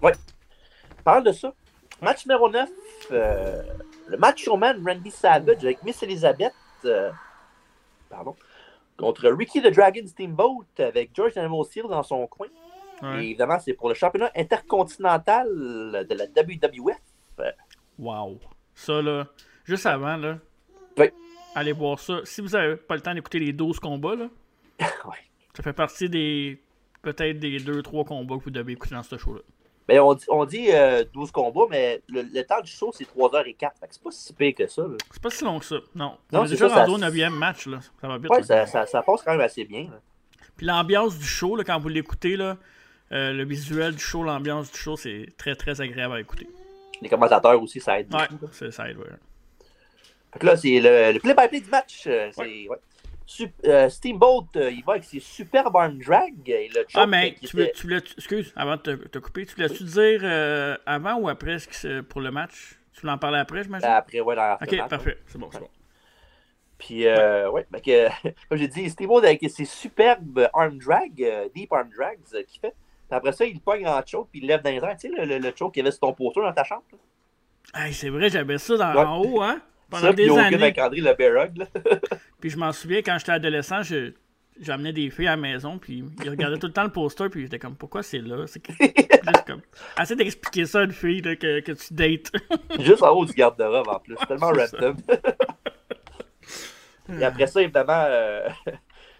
[0.02, 0.10] là.
[1.04, 1.54] Parle de ça.
[2.02, 2.68] Match numéro 9,
[3.12, 3.62] euh,
[4.08, 6.52] le match showman Randy Savage avec Miss Elizabeth.
[6.84, 7.10] euh,
[8.10, 8.36] pardon.
[8.98, 12.48] contre Ricky the Dragon Steamboat avec George Animal Steel dans son coin.
[13.02, 13.18] Ouais.
[13.24, 16.98] Et évidemment, c'est pour le championnat intercontinental de la WWF.
[17.98, 18.38] Wow.
[18.74, 19.26] Ça, là,
[19.64, 20.38] juste avant, là,
[20.98, 21.10] Oui.
[21.54, 22.20] allez voir ça.
[22.24, 24.28] Si vous avez pas le temps d'écouter les 12 combats, là,
[25.06, 25.18] Ouais.
[25.56, 26.60] ça fait partie des.
[27.02, 29.40] Peut-être des 2-3 combats que vous devez écouter dans ce show-là.
[29.88, 33.04] Mais on dit, on dit euh, 12 combats, mais le, le temps du show, c'est
[33.04, 33.58] 3h04.
[33.58, 34.82] Fait que c'est pas si pire que ça.
[35.12, 35.76] C'est pas si long que ça.
[35.94, 36.16] Non.
[36.32, 37.80] Non, On est déjà rendu au 9e match, là.
[38.00, 38.30] Ça va vite.
[38.30, 39.82] Ouais, ça, ça, ça passe quand même assez bien.
[39.90, 40.00] là.
[40.56, 42.54] Puis l'ambiance du show, là, quand vous l'écoutez, euh,
[43.10, 46.48] le visuel du show, l'ambiance du show, c'est très très agréable à écouter.
[47.02, 48.14] Les commentateurs aussi, ça aide.
[48.14, 49.04] Ouais, ça aide, ouais.
[50.32, 52.04] Fait que là, c'est le, le play-by-play du match.
[52.06, 52.78] euh, c'est, ouais.
[53.66, 56.34] Euh, Steamboat, euh, il va avec ses superbes arm drag.
[56.48, 59.46] Et le Ah, mais tu voulais, était- tu voulais, excuse, avant de te, te couper,
[59.46, 61.56] tu voulais-tu dire euh, avant ou après
[62.08, 62.78] pour le match?
[62.92, 63.88] Tu voulais en parler après, j'imagine?
[63.88, 65.68] Après, ouais, dans Ok, parfait, c'est bon, c'est bon.
[66.78, 71.48] Puis, euh, ouais, fait que, comme j'ai dit, Steamboat avec ses superbes arm drag, euh,
[71.54, 72.74] deep arm drags euh, qu'il fait.
[73.08, 74.96] Puis après ça, il pogne en choke, puis il lève dans les airs.
[74.96, 76.82] Tu sais, le, le, le choke qu'il y avait sur ton poteau dans ta chambre.
[77.74, 79.04] Hey, c'est vrai, j'avais ça dans, Ouais.
[79.04, 79.60] en haut, hein?
[79.94, 80.54] Pendant Ça, des années.
[80.56, 81.66] avec André le là.
[82.40, 84.12] Puis je m'en souviens, quand j'étais adolescent, je-
[84.60, 87.42] j'amenais des filles à la maison, puis ils regardaient tout le temps le poster, puis
[87.42, 88.46] j'étais comme, pourquoi c'est là?
[88.46, 89.60] C'est juste comme,
[90.00, 92.30] essaie d'expliquer ça à une fille là, que, que tu dates.
[92.80, 94.14] Juste en haut du garde-robe en plus.
[94.20, 94.96] C'est tellement random.
[97.18, 98.48] Et après ça, évidemment, euh,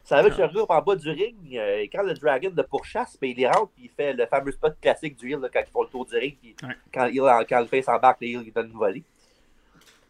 [0.05, 1.37] ça avait que je regroupe en bas du ring.
[1.57, 4.53] euh, et quand le Dragon de pourchasse, ben, il rentre puis il fait le fameux
[4.53, 6.37] spot classique du heel là, quand ils font le tour du ring.
[6.41, 6.75] Puis Ouais.
[6.93, 9.03] quand, il, quand le face embarque, le heel il donne une volée.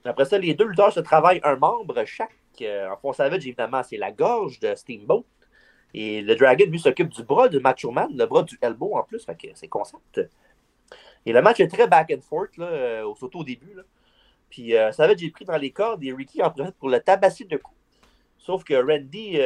[0.04, 2.36] Après ça, les deux lutteurs se travaillent un membre chaque.
[2.60, 5.24] Euh, en fond, Savage, évidemment, c'est la gorge de Steamboat.
[5.94, 9.04] Et le Dragon, lui, s'occupe du bras de Macho Man, le bras du elbow en
[9.04, 9.24] plus.
[9.24, 10.20] Fait que c'est concept.
[11.24, 13.72] Et le match est très back and forth, là, euh, surtout au début.
[13.74, 13.82] Là.
[14.50, 17.44] Puis euh, Savage est pris dans les cordes et Ricky en profite pour le tabasser
[17.44, 17.78] de coups.
[18.36, 19.38] Sauf que Randy,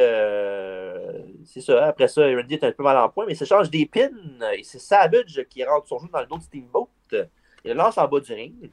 [1.45, 3.85] c'est ça, après ça, Randy est un peu mal en point, mais il s'échange des
[3.85, 4.09] pins.
[4.57, 6.89] Et c'est Savage qui rentre son jeu dans le dos de Steamboat.
[7.63, 8.69] Il le lance en bas du ring.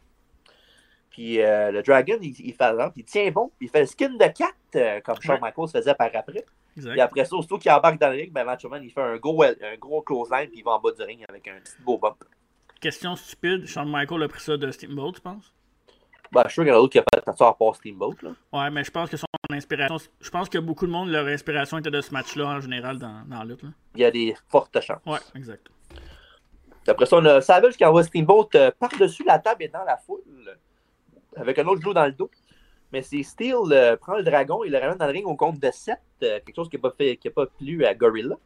[1.16, 3.50] Puis euh, le Dragon, il, il fait il tient bon.
[3.60, 4.26] Il fait le skin de
[4.72, 5.48] 4, comme Shawn Ouais.
[5.48, 6.38] Michaels faisait par après.
[6.40, 6.98] Et Exact.
[7.00, 9.42] après ça, aussitôt qu'il embarque dans le ring, ben Macho Man, il fait un gros,
[9.42, 12.16] un gros clothesline, puis il va en bas du ring avec un petit beau bump.
[12.82, 15.54] Question stupide, Shawn Michael a pris ça de Steamboat, tu penses?
[16.32, 17.74] Ben, je suis sûr qu'il y en a d'autres qui ont fait ça à part
[17.76, 18.16] Steamboat.
[18.20, 18.30] Là.
[18.52, 21.78] Ouais, mais je pense que son inspiration, je pense que beaucoup de monde, leur inspiration
[21.78, 23.62] était de ce match-là en général dans, dans la lutte.
[23.62, 23.70] là.
[23.94, 25.00] Il y a des fortes chances.
[25.06, 25.68] Ouais, exact.
[26.86, 29.96] Après ça, on a Savage qui envoie Steamboat euh, par-dessus la table et dans la
[29.96, 30.20] foule,
[31.36, 32.30] avec un autre genou dans le dos.
[32.92, 35.58] Mais c'est Steel euh, prend le dragon et le ramène dans le ring au compte
[35.60, 38.36] de 7, quelque chose qui n'a pas, fait- qui a pas plu à Gorilla.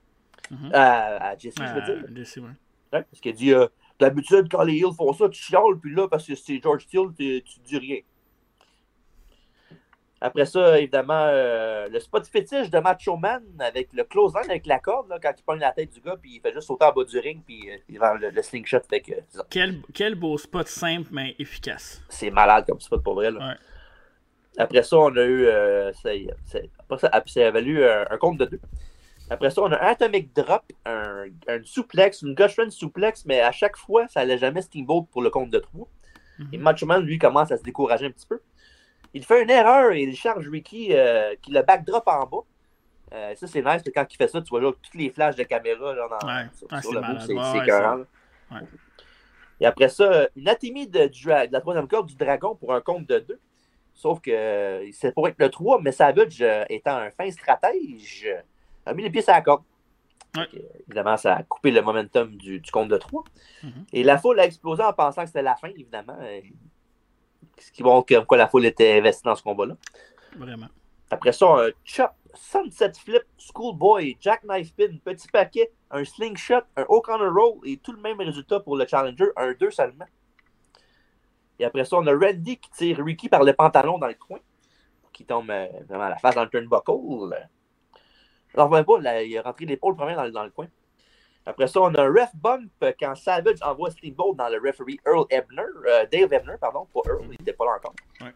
[0.50, 0.70] Mhm.
[0.72, 2.08] À, à Jesse, je veux Euh, dire.
[2.10, 2.48] DC, ouais.
[2.92, 3.66] Ouais, parce qu'il dit euh,
[4.00, 7.08] D'habitude, quand les Hills font ça, tu chiales, puis là, parce que c'est George Steele,
[7.16, 7.98] tu tu dis rien.
[10.22, 14.78] Après ça, évidemment, euh, le spot fétiche de Macho Man avec le close avec la
[14.78, 16.92] corde, là, quand il pogne la tête du gars, puis il fait juste sauter en
[16.92, 18.80] bas du ring, puis euh, il va le, le slingshot.
[18.88, 19.12] Fait que.
[19.48, 22.02] Quel, quel beau spot simple mais efficace.
[22.10, 23.30] c'est malade comme spot pour vrai.
[23.30, 23.38] Là.
[23.48, 23.54] Ouais.
[24.58, 25.46] Après ça, on a eu.
[25.46, 26.10] euh, ça,
[26.78, 28.60] après ça, après, ça avait eu un, un compte de deux.
[29.30, 33.52] Après ça, on a un Atomic Drop, un, un suplex, une Gushrun suplex, mais à
[33.52, 35.88] chaque fois, ça allait jamais Steamboat pour le compte de trois.
[36.38, 36.48] Mhm.
[36.52, 38.40] Et Macho Man, lui, commence à se décourager un petit peu.
[39.14, 42.44] Il fait une erreur et il charge Ricky euh, qui le backdrop en bas.
[43.12, 45.10] Euh, ça, c'est nice, parce que quand il fait ça, tu vois là, tous les
[45.10, 46.46] flashs de caméra là, dans, Ouais.
[46.54, 48.60] sur, Ah, sur le c'est Ouais.
[49.60, 53.18] Et après ça, une atémie de, la troisième corde du dragon pour un compte de
[53.18, 53.40] deux.
[53.94, 58.28] Sauf que euh, c'est pour être le 3, mais Savage, étant un fin stratège,
[58.86, 59.62] a mis les pieds sur la corde.
[60.36, 60.48] Ouais.
[60.88, 63.24] Évidemment, ça a coupé le momentum du, du compte de 3.
[63.62, 63.86] Mhm.
[63.92, 66.16] Et la foule a explosé en pensant que c'était la fin, évidemment.
[67.58, 69.76] Ce qui montre comme quoi la foule était investie dans ce combat-là.
[70.36, 70.68] Vraiment.
[71.10, 77.32] Après ça, un chop, sunset flip, schoolboy, jackknife pin, petit paquet, un slingshot, un O'Connor
[77.34, 80.06] roll et tout le même résultat pour le challenger, un 2 seulement.
[81.58, 84.38] Et après ça, on a Randy qui tire Ricky par le pantalon dans le coin,
[85.12, 87.48] qui tombe euh, vraiment la face dans le turnbuckle.
[88.56, 90.68] Non, même pas, là, il a rentré l'épaule première dans, dans le coin.
[91.46, 95.24] Après ça, on a un ref bump quand Savage envoie Steamboat dans le referee Earl
[95.30, 97.94] Ebner, euh, Dave Ebner, pardon, pas Earl, il n'était pas là encore.
[98.20, 98.34] Ouais.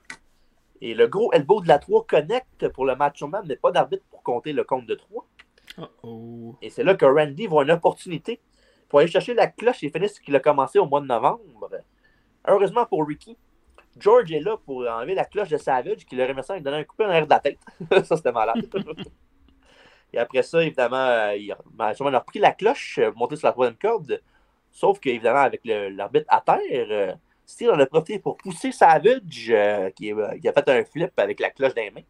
[0.80, 4.04] Et le gros elbow de la 3 connecte pour le match man, mais pas d'arbitre
[4.10, 5.26] pour compter le compte de 3.
[5.78, 6.56] Oh oh.
[6.62, 8.40] Et c'est là que Randy voit une opportunité
[8.88, 11.70] pour aller chercher la cloche et finir ce qu'il a commencé au mois de novembre.
[12.46, 13.36] Heureusement pour Ricky,
[13.98, 16.78] George est là pour enlever la cloche de Savage qui le remercie en lui donnant
[16.78, 17.58] un coup en arrière de la tête.
[18.04, 18.66] ça, c'était malade.
[20.14, 23.34] et après ça, évidemment, euh, il a, ben, il a repris la cloche, euh, monté
[23.34, 24.22] sur la troisième corde.
[24.70, 27.12] Sauf qu'évidemment, avec l'arbitre à terre, euh,
[27.44, 29.52] Steel en a profité pour pousser Savage,
[29.96, 32.02] qui, a fait un flip avec la cloche les mains.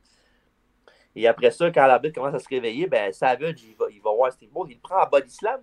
[1.17, 4.13] Et après ça, quand l'arbitre commence à se réveiller, ben, Savage, il va, il va
[4.13, 5.63] voir Steamboat, il le prend en body slam.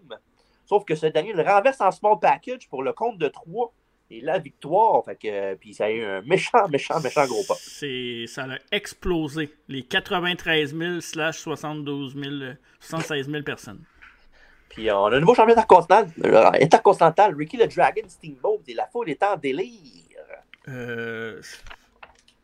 [0.65, 3.71] Sauf que ce dernier le renverse en small package pour le compte de 3
[4.11, 5.03] et la victoire.
[5.05, 7.55] Fait que, puis ça a eu un méchant, méchant, méchant gros pas.
[7.55, 9.53] Ça a explosé.
[9.69, 13.81] Les 93 000 slash 72 000, 76 000 personnes.
[14.69, 18.87] Puis on a un nouveau champion intercontinental, euh, intercontinental Ricky le Dragon Steamboat, et la
[18.87, 19.69] foule est en délire.
[20.67, 21.41] Euh,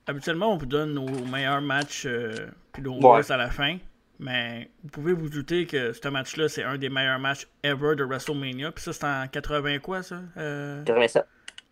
[0.08, 3.32] habituellement, on vous donne nos meilleurs matchs euh, puis nos ouais.
[3.32, 3.78] à la fin.
[4.20, 8.04] Mais vous pouvez vous douter que ce match-là, c'est un des meilleurs matchs ever de
[8.04, 8.72] WrestleMania.
[8.72, 10.20] Puis ça, c'est en 80 quoi, ça?
[10.36, 11.24] 87.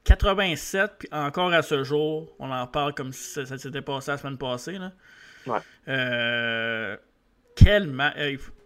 [0.06, 4.18] 87, puis encore à ce jour, on en parle comme si ça, s'était passé la
[4.18, 4.78] semaine passée.
[4.78, 4.92] Là.
[5.48, 5.60] Ouais.
[5.88, 6.98] Euh,
[7.56, 8.16] quel match.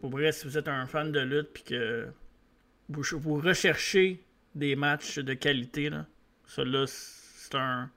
[0.02, 2.07] pour vrai, si vous êtes un fan de lutte, puis que
[2.90, 4.24] vous, vous, recherchez
[4.56, 6.06] des matchs de qualité, là,
[6.45, 7.90] celui-là, c'est un,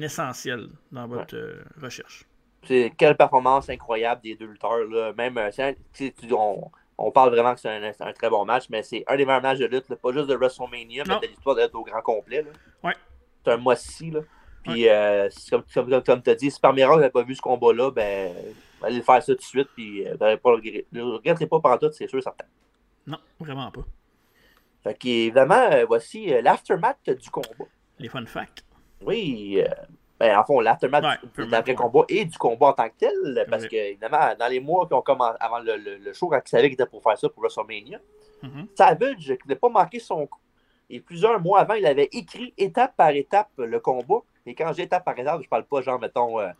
[0.00, 2.24] essentiel dans votre euh, recherche.
[2.66, 4.84] C'est quelle performance incroyable des deux lutteurs.
[4.88, 5.12] Là.
[5.16, 5.72] Même, euh,
[6.32, 9.42] on, on parle vraiment que c'est un, très bon match, mais c'est un des meilleurs
[9.42, 12.42] matchs de lutte, pas juste de WrestleMania, mais de l'histoire d'être au grand complet.
[12.42, 12.50] Là.
[12.82, 12.94] Ouais.
[13.44, 14.10] C'est un mois-ci.
[14.10, 14.20] Là.
[14.62, 17.42] Puis, euh, comme, comme, comme tu as dit, si par miracle, n'avez pas vu ce
[17.42, 18.32] combat-là, ben,
[18.82, 21.78] allez le faire ça tout de suite, puis euh, pas le, le regretterez pas pendant
[21.78, 22.46] tout, c'est sûr, certain.
[23.06, 23.82] Non, vraiment pas.
[24.82, 27.66] Fait qu'évidemment, euh, voici euh, l'aftermath du combat.
[27.98, 28.64] Les fun facts.
[29.02, 29.62] Oui,
[30.18, 33.76] ben, en fond, l'aftermath ouais, l'après-combat et du combat en tant que tel, parce que,
[33.76, 36.74] évidemment, dans les mois qui ont commencé avant le, le, show, quand il savait qu'il
[36.74, 37.98] était pour faire ça pour WrestleMania,
[38.42, 38.66] mm -hmm.
[38.74, 40.40] Savage n'a pas manqué son coup.
[40.88, 44.22] Et plusieurs mois avant, il avait écrit étape par étape le combat.
[44.46, 46.50] Et quand j'ai étape par étape, je parle pas genre, mettons, euh,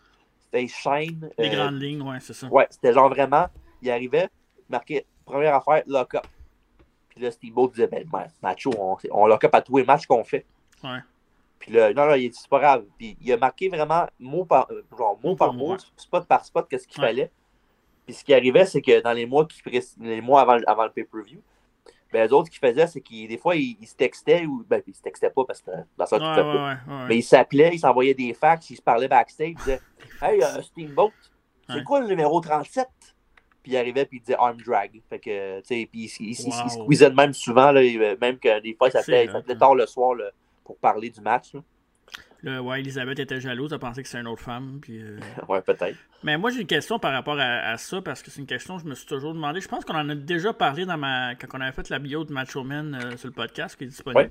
[0.51, 1.31] Face Shine.
[1.39, 2.47] Les euh, grandes lignes, ouais, c'est ça.
[2.49, 3.47] Ouais, c'était genre vraiment,
[3.83, 4.29] il arrivait,
[4.69, 6.27] marquait première affaire, lock-up.
[7.11, 8.05] Puis là, Steamboat disait, ben,
[8.43, 10.45] macho, on, on lock-up à tous les matchs qu'on fait.
[10.83, 11.01] Ouais.
[11.67, 12.85] Puis là, non, non, il dit, c'est pas grave.
[12.97, 16.87] Puis il a marqué vraiment mot par, genre, mot, par mot, spot par spot, qu'est-ce
[16.87, 17.09] qu'il ouais.
[17.09, 17.31] fallait.
[18.07, 19.61] Puis ce qui arrivait, c'est que dans les mois, qui,
[20.01, 21.43] les mois avant, avant le pay-per-view,
[22.13, 24.81] ben, les autres, qu'ils faisaient, c'est qu'ils, des fois, ils, ils, se textaient, ou, ben,
[24.87, 27.07] ils se textaient pas parce que dans ça, tu ouais, ouais, pas.
[27.09, 29.81] Mais ils s'appelaient, ils s'envoyaient des fax, ils se parlaient backstage, ils disaient,
[30.23, 31.11] Hey, uh, Steamboat,
[31.69, 32.87] c'est quoi le numéro 37?
[33.65, 35.03] Puis il arrivait, puis il disait Arm Drag.
[35.11, 36.53] Fait que, tu sais, puis il, il, wow.
[36.65, 37.81] il, squeezait de même souvent, là,
[38.21, 39.27] même que des fois, il s'appelait
[39.59, 40.15] tard le soir
[40.67, 41.55] pour parler du match.
[41.55, 41.61] Là.
[42.43, 44.79] Là, ouais, Elisabeth était jalouse, elle pensait que c'était une autre femme.
[44.81, 45.19] Puis, euh...
[45.49, 45.97] ouais, peut-être.
[46.23, 48.77] Mais moi, j'ai une question par rapport à, à ça, parce que c'est une question
[48.77, 49.61] que je me suis toujours demandé.
[49.61, 51.35] Je pense qu'on en a déjà parlé dans ma...
[51.35, 53.89] quand on avait fait la bio de Macho Man euh, sur le podcast qui est
[53.89, 54.31] disponible.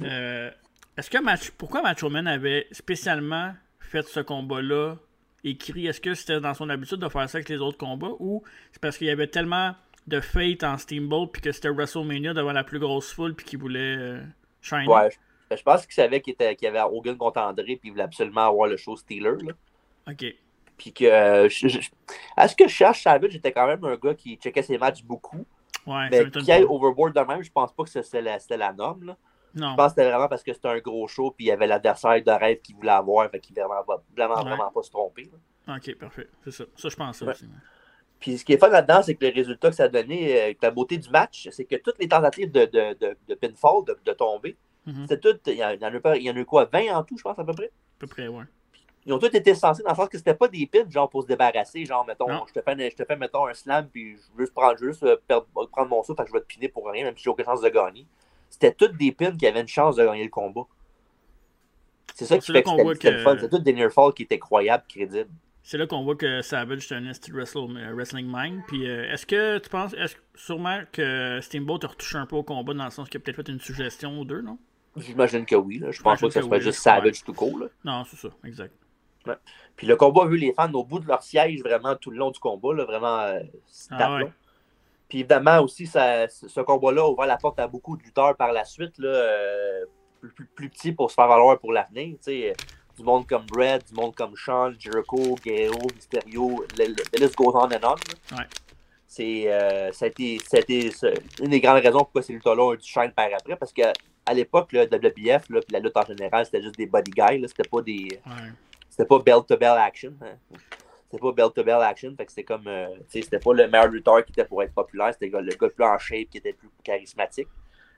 [0.00, 0.08] Ouais.
[0.08, 0.50] Euh,
[0.96, 1.50] est-ce que Match...
[1.50, 4.96] Pourquoi Macho Man avait spécialement fait ce combat-là
[5.44, 5.86] écrit?
[5.86, 8.80] Est-ce que c'était dans son habitude de faire ça avec les autres combats ou c'est
[8.80, 9.74] parce qu'il y avait tellement
[10.06, 13.58] de fate en Steamboat puis que c'était WrestleMania devant la plus grosse foule puis qu'il
[13.58, 14.22] voulait?
[14.72, 15.16] Ouais, je
[15.62, 18.68] pense qu'il savait qu'il qu y avait Hogan contre André, puis il voulait absolument avoir
[18.68, 19.36] le show Steeler.
[19.42, 19.52] Là.
[20.10, 20.24] OK.
[20.76, 21.04] Puis que.
[21.04, 21.78] Euh, je, je,
[22.36, 25.44] est-ce que je cherche Savage était quand même un gars qui checkait ses matchs beaucoup.
[25.86, 29.04] Ouais, mais qui aille overboard de même, je pense pas que c'était la, la, norme.
[29.06, 29.16] Là.
[29.54, 29.70] Non.
[29.70, 31.66] Je pense que c'était vraiment parce que c'était un gros show, puis il y avait
[31.66, 34.42] l'adversaire de rêve qu'il voulait avoir, fait qu'il ne voulait vraiment, vraiment, Ouais.
[34.42, 35.30] vraiment pas se tromper.
[35.66, 35.76] là.
[35.76, 36.28] Ok, parfait.
[36.44, 36.64] C'est ça.
[36.76, 37.32] Ça, je pense ça Ouais.
[37.32, 37.46] aussi.
[38.20, 40.52] Puis ce qui est fun là-dedans, c'est que le résultat que ça a donné, euh,
[40.60, 43.96] la beauté du match, c'est que toutes les tentatives de, de, de, de pinfall, de,
[44.04, 44.56] de tomber,
[44.92, 45.06] Mhm.
[45.08, 45.46] c'était toutes.
[45.46, 47.22] Il y, en a, pas- il y en a eu quoi 20 en tout, je
[47.22, 47.66] pense, à peu près?
[47.66, 48.44] À peu près, ouais.
[49.06, 51.22] Ils ont tous été censés dans le sens que c'était pas des pins, genre pour
[51.22, 52.44] se débarrasser, genre, mettons, Non.
[52.48, 54.76] je te, fais, un- je te fais, mettons, un slam, puis je veux juste prendre,
[54.78, 57.16] juste, euh, perdre- prendre mon souffle, fait que je vais te piner pour rien, même
[57.16, 58.06] si j'ai aucune chance de gagner.
[58.50, 60.62] C'était toutes des pins qui avaient une chance de gagner le combat.
[62.14, 63.34] C'est ça qui C'est fait que qu'on c'était voit c'était que- le fun.
[63.36, 65.30] C'était toutes des near falls qui étaient croyables, crédibles.
[65.62, 68.62] C'est là qu'on voit que Savage c'est un euh, wrestling mind.
[68.66, 72.42] Puis euh, est-ce que tu penses, est-ce sûrement que Steamboat a retouché un peu au
[72.42, 74.58] combat dans le sens qu'il a peut-être fait une suggestion ou deux, non?
[74.96, 75.78] J'imagine que oui.
[75.78, 75.90] Là.
[75.90, 76.80] Je pense pas que ça que soit oui, juste.
[76.80, 77.58] Savage tout court.
[77.58, 77.66] Là.
[77.84, 78.74] Non, c'est ça, exact.
[79.76, 82.16] Puis le combat a vu les fans au bout de leur siège vraiment tout le
[82.16, 83.40] long du combat, là, vraiment euh,
[83.90, 84.32] Ah ouais.
[85.08, 88.52] Puis évidemment aussi, ça, ce combat-là a ouvert la porte à beaucoup de lutteurs par
[88.52, 89.84] la suite, là, euh,
[90.20, 92.16] plus, plus, plus petits pour se faire valoir pour l'avenir.
[92.26, 97.52] Du monde comme Brett, du monde comme Sean, Jericho, Guerrero, Mysterio, le, le, list goes
[97.54, 98.36] on and on.
[98.36, 98.44] Ouais.
[99.06, 101.08] C'est, euh, ça a été, ça a été ça-
[101.40, 103.92] une des grandes raisons pourquoi ces lutteurs-là ont du shine par après, parce qu'à
[104.28, 107.38] à l'époque, le WBF, là, puis la lutte en général, c'était juste des body guys,
[107.38, 108.52] là, c'était pas des Ouais.
[108.88, 110.12] c'était pas bell to bell action.
[110.22, 110.36] hein.
[111.10, 112.14] C'était pas bell to bell action.
[112.16, 112.66] Fait que c'était comme.
[112.66, 115.10] euh, c'était pas le meilleur lutteur qui était pour être populaire.
[115.14, 117.48] C'était le gars, le gars plus en shape qui était plus charismatique.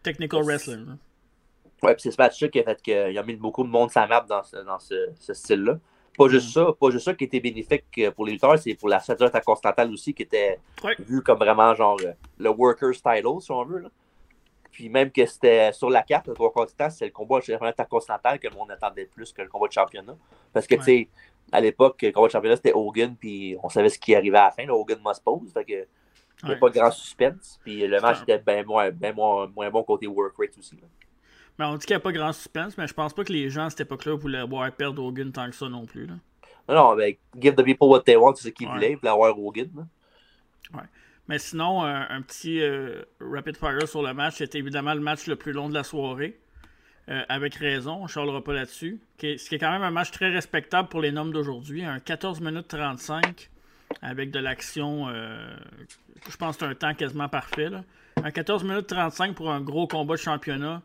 [0.02, 0.74] Technical wrestler.
[0.76, 0.98] hein.
[1.82, 4.06] Ouais, puis c'est ce match-là qui a fait qu'il a mis beaucoup de monde sa
[4.06, 5.78] map dans ce, dans ce, ce style-là.
[6.16, 8.88] Pas juste ça, pas juste ça qui était bénéfique euh, pour les lutteurs, c'est pour
[8.88, 10.94] la ceinture intercontinentale aussi qui était Ouais.
[10.98, 13.78] vu comme vraiment genre euh, le workers title, si on veut.
[13.80, 13.88] Là.
[14.70, 17.40] Puis même que c'était sur la carte, le trois quarts du temps, c'est le combat
[17.60, 20.16] intercontinental que le monde attendait plus que le combat de championnat.
[20.52, 20.80] Parce que, Ouais.
[20.80, 21.08] tu sais,
[21.52, 24.44] à l'époque, le combat de championnat, c'était Hogan, puis on savait ce qui arrivait à
[24.44, 24.64] la fin.
[24.64, 25.52] Là, Hogan must pose.
[25.52, 25.86] Fait que,
[26.42, 27.60] il n'y a pas de grand suspense.
[27.64, 30.78] Puis le match était bien moins, ben moins, moins, bon côté work rate aussi.
[31.58, 33.50] Mais on dit qu'il n'y a pas grand suspense, mais je pense pas que les
[33.50, 36.06] gens à cette époque-là voulaient voir perdre Hogan tant que ça non plus.
[36.06, 36.14] Là.
[36.68, 39.10] Non, non, mais give the people what they want, c'est ce qu'ils voulaient, ils voulaient
[39.10, 39.68] avoir Hogan.
[40.72, 40.80] Ouais.
[41.30, 45.36] Mais sinon, un, petit euh, rapid fire sur le match, c'était évidemment le match le
[45.36, 46.36] plus long de la soirée.
[47.08, 49.00] Euh, avec raison, on ne charlera pas là-dessus.
[49.20, 51.84] Ce qui est quand même un match très respectable pour les normes d'aujourd'hui.
[51.84, 53.48] Un 14 minutes 35
[54.02, 55.06] avec de l'action.
[55.08, 55.54] Euh,
[56.28, 57.68] je pense que c'est un temps quasiment parfait.
[58.16, 60.82] Un 14 minutes 35 pour un gros combat de championnat.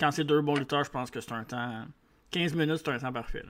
[0.00, 1.84] Quand c'est deux bons lutteurs, je pense que c'est un temps.
[2.32, 3.44] 15 minutes, c'est un temps parfait.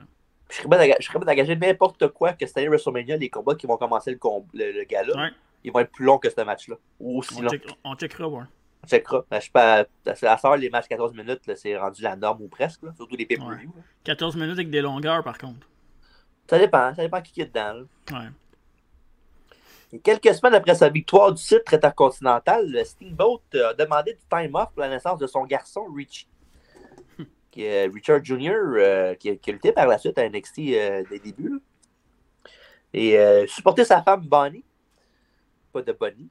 [0.51, 4.11] Je serais pas d'engager n'importe quoi que cette année WrestleMania, les combats qui vont commencer
[4.11, 4.17] le,
[4.53, 5.31] le, gala,
[5.67, 6.77] ils vont être plus longs que ce match-là.
[6.99, 7.45] Aussi on,
[7.91, 8.43] on checkera, ouais.
[8.83, 9.25] On checkera.
[9.31, 12.81] Je sais pas, à soeur, les matchs 14 minutes, c'est rendu la norme ou presque,
[12.95, 13.71] surtout les pay-per-view.
[14.05, 15.67] 14 minutes avec des longueurs, par contre.
[16.49, 17.83] Ça dépend, ça dépend qui est dedans.
[18.11, 18.29] Ouais.
[19.91, 24.69] Et quelques semaines après sa victoire du titre intercontinental, Steamboat a demandé du time off
[24.73, 26.27] pour la naissance de son garçon Richie.
[27.55, 31.61] Richard Jr., euh, qui, a, lutté par la suite à NXT euh, des débuts.
[32.93, 34.63] Et euh, supporter sa femme Bonnie.
[35.77, 36.29] Pas de Bonnie.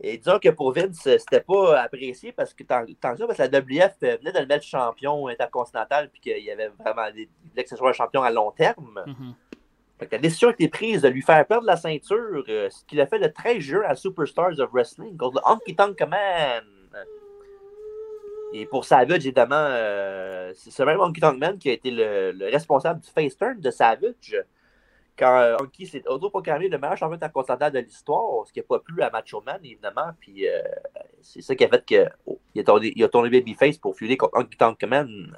[0.00, 3.38] Et disons que pour Vince, c'était pas apprécié parce que tant, tant que ça, parce
[3.38, 7.28] que la WF venait de le mettre champion intercontinental puis qu'il y avait vraiment des,
[7.62, 9.02] que ce soit un champion à long terme.
[9.06, 10.08] Mm-hmm.
[10.12, 13.18] la décision a été prise de lui faire perdre la ceinture, ce qu'il a fait
[13.18, 16.64] le 13 juin à Superstars of Wrestling contre le Honky Tonk Man.
[18.52, 22.32] Et pour Savage, évidemment, euh, c'est ce même Honky Tonk Man qui a été le,
[22.50, 24.36] responsable du face turn de Savage
[25.18, 28.78] quand euh, Honky s'est autoproclamé le meilleur champion intercontinental de l'histoire, ce qui n'a pas
[28.78, 30.10] plu à Macho Man, évidemment.
[30.20, 30.60] Puis euh,
[31.20, 34.16] c'est ça qui a fait qu'il oh, a, tourné, il a tourné Babyface pour fuir
[34.16, 35.36] contre Honky Tonk Man.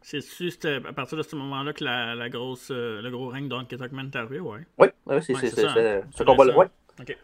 [0.00, 3.76] C'est juste à partir de ce moment-là que la, la grosse, le gros règne d'Honky
[3.76, 4.60] Tonk Man est arrivé, ouais.
[4.78, 6.02] Oui, ouais, c'est hein.
[6.10, 6.56] ce combat-là.
[6.56, 6.66] Ouais.
[7.00, 7.16] OK.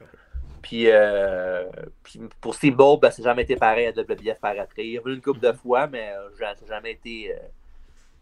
[0.62, 1.64] Puis, euh,
[2.02, 4.86] puis pour Steve Ball, ben, ça n'a jamais été pareil à WBF par après.
[4.86, 7.39] Il une couple de fois, mais euh, ça n'a jamais été euh,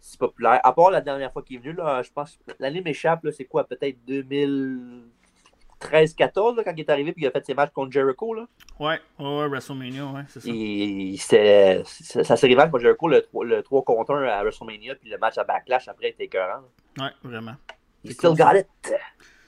[0.06, 0.60] si populaire.
[0.62, 3.64] À part la dernière fois qu'il est venu, là, je pense l'année m'échappe, c'est quoi,
[3.64, 8.32] peut-être 2013-14 quand il est arrivé puis il a fait ses matchs contre Jericho.
[8.32, 8.46] Là.
[8.78, 10.48] Ouais, ouais, WrestleMania, ouais, c'est ça.
[10.48, 11.82] Et, c'est,
[12.22, 15.38] ça s'est rival contre Jericho le, le 3 contre 1 à WrestleMania, puis le match
[15.38, 16.62] à Backlash après était écœurant.
[16.98, 17.56] Ouais, vraiment.
[18.04, 18.68] He still got it.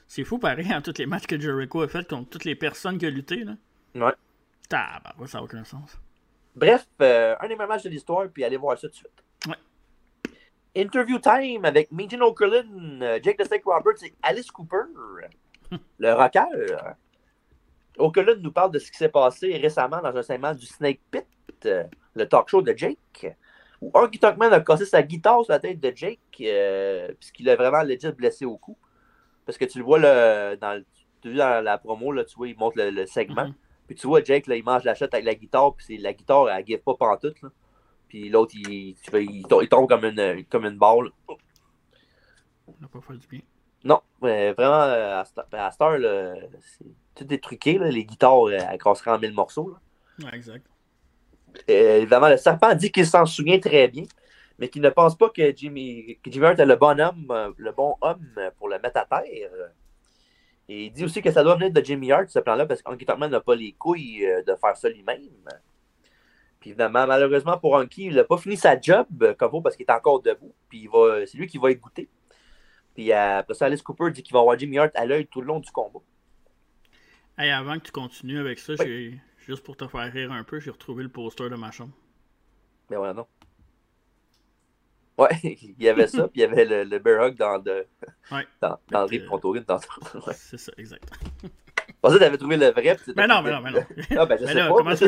[0.09, 2.99] C'est fou pareil en tous les matchs que Jericho a fait contre toutes les personnes
[2.99, 3.45] qui a lutté.
[3.45, 3.53] Là.
[3.95, 4.13] Ouais.
[4.69, 5.97] ça n'a aucun sens.
[6.57, 9.23] Bref, euh, un des meilleurs matchs de l'histoire, puis allez voir ça tout de suite.
[10.75, 14.85] Interview time avec Megan O'Curlin, euh, Jake the Snake Roberts et Alice Cooper,
[15.99, 16.77] le rocker.
[17.99, 21.27] O'Curlin nous parle de ce qui s'est passé récemment dans un segment du Snake Pit,
[21.67, 21.85] euh,
[22.15, 23.35] le talk show de Jake,
[23.81, 26.21] où Honky Tunkman a cassé sa guitare sur la tête de Jake,
[27.19, 28.77] puisqu'il a vraiment legit blessé au cou.
[29.47, 30.83] Parce que tu le vois le, dans,
[31.23, 33.47] tu dans la promo, là, tu vois, il montre le, segment.
[33.47, 33.55] Mhm.
[33.87, 36.51] Puis tu vois, Jake, là, il mange la chatte avec la guitare, puis la guitare,
[36.51, 37.41] elle ne give pas pantoute.
[37.43, 37.49] Là.
[38.09, 41.11] Puis l'autre, il, il, tombe comme une, comme une balle.
[41.29, 43.41] On n'a pas fait du bien.
[43.85, 47.79] Non, mais vraiment, à cette heure, c'est tout est truqué.
[47.79, 49.71] Là, les guitares, elles casseraient en mille morceaux.
[49.71, 50.27] Là.
[50.27, 50.67] Ouais, exact.
[51.67, 54.05] évidemment, le serpent dit qu'il s'en souvient très bien
[54.59, 57.53] mais qui ne pense pas que Jimmy, que Jimmy Hart est le bon homme, euh,
[57.57, 59.51] le bon homme pour le mettre à terre.
[60.69, 63.29] Et il dit aussi que ça doit venir de Jimmy Hart, ce plan-là, parce Tuckman
[63.29, 65.31] n'a pas les couilles euh, de faire ça lui-même.
[66.61, 69.77] Puis évidemment, malheureusement pour Anki, il n'a pas fini sa job euh, comme vous parce
[69.77, 70.55] qu'il est encore debout.
[70.69, 70.89] Puis
[71.27, 72.09] c'est lui qui va écouter.
[72.95, 75.47] Puis après ça, Alice Cooper dit qu'il va avoir Jimmy Hart à l'œil tout le
[75.47, 76.01] long du combat.
[77.39, 78.75] Hey, avant que tu continues avec ça,
[79.47, 81.93] juste pour te faire rire un peu, j'ai retrouvé le poster de ma chambre.
[82.91, 83.27] Mais voilà, non.
[85.17, 87.87] Ouais, il y avait ça, puis il y avait le, le bear hug dans, de,
[88.33, 88.47] ouais.
[88.61, 89.65] dans, dans le Rip Contourine.
[90.27, 90.35] Ouais.
[90.35, 91.09] C'est ça, exact.
[91.43, 91.49] Je
[92.01, 92.97] pensais que tu avais trouvé le vrai.
[93.17, 93.85] Mais non, mais non, mais non.
[94.17, 94.75] Ah, ben, je mais sais là, pas.
[94.75, 95.07] Comment ça,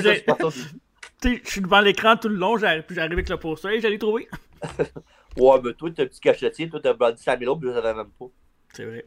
[1.22, 4.28] je suis devant l'écran tout le long, j'arrive avec le poster et j'allais trouver.
[5.36, 8.10] ouais, mais toi, t'as un petit cachetier, toi, t'as 5000 autres, puis je savais même
[8.18, 8.26] pas.
[8.72, 9.04] C'est vrai.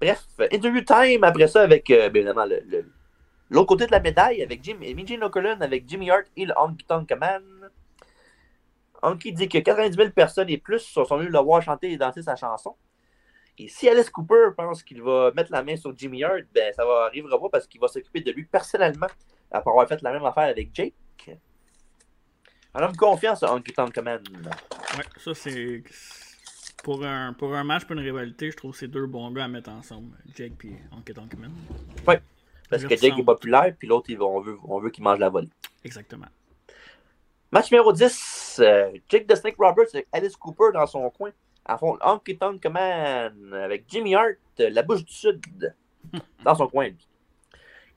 [0.00, 2.86] Bref, interview time après ça avec, euh, bien évidemment, le,
[3.50, 6.84] l'autre côté de la médaille avec Jim, Jane O'Cullen, avec Jimmy Hart et le Honky
[6.86, 7.70] Tonk Man.
[9.02, 12.22] Anki dit que 90 000 personnes et plus sont venues le voir chanter et danser
[12.22, 12.76] sa chanson.
[13.58, 16.84] Et si Alice Cooper pense qu'il va mettre la main sur Jimmy Hart, ben ça
[16.84, 19.06] va arrivera pas parce qu'il va s'occuper de lui personnellement
[19.50, 20.94] après avoir fait la même affaire avec Jake.
[22.72, 24.22] Un homme confiance à Honky Tonk Man.
[24.96, 25.82] Ouais, ça c'est.
[26.84, 29.44] Pour un, pour un match, pour une rivalité, je trouve que c'est deux bons gars
[29.44, 31.52] à mettre ensemble, Jake et Honky Tonk Man.
[32.06, 32.22] Ouais,
[32.70, 35.50] parce que Jake est populaire, puis l'autre, on veut, on veut qu'il mange la volée.
[35.84, 36.26] Exactement.
[37.52, 41.32] Match numéro 10, euh, Jake the Snake Roberts avec Alice Cooper dans son coin
[41.68, 45.74] en fond, Honky Tonk Man avec Jimmy Hart, la bouche du Sud,
[46.44, 46.88] dans son coin.
[46.88, 47.06] lui.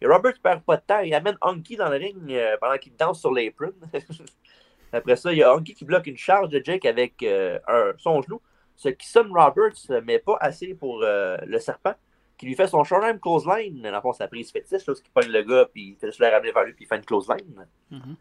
[0.03, 2.93] Et Robert perd pas de temps, il amène Honky dans le ring euh, pendant qu'il
[2.95, 3.71] danse sur l'apron.
[4.91, 7.93] Après ça, il y a Honky qui bloque une charge de Jake avec euh, un-
[7.97, 8.41] son genou,
[8.75, 11.93] ce qui somme Roberts, mais pas assez pour euh, le serpent,
[12.37, 13.81] qui lui fait son short-arm clothesline.
[13.81, 16.27] Dans le fond, sa prise fétiche, qui pogne le gars, puis il fait juste le
[16.27, 17.65] ramener vers lui, puis il fait une clothesline.
[17.89, 18.15] Mhm.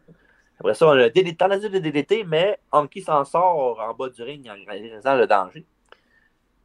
[0.61, 4.23] Après ça, on a DDT, tentative de DDT, mais Honky s'en sort en bas du
[4.23, 5.67] ring en réalisant le danger.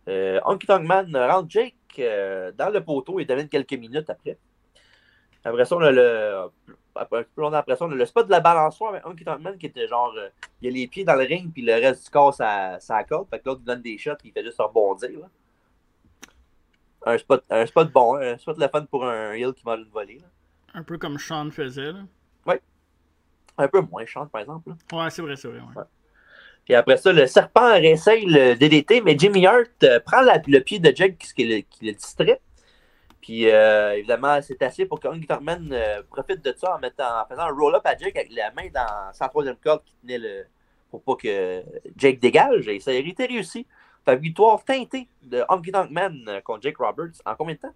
[0.08, 4.38] Euh, Honky Tonk Man rentre Jake euh, dans le poteau et domine quelques minutes après.
[5.50, 6.50] Après ça, on a le.
[7.00, 7.06] Un
[7.38, 9.88] longtemps après ça, on a le spot de la balançoire avec Tonk Man qui était
[9.88, 10.14] genre.
[10.18, 10.30] euh,
[10.62, 13.30] il a les pieds dans le ring, puis le reste du corps, ça, ça corde.
[13.30, 15.12] Fait que l'autre il donne des shots, puis il fait juste rebondir.
[15.20, 15.28] là.
[17.06, 19.80] Un spot, un spot bon, hein, un spot le fun pour un heel qui mange
[19.80, 20.18] une volée.
[20.20, 20.28] là.
[20.74, 21.92] Un peu comme Sean faisait.
[21.92, 22.00] Là.
[23.60, 24.70] Un peu moins chante, par exemple.
[24.70, 25.04] là.
[25.04, 25.60] Ouais, c'est vrai, c'est vrai.
[25.60, 25.84] ouais.
[26.66, 30.60] Puis après ça, le serpent réessaye le DDT, mais Jimmy Hart euh, prend la- le
[30.60, 32.40] pied de Jake qui, le, qui le distrait.
[33.22, 36.80] Puis euh, évidemment, c'est assez pour que Honky Tonk Man euh, profite de ça en,
[36.80, 39.94] mettant, en faisant un roll-up à Jake avec la main dans sa troisième corde qui
[40.02, 40.46] tenait le.
[40.90, 41.64] pour pas que
[41.96, 42.68] Jake dégage.
[42.68, 43.66] Et ça a été réussi.
[44.06, 47.76] Fait victoire teintée de Honky Tonk Man euh, contre Jake Roberts en combien de temps?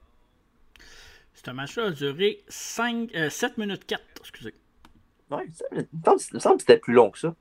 [1.34, 4.02] Ce match-là a duré 5, 7 minutes 4.
[4.20, 4.54] Excusez.
[5.32, 5.88] Ouais, ça, il
[6.34, 7.34] me semble que c'était plus long que ça.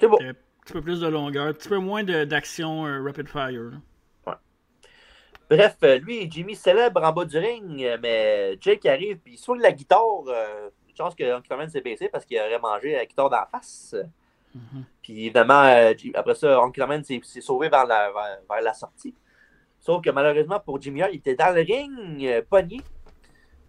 [0.00, 0.18] C'est bon.
[0.20, 3.50] Un petit peu plus de longueur, un petit peu moins d'action euh, rapid fire.
[3.50, 3.76] là.
[5.52, 9.34] Bref, euh, lui et Jimmy célèbrent en bas du ring, euh, mais Jake arrive puis
[9.34, 10.24] il swing la guitare.
[10.28, 13.94] euh, je pense que Man s'est baissé parce qu'il aurait mangé la guitare d'en face.
[14.54, 14.84] Mhm.
[15.02, 16.58] Puis évidemment, euh, après ça,
[16.88, 19.14] Man s'est sauvé vers la, vers, vers la sortie.
[19.78, 22.80] Sauf que malheureusement pour Jimmy il était dans le ring, euh, pogné.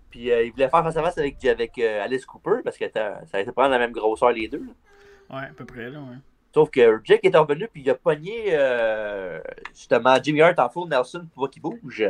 [0.10, 2.90] Puis euh, il voulait faire face à face avec, avec euh, Alice Cooper parce que
[2.94, 4.64] ça a été prendre la même grosseur les deux.
[4.64, 5.38] là.
[5.38, 5.90] Ouais, à peu près.
[5.90, 6.18] Là, ouais.
[6.54, 9.42] Sauf que Jake est revenu puis il a pogné euh,
[9.74, 12.04] justement Jimmy Hart en full Nelson pour voir qu'il bouge.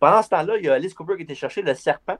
[0.00, 2.18] Pendant ce temps-là, il y a Alice Cooper qui était chercher le serpent.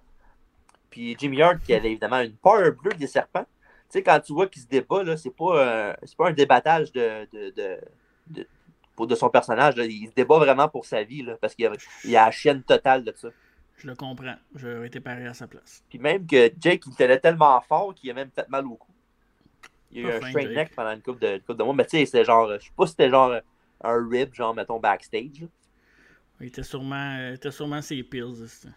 [0.91, 3.45] Puis Jimmy Hart qui avait évidemment une peur bleue des serpents.
[3.89, 6.33] Tu sais, quand tu vois qu'il se débat, là, c'est pas, un- c'est pas un
[6.33, 7.79] débattage de, de, de,
[8.29, 8.49] de-
[8.95, 9.77] pour, de son personnage.
[9.77, 9.85] là.
[9.85, 11.73] Il se débat vraiment pour sa vie là, parce qu'il y a,
[12.05, 13.29] il a la chienne totale de ça.
[13.79, 14.35] Je le comprends.
[14.55, 15.85] J'aurais été pareil à sa place.
[15.89, 18.91] Puis même que Jake, il tenait tellement fort qu'il a même fait mal au cou.
[19.97, 21.75] Il y a eu un strain neck pendant une couple de, une couple de mois.
[21.75, 23.33] Mais tu sais, c'était genre, je sais pas si c'était genre
[23.83, 25.47] un rib, genre, mettons, backstage.
[26.41, 28.47] Il était sûrement, euh, était sûrement ses pills.
[28.47, 28.75] c'était.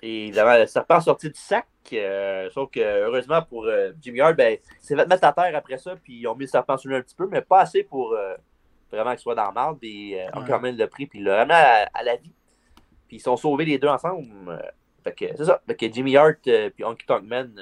[0.00, 1.66] Et évidemment, le serpent sorti du sac.
[1.92, 5.54] euh, sauf que, heureusement pour euh, Jimmy Hart, ben, il s'est fait mettre à terre
[5.56, 5.96] après ça.
[5.96, 8.12] Puis ils ont mis le serpent sur lui un petit peu, mais pas assez pour
[8.12, 8.34] euh,
[8.92, 9.78] vraiment qu'il soit dans le marde.
[9.80, 10.36] Puis euh, Ouais.
[10.38, 12.32] encore même le prix, puis il l'a ramené à, à la vie.
[13.08, 14.26] Puis ils sont sauvés les deux ensemble.
[15.02, 15.60] fait que c'est ça.
[15.66, 17.52] Fait que Jimmy Hart puis Honky Tonk Man,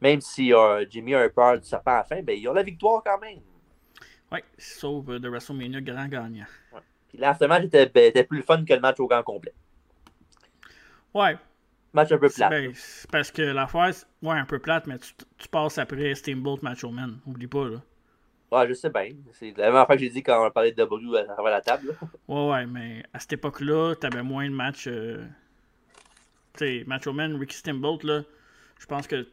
[0.00, 2.54] même si euh, Jimmy a eu peur du serpent à la fin, ben, ils ont
[2.54, 3.40] la victoire quand même.
[4.32, 6.46] Ouais, sauf euh, de WrestleMania, grand gagnant.
[7.08, 9.54] Puis l'aftermatch était, ben, était plus fun que le match au grand complet.
[11.14, 11.36] Ouais,
[11.92, 12.50] Match un peu c'est plat.
[12.50, 12.72] ben,
[13.10, 13.90] parce que l'affaire,
[14.22, 17.20] ouais, un peu plate, mais tu, tu passes après Steamboat Macho Man.
[17.26, 17.82] Oublie pas, là.
[18.50, 19.10] Ouais, je sais bien.
[19.32, 21.60] C'est la même fois que j'ai dit quand on parlait de W à travers la
[21.60, 21.88] table.
[22.00, 22.08] là.
[22.28, 24.86] Ouais, ouais, mais à cette époque-là, t'avais moins de matchs.
[24.88, 25.26] euh,
[26.54, 28.22] Tu sais, Macho Man, Ricky Steamboat, là,
[28.78, 29.26] je pense que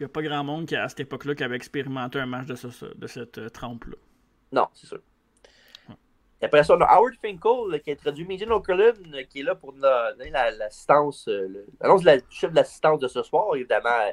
[0.00, 2.54] y a pas grand monde qui, à cette époque-là qui avait expérimenté un match de,
[2.56, 3.96] ce- de cette euh, trempe-là.
[4.52, 5.00] Non, c'est sûr.
[6.40, 9.42] Et après ça, on a Howard Finkel qui a introduit Megan O'Cullen euh, qui est
[9.44, 13.54] là pour donner la- l'assistance, euh, l'annonce la chef de l'assistance de ce soir.
[13.56, 14.10] Évidemment, euh,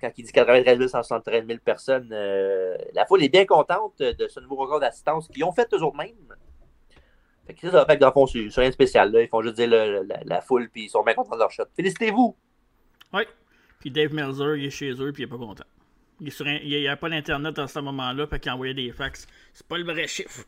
[0.00, 4.40] quand il dit 93 173 000 personnes, euh, la foule est bien contente de ce
[4.40, 6.34] nouveau record d'assistance qu'ils ont fait eux autres mêmes.
[7.46, 9.10] Fait que ça, fait que dans le fond, c'est rien de spécial.
[9.12, 9.22] Là.
[9.22, 11.50] Ils font juste dire le- la, la foule, puis ils sont bien contents de leur
[11.50, 11.64] shot.
[11.76, 12.36] Félicitez-vous!
[13.12, 13.26] Ouais.
[13.80, 15.64] Puis Dave Melzer, il est chez eux, puis il est pas content.
[16.20, 16.30] Il
[16.62, 19.26] n'y a pas d'internet à ce moment-là, fait qu'il envoyait des fax.
[19.54, 20.44] C'est pas le vrai chiffre.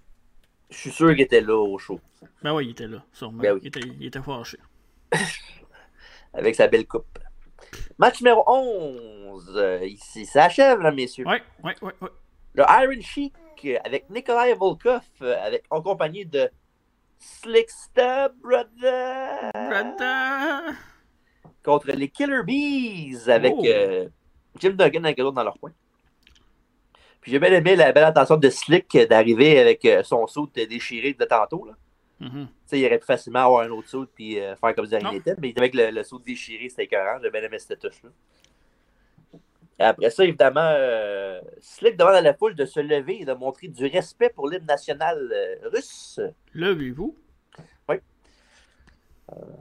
[0.71, 2.01] Je suis sûr qu'il était là au show,
[2.43, 3.43] Ben oui, il était là, sûrement.
[3.43, 3.61] Ben oui.
[3.63, 4.59] il, était, il était fâché.
[6.35, 7.19] avec sa belle coupe.
[7.99, 9.53] Match numéro 11.
[9.57, 11.27] euh, ici, ça achève, là, messieurs.
[11.27, 12.09] Ouais, ouais, ouais, ouais.
[12.55, 13.35] Le Iron Sheik
[13.85, 16.51] avec Nikolai Volkov, euh, avec, en compagnie de
[17.19, 20.75] Slickster Brother Brother!
[21.65, 23.65] Contre les Killer Bees avec Oh.
[23.67, 24.09] euh,
[24.59, 25.73] Jim Duggan l'autre dans leur coin.
[27.21, 31.15] Puis j'ai bien aimé la belle attention de Slick d'arriver avec euh, son saut déchiré
[31.15, 31.65] de tantôt.
[31.67, 31.75] Là.
[32.21, 32.49] Mhm.
[32.67, 35.13] Sais, il aurait pu facilement avoir un autre saut puis euh, faire comme si rien
[35.13, 37.19] n'était, mais avec le, le saut déchiré, c'était écœurant.
[37.23, 38.11] J'ai bien aimé cette touche-là.
[39.79, 43.33] Et Après ça, évidemment, euh, Slick demande à la foule de se lever et de
[43.33, 46.21] montrer du respect pour l'hymne national euh, russe.
[46.53, 47.17] Levez-vous.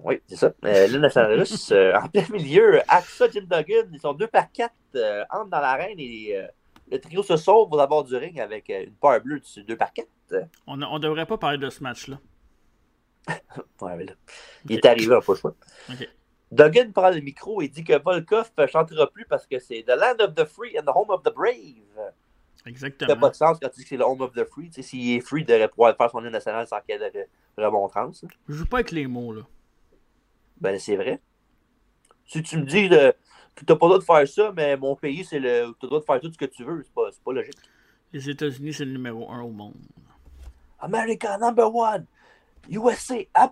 [0.04, 0.54] Oui, c'est ça.
[0.66, 1.72] Euh, l'hymne national russe.
[1.72, 5.60] euh, en plein milieu, Axa, Jim Duggan, ils sont deux par quatre, euh, entrent dans
[5.60, 6.48] l'arène et euh,
[6.92, 9.78] le trio se sauve aux abords du ring avec euh, une paire bleue dessus, deux
[9.78, 10.10] par quatre.
[10.68, 12.20] On, on devrait pas parler de ce match-là.
[13.82, 14.14] ouais, mais là,
[14.68, 15.56] il est arrivé, n'a pas le choix.
[16.52, 19.96] Duggan prend le micro et dit que Volkov ne chantera plus parce que c'est The
[19.98, 21.56] Land of the Free and the Home of the Brave.
[21.96, 23.16] Ça n'a Exactement.
[23.20, 24.70] pas de sens quand tu dis que c'est le Home of the Free.
[24.72, 27.64] S'il est free, il devrait pouvoir faire son hymne national sans qu'il y ait de
[27.64, 28.26] remontrance.
[28.50, 29.42] Je joue pas avec les mots, là.
[30.62, 31.20] Ben, c'est vrai.
[32.26, 33.14] Si tu me dis que
[33.56, 35.74] tu n'as pas le droit de faire ça, mais mon pays, c'est le.
[35.80, 37.58] Tu as le droit de faire tout ce que tu veux, c'est pas, pas logique.
[38.14, 39.76] Les États-Unis, c'est le numéro un au monde.
[40.80, 42.06] America number one!
[42.70, 43.52] USA up!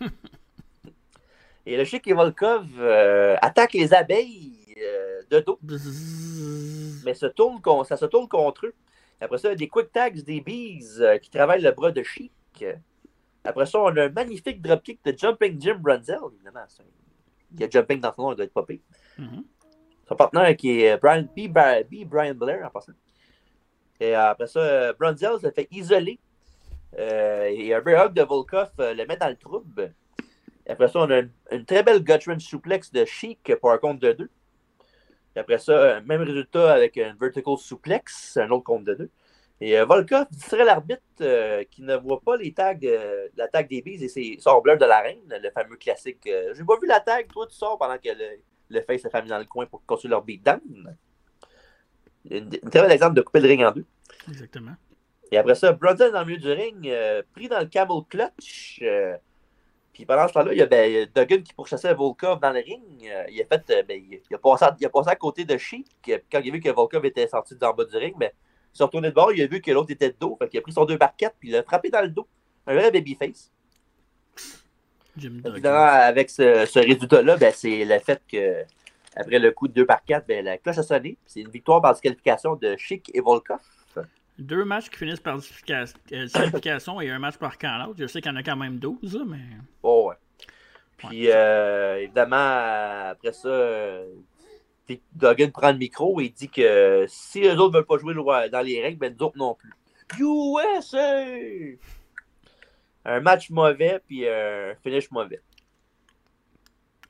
[1.66, 5.58] Et le chic et Volkov euh, attaque les abeilles euh, de dos.
[7.04, 8.74] Mais se tourne con- ça se tourne contre eux.
[9.20, 12.32] Après ça, des quick tags des bees euh, qui travaillent le bras de Chic.
[13.48, 16.18] Après ça, on a un magnifique dropkick de Jumping Jim Brunzel.
[16.34, 16.66] Évidemment,
[17.52, 18.82] il y a Jumping dans son nom, il doit être popé.
[19.16, 19.42] Mhm.
[20.06, 22.04] Son partenaire qui est Brian, B.
[22.06, 22.92] Brian Blair en passant.
[24.00, 26.18] Et euh, après ça, euh, Brunzel se fait isoler.
[26.98, 29.94] Euh, et un hug de Volkov euh, le met dans le trouble.
[30.66, 33.78] Et après ça, on a une, une très belle Gutron suplex de Chic pour un
[33.78, 34.30] compte de deux.
[35.34, 39.10] Et après ça, euh, même résultat avec un vertical suplex, un autre compte de deux.
[39.60, 43.68] Et euh, Volkov distrait l'arbitre euh, qui ne voit pas les tags, euh, la tag
[43.68, 46.26] des bises et ses sorts bleus de la reine, le fameux classique.
[46.28, 49.08] Euh, J'ai pas vu la tag, toi tu sors pendant que le, le face se
[49.08, 50.96] fait mis dans le coin pour continuer leur beatdown.
[52.30, 53.86] Une très bel exemple de couper le ring en deux.
[54.28, 54.74] Exactement.
[55.32, 56.90] Et après ça, Brunson dans le milieu du ring,
[57.32, 58.80] pris dans le camel clutch.
[59.92, 62.38] puis pendant ce temps-là, il y a ben, il y a Duggan qui pourchassait Volkov
[62.38, 62.82] dans le ring.
[63.28, 65.88] Il, a fait, ben, il, a passé à, il a passé à côté de Sheik.
[66.30, 68.30] Quand il a vu que Volkov était sorti d'en bas du ring, ben,
[68.78, 70.36] s'est retourné de bord, il a vu que l'autre était de dos.
[70.40, 72.26] Fait qu'il a pris son deux barquettes puis il l'a frappé dans le dos.
[72.66, 73.50] Un vrai babyface.
[75.16, 78.64] Évidemment, avec ce, ce résultat-là, ben, c'est le fait que
[79.16, 81.18] après le coup de 2 par 4, ben, la cloche a sonné.
[81.26, 83.58] C'est une victoire par disqualification de Chic et Volkov.
[84.38, 85.84] Deux matchs qui finissent par euh,
[86.24, 87.92] disqualification et un match par camp.
[87.98, 89.40] Je sais qu'il y en a quand même 12, là, mais.
[89.82, 90.14] Oh, ouais.
[90.96, 94.06] Puis, euh, évidemment, après ça, euh,
[95.12, 98.60] Duggan prend le micro et dit que si les autres ne veulent pas jouer dans
[98.60, 99.72] les règles, ben nous autres non plus.
[100.18, 101.24] USA!
[103.04, 105.40] Un match mauvais, puis un finish mauvais.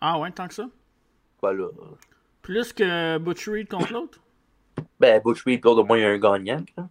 [0.00, 0.68] Ah ouais, tant que ça?
[1.40, 1.66] Voilà.
[2.42, 4.20] Plus que Butch Reed contre l'autre?
[5.00, 6.64] Ben, Butch Reed, l'autre, au moins, il y a un gagnant.
[6.76, 6.88] là.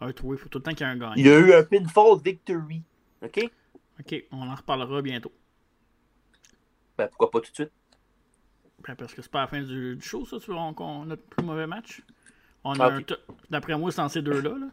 [0.00, 1.14] Ah, oui, il faut tout le temps qu'il y ait un gagnant.
[1.16, 2.82] Il y a eu un pinfall victory.
[3.22, 3.50] OK?
[3.98, 5.32] Ok, on en reparlera bientôt.
[6.98, 7.72] Ben, pourquoi pas tout de suite?
[8.94, 10.72] Parce que c'est pas la fin du, du show, ça, tu vois,
[11.04, 12.02] notre plus mauvais match?
[12.62, 13.06] On Ah, a ok.
[13.06, 13.14] t-
[13.50, 14.50] D'après moi, c'est dans ces deux-là.
[14.50, 14.66] Là.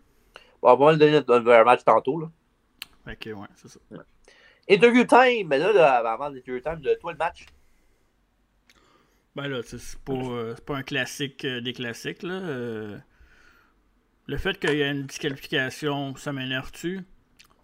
[0.62, 2.20] Bon, on va le donner notre un match tantôt.
[2.20, 3.16] Là.
[3.20, 3.80] Que, ouais, c'est ça.
[4.70, 5.48] Interview time!
[5.48, 7.46] Mais là, là, avant l'interview time, de toi le match?
[9.36, 12.34] Ben là, c'est pas, euh, c'est pas un classique euh, des classiques, là.
[12.36, 12.98] euh.
[14.28, 17.02] le fait qu'il y ait une disqualification, ça m'énerve-tu?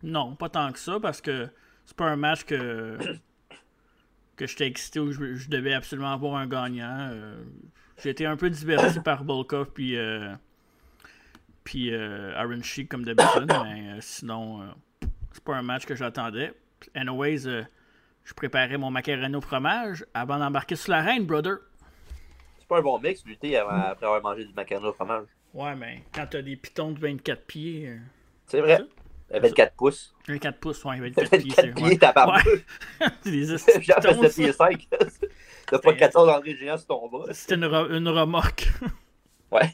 [0.03, 1.47] Non, pas tant que ça, parce que
[1.85, 2.97] c'est pas un match que,
[4.39, 7.09] que j'étais excité où je, je devais absolument avoir un gagnant.
[7.11, 7.43] euh.
[8.01, 10.33] J'ai été un peu diverti par Volkov puis, euh,
[11.63, 14.65] puis euh, Aaron Sheik comme d'habitude, mais euh, sinon, euh,
[15.33, 16.53] c'est pas un match que j'attendais.
[16.95, 17.63] Anyways, euh,
[18.23, 21.57] je préparais mon macaroni au fromage avant d'embarquer sur la reine, brother.
[22.59, 25.25] C'est pas un bon mix, lutter avant- après avoir mangé du macaroni au fromage.
[25.53, 27.89] Ouais, mais quand t'as des pitons de 24 pieds.
[27.89, 27.97] euh,
[28.45, 28.77] C'est vrai.
[28.77, 28.83] Ça?
[29.33, 30.15] Euh, 24 pouces.
[30.27, 31.39] 24 pouces, ouais, 24 pieds.
[31.39, 31.97] 24 c'est- pieds, ouais.
[31.97, 32.59] t'as pas Ouais.
[33.23, 34.29] 7 ça.
[34.29, 34.87] pieds 5.
[35.67, 37.25] T'as pas 14 André Géant sur ton bras.
[37.31, 38.67] C'était une, une remorque.
[39.51, 39.71] Ouais.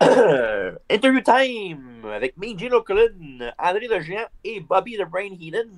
[0.90, 5.68] Interview time avec me, Gino Cullen, André le Géant et Bobby the Brain Heenan.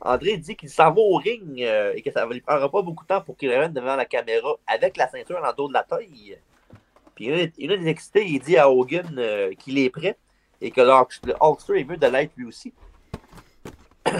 [0.00, 2.82] André dit qu'il s'en va au ring euh, et que ça ne lui prendra pas
[2.82, 5.74] beaucoup de temps pour qu'il revienne devant la caméra avec la ceinture en dos de
[5.74, 6.38] la taille.
[7.14, 10.16] Puis il il est excité, il dit à Hogan euh, qu'il est prêt
[10.60, 12.72] et que le Hulk- le Hulkster est mieux de l'être lui aussi.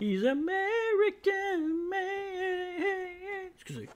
[0.00, 1.60] He's American
[1.90, 3.50] man.
[3.54, 3.88] Excusez.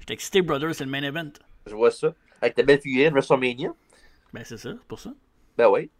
[0.00, 1.30] J'étais excité, brother, c'est le main event.
[1.66, 2.14] Je vois ça.
[2.40, 3.72] Avec ta belle figurine WrestleMania.
[4.32, 5.12] Ben, c'est ça, c'est pour ça.
[5.56, 5.90] Ben oui.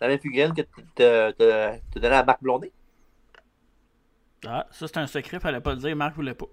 [0.00, 0.62] La même figurine que
[0.94, 1.32] t'as
[1.94, 2.72] donnée à Marc Blondet.
[4.44, 5.94] Ah, ça, c'est un secret, fallait pas le dire.
[5.96, 6.46] Marc voulait pas.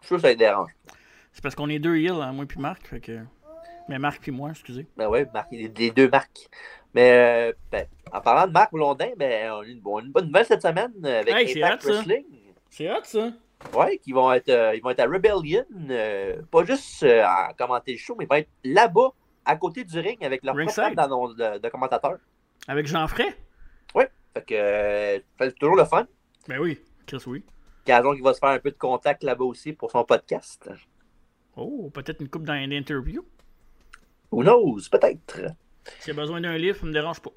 [0.00, 0.70] Je suis sûr que ça le dérange.
[1.32, 2.86] C'est parce qu'on est deux heels, hein, moi puis Marc.
[2.86, 3.20] Fait que...
[3.88, 4.86] Mais Marc puis moi, excusez.
[4.96, 6.48] Ben oui, Marc, les, deux marques.
[6.94, 10.26] Mais euh, ben, en parlant de Marc Blondin, ben, on a une, bon- une bonne
[10.26, 11.84] nouvelle cette semaine euh, avec Hey, Impact.
[11.84, 12.24] Wrestling.
[12.70, 13.30] C'est hot, ça.
[13.74, 17.92] Ouais, qui vont être, euh, ils vont être à Rebellion, euh, pas juste à commenter
[17.92, 19.10] le show, mais ils vont être là-bas,
[19.44, 22.18] à côté du ring, avec leur propre de, de commentateurs.
[22.68, 23.28] Avec Jean Fray.
[24.34, 26.06] Fait que c'est toujours le fun.
[26.48, 27.44] Ben oui, Chris, oui.
[27.84, 30.70] Cazon qui va se faire un peu de contact là-bas aussi pour son podcast.
[31.54, 33.22] Oh, peut-être une coupe dans une interview.
[34.32, 34.88] Who knows?
[34.90, 35.54] Peut-être.
[36.00, 37.30] S'il y a besoin d'un livre, ça me dérange pas.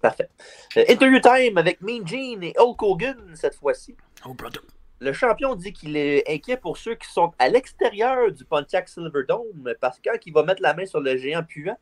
[0.00, 0.28] Parfait.
[0.76, 3.94] Euh, interview time avec Mean Gene et Hulk Hogan cette fois-ci.
[4.26, 4.62] Oh, brother.
[5.00, 9.74] Le champion dit qu'il est inquiet pour ceux qui sont à l'extérieur du Pontiac Silverdome
[9.80, 11.76] parce que quand il va mettre la main sur le géant puant,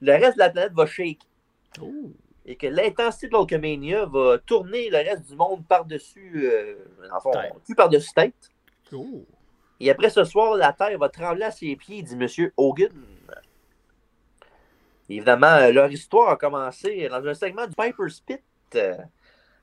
[0.00, 1.20] le reste de la planète va shake.
[1.80, 2.12] Oh.
[2.46, 6.76] Et que l'intensité de l'Hulkamania va tourner le reste du monde par-dessus, euh,
[7.22, 7.32] fond,
[7.64, 8.50] plus par-dessus tête.
[8.92, 9.26] Oh.
[9.78, 12.50] Et après ce soir, la terre va trembler à ses pieds, dit M.
[12.56, 12.92] Hogan.
[15.10, 18.40] Évidemment, euh, leur histoire a commencé dans un segment du Piper's Pit,
[18.76, 18.96] euh,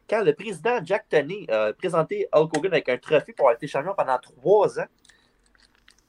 [0.10, 3.66] quand le président Jack Tunney a présenté Hulk Hogan avec un trophée pour avoir été
[3.66, 4.88] champion pendant trois ans.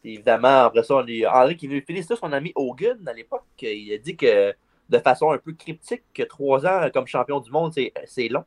[0.02, 3.44] Et évidemment, après ça, on lui, Henry qui veut féliciter son ami Hogan à l'époque,
[3.62, 4.55] il a dit que
[4.89, 7.73] de façon un peu cryptique que trois ans comme champion du monde,
[8.06, 8.44] c'est long.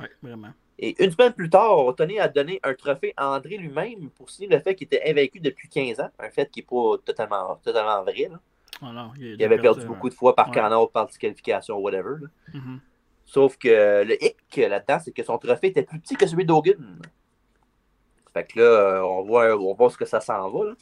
[0.00, 0.52] Ouais, vraiment.
[0.78, 4.48] Et une semaine plus tard, Tony a donné un trophée à André lui-même pour signer
[4.48, 6.10] le fait qu'il était invaincu depuis 15 ans.
[6.18, 8.28] Un fait qui n'est pas totalement, totalement vrai.
[8.30, 8.40] là.
[8.82, 10.54] Oh non, il, Il avait perdu beaucoup de fois par Ouais.
[10.54, 12.16] canard, par disqualification, whatever.
[12.52, 12.80] Mhm.
[13.24, 17.00] Sauf que le hic là-dedans, c'est que son trophée était plus petit que celui d'Hogan.
[18.32, 20.64] Fait que là, euh, on voit, on voit ce que ça s'en va.
[20.66, 20.74] Là.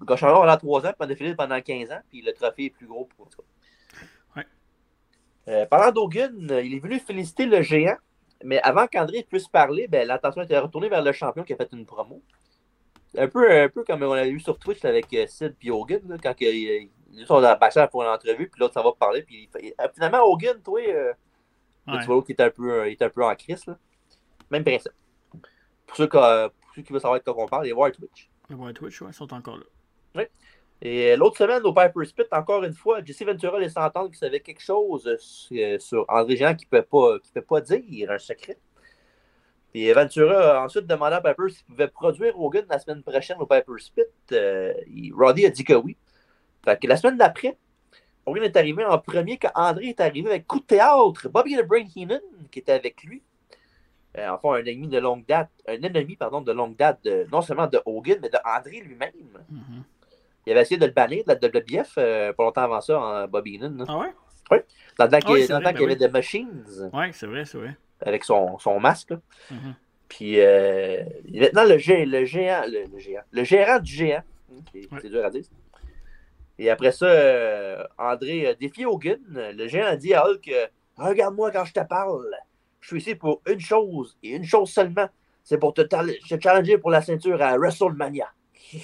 [0.00, 2.86] Gauchard pendant 3 ans, puis en défilé pendant 15 ans, puis le trophée est plus
[2.86, 3.42] gros pour ça.
[4.36, 4.44] Ouais.
[5.48, 7.96] Euh, parlant d'Hogan, il est venu féliciter le géant,
[8.44, 11.70] mais avant qu'André puisse parler, ben, l'attention était retournée vers le champion qui a fait
[11.72, 12.22] une promo.
[13.16, 16.00] Un peu, un peu comme on l'a vu sur Twitch avec euh, Sid et Hogan,
[16.08, 16.90] là, quand euh, ils
[17.26, 20.60] sont dans la pour une entrevue, puis l'autre, ça va parler, puis euh, finalement, Hogan,
[20.62, 21.12] toi, euh,
[21.86, 21.98] Ouais.
[22.00, 23.66] tu vois l'autre qui est un peu, il est un peu en crise.
[23.66, 23.76] Là.
[24.50, 24.92] Même principe.
[25.86, 28.30] Pour ceux, qui, pour ceux qui veulent savoir de quoi on parle, les voir Twitch.
[28.48, 30.24] Les White Twitch, ouais, sont encore là.
[30.82, 34.40] Et l'autre semaine, au Piper's Pit, encore une fois, Jesse Ventura laisse entendre qu'il savait
[34.40, 38.58] quelque chose sur, André Jean qu'il ne peut, peut pas dire, un secret.
[39.76, 43.46] Et Ventura a ensuite demandé à Piper s'il pouvait produire Hogan la semaine prochaine au
[43.46, 44.06] Piper's Pit.
[44.32, 44.72] Euh,
[45.12, 45.96] Roddy a dit que oui.
[46.64, 47.58] Fait que la semaine d'après,
[48.24, 51.28] Hogan est arrivé en premier quand André est arrivé avec coup de théâtre.
[51.28, 52.20] Bobby the Brain Heenan,
[52.52, 53.22] qui était avec lui.
[54.16, 57.42] Euh, enfin, un ennemi de longue date, un ennemi, pardon, de longue date, de, non
[57.42, 59.10] seulement de Hogan, mais de André lui-même.
[59.50, 59.82] Mhm.
[60.46, 63.26] Il avait essayé de le bannir de la WBF euh, pas longtemps avant ça en
[63.26, 63.76] Bobby Heenan.
[63.78, 63.84] là.
[63.88, 64.64] Ah ouais?
[64.98, 66.08] Dans le temps Ah oui, qu'il c'est dans le vrai, temps qu'il y ben avait
[66.08, 67.76] The Machines Ouais, c'est vrai, c'est vrai.
[68.04, 69.10] Avec son, son masque.
[69.10, 69.20] là.
[69.50, 69.74] Mhm.
[70.08, 71.02] Puis euh,
[71.32, 74.22] maintenant, le, gé- le géant, le, le géant, le gérant du géant,
[74.52, 74.98] hein, c'est Ouais.
[75.02, 75.44] c'est dur à dire.
[76.58, 79.18] Et après ça, euh, André a défié Hogan.
[79.28, 80.66] Le géant a dit à Hulk euh,
[80.96, 82.24] Regarde-moi quand je te parle.
[82.80, 85.08] Je suis ici pour une chose et une chose seulement.
[85.42, 85.82] C'est pour te,
[86.40, 88.30] challenger pour la ceinture à WrestleMania.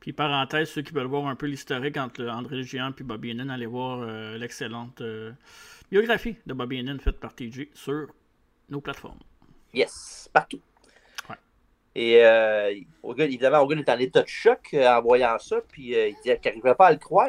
[0.00, 3.30] Puis parenthèse, ceux qui veulent voir un peu l'historique entre André le Géant et Bobby
[3.30, 5.32] Heenan, allez voir euh, l'excellente euh,
[5.90, 8.06] biographie de Bobby Heenan faite par TJ sur
[8.68, 9.18] nos plateformes.
[9.72, 10.60] Yes, partout.
[11.28, 11.36] Ouais.
[11.94, 12.74] Et euh,
[13.18, 16.40] évidemment, Hogan est en état de choc euh, en voyant ça, puis euh, il dit
[16.40, 17.28] qu'il n'arrivait pas à le croire.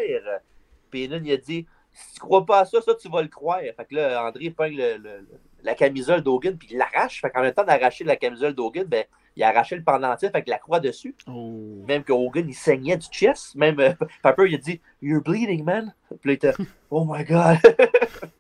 [0.90, 3.60] Puis il a dit Si tu crois pas à ça, ça, tu vas le croire.
[3.60, 5.28] Fait que là, André pogne le-
[5.64, 7.22] la camisole d'Hogan, puis il l'arrache.
[7.22, 9.04] Fait qu'en même temps d'arracher la camisole d'Hogan, ben,
[9.36, 11.16] il a arraché le pendentif avec la croix dessus.
[11.28, 11.84] Oh.
[11.88, 13.56] Même que Hogan, il saignait du chest.
[13.56, 13.94] Même euh,
[14.24, 15.94] Pepper, il a dit You're bleeding, man.
[16.10, 16.54] Puis là, il était
[16.90, 17.58] Oh my God.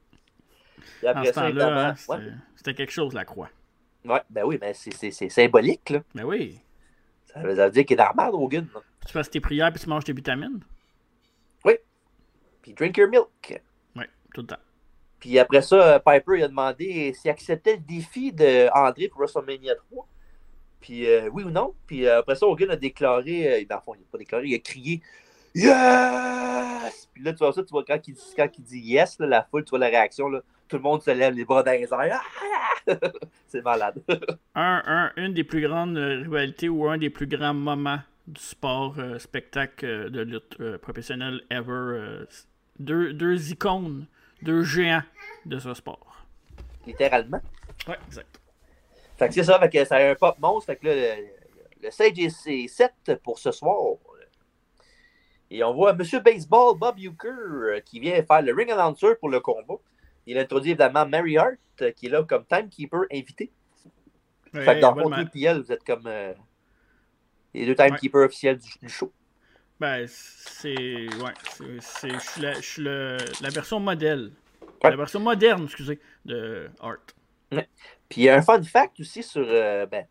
[1.03, 2.34] Et après ça, évidemment, hein, ouais.
[2.55, 3.49] c'était quelque chose, la croix.
[4.05, 6.01] Ouais, ben oui, mais c'est- symbolique, là.
[6.15, 6.59] Ben oui.
[7.26, 8.67] Ça veut ça veut dire qu'il est normal, Hogan.
[8.73, 8.81] là.
[9.05, 10.61] Tu fasses tes prières puis tu manges tes vitamines?
[12.61, 13.61] Puis drink your milk.
[13.95, 14.03] Oui,
[14.34, 14.57] tout le temps.
[15.19, 19.76] Puis après ça, euh, Piper il a demandé s'il acceptait le défi d'André pour WrestleMania
[19.76, 20.07] 3.
[20.81, 21.73] Puis euh, oui ou non?
[21.88, 24.47] Puis euh, après ça, Hogan a déclaré, euh, dans le fond, il n'a pas déclaré,
[24.47, 25.01] il a crié
[25.55, 27.07] Yes!
[27.13, 29.43] Puis là, tu vois ça, tu vois quand il, quand il dit yes, là, la
[29.43, 31.84] foule, tu vois la réaction, là, tout le monde se lève les bras dans les
[31.84, 32.21] airs.
[32.88, 32.95] Ah!
[33.47, 34.01] C'est malade.
[34.55, 38.41] Un, un- une des plus grandes euh, rivalités ou un des plus grands moments du
[38.41, 42.26] sport euh, spectacle euh, de lutte euh, professionnelle ever.
[42.80, 44.05] deux, deux icônes,
[44.41, 45.03] deux géants
[45.45, 46.26] de ce sport.
[46.85, 47.41] Littéralement.
[47.88, 48.39] Ouais, exact.
[49.17, 50.67] Fait que c'est ça, fait que ça a un pop monstre.
[50.67, 51.23] Fait que là, le,
[51.84, 52.93] le est, est set
[53.23, 53.76] pour ce soir.
[55.51, 56.03] Et on voit M.
[56.23, 59.76] Baseball, Bob Euchre, qui vient faire le ring announcer pour le combat.
[60.27, 63.51] Il introduit évidemment Mary Hart, euh, qui est là comme timekeeper invité.
[64.53, 66.34] Fait que dans le et elle, vous êtes comme euh,
[67.53, 69.11] les deux timekeepers officiels du, du show.
[69.80, 70.76] Ben, c'est.
[70.76, 71.34] Ouais,
[71.80, 72.09] c'est-.
[72.11, 74.31] Je suis la, je suis le- la version modèle.
[74.84, 74.89] Ouais.
[74.91, 76.97] La version moderne, excusez, de Art.
[77.51, 80.05] Puis il y a un fun fact aussi sur, euh, ben,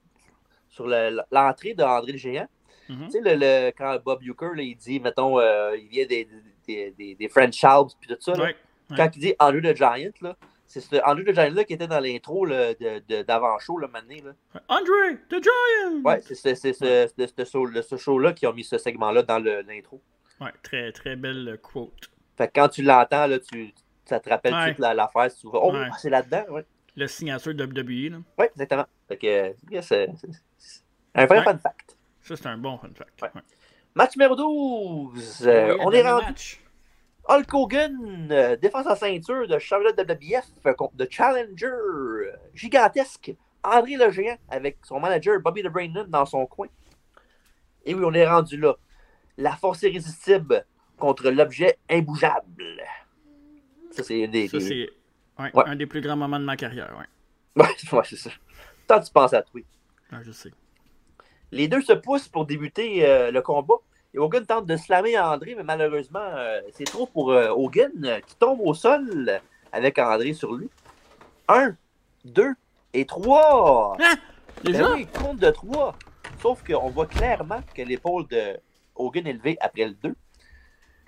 [0.68, 2.48] sur le- l'entrée d'André le Géant.
[2.88, 3.04] Mhm.
[3.06, 6.28] Tu sais, le, le- quand Bob Euchre, là, il dit, mettons, euh, il vient des,
[6.66, 8.32] des, des, des French Alps, puis tout ça.
[8.34, 8.44] là.
[8.44, 8.56] Ouais.
[8.96, 10.36] Quand il dit Andrew the Giant, là,
[10.66, 13.88] c'est ce Andrew the Giant là qui était dans l'intro là, de, de- d'avant-show, le
[13.88, 14.32] donné, là.
[14.68, 16.00] Andre, the Giant!
[16.04, 19.60] Ouais, c'est, c'est, c'est, c'est- de ce show-là qui ont mis ce segment-là dans le-
[19.62, 20.00] l'intro.
[20.40, 22.10] Ouais, très, très belle quote.
[22.36, 23.72] Fait que quand tu l'entends, là, tu,
[24.04, 24.70] ça te rappelle Ouais.
[24.70, 25.28] toute la- l'affaire.
[25.34, 25.88] Tu vas, oh, Ouais.
[25.98, 26.64] c'est là-dedans, ouais.
[26.96, 28.18] Le signature de WWE, là.
[28.38, 28.86] Oui, exactement.
[29.08, 30.08] Fait que, euh, yeah, c'est
[31.14, 31.44] un vrai Ouais.
[31.44, 31.87] fun fact.
[32.28, 33.22] Ça, c'est un bon fun fact.
[33.22, 33.30] Ouais.
[33.34, 33.40] Ouais.
[33.94, 35.46] Match numéro 12.
[35.46, 36.60] euh, Oui, on est rendu match.
[37.28, 43.34] Hulk Hogan, euh, défense en ceinture de WBF euh, contre de Challenger euh, gigantesque.
[43.62, 46.68] André le Géant avec son manager Bobby the Brain dans son coin.
[47.84, 48.74] Et oui, on est rendu là.
[49.36, 50.64] La force irrésistible
[50.96, 52.82] contre l'objet imbougeable.
[53.90, 54.48] Ça, c'est une des.
[54.48, 55.64] Ça, des- c'est ouais, Ouais.
[55.66, 56.94] un des plus grands moments de ma carrière.
[56.98, 57.62] Ouais.
[57.64, 57.68] Ouais,
[57.98, 58.30] ouais, c'est ça.
[58.86, 59.60] Tant tu penses à toi.
[60.22, 60.50] Je sais.
[61.52, 63.74] Les deux se poussent pour débuter euh, le combat.
[64.14, 68.36] Et Hogan tente de slammer André, mais malheureusement, euh, c'est trop pour euh, Hogan qui
[68.36, 69.40] tombe au sol
[69.72, 70.68] avec André sur lui.
[71.48, 71.76] Un,
[72.24, 72.54] deux
[72.94, 73.96] et trois.
[74.00, 74.14] Ah!
[74.64, 74.84] Déjà?
[74.88, 75.94] Ben oui, compte de trois.
[76.40, 78.56] Sauf qu'on voit clairement que l'épaule de
[78.96, 80.14] Hogan est levée après le 2.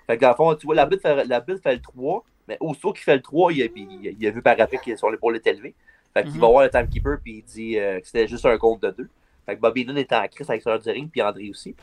[0.07, 2.23] Fait que dans le fond, tu vois, la bulle fait, la bulle fait le 3,
[2.47, 4.95] mais aussitôt qu'il fait le 3, il a, il, il a vu par après que
[4.95, 5.73] son épaule était levée.
[6.13, 6.41] Fait qu'il Mhm.
[6.41, 9.09] va voir le timekeeper puis il dit euh, que c'était juste un compte de 2.
[9.45, 11.73] Fait que Bobby Lynn était en crise avec son du ring, puis André aussi.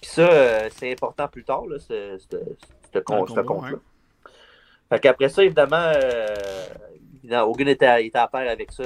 [0.00, 2.36] Puis ça, euh, c'est important plus tard, là, ce, ce,
[2.92, 3.78] ce, con- Dans le ce combat, compte-là.
[4.90, 8.84] Fait qu'après ça, évidemment, euh, Hogan était, à- était à terre avec ça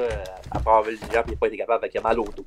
[0.51, 2.45] après avoir vu le puis il n'a pas été capable, avec mal au dos.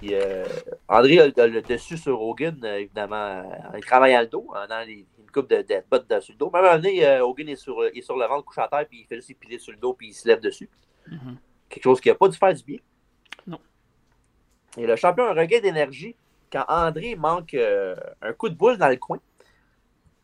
[0.00, 0.44] Puis euh,
[0.88, 3.42] André a, a le dessus sur Hogan, évidemment,
[3.72, 6.50] en travaillant le dos, en dans les- une coupe de, de bottes sur le dos.
[6.52, 9.02] Même à un donné, Hogan est sur, est sur le ventre, couché à terre, puis
[9.02, 10.68] il fait juste épiler sur le dos, puis il se lève dessus.
[11.08, 11.36] Mhm.
[11.68, 12.78] Quelque chose qui n'a pas dû faire du bien.
[14.78, 16.16] Et le champion a un regain d'énergie
[16.50, 19.18] quand André manque euh, un coup de boule dans le coin.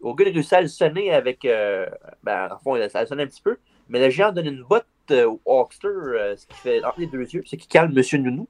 [0.00, 1.44] Hogan réussit à le sonner avec.
[1.44, 1.86] euh,
[2.22, 3.58] ben, en fond, ça le sonne un petit peu.
[3.88, 7.06] Mais le géant donne une botte euh, au Hawkster, euh, ce qui fait entre les
[7.06, 8.48] deux yeux, ce qui calme Monsieur Nounou.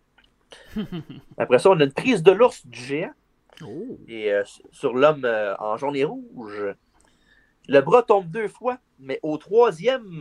[1.38, 3.12] Après ça, on a une prise de l'ours du géant
[3.60, 3.98] Oh.
[4.06, 4.30] et
[4.70, 6.62] sur l'homme en jaune et rouge.
[7.66, 10.20] Le bras tombe deux fois, mais au troisième,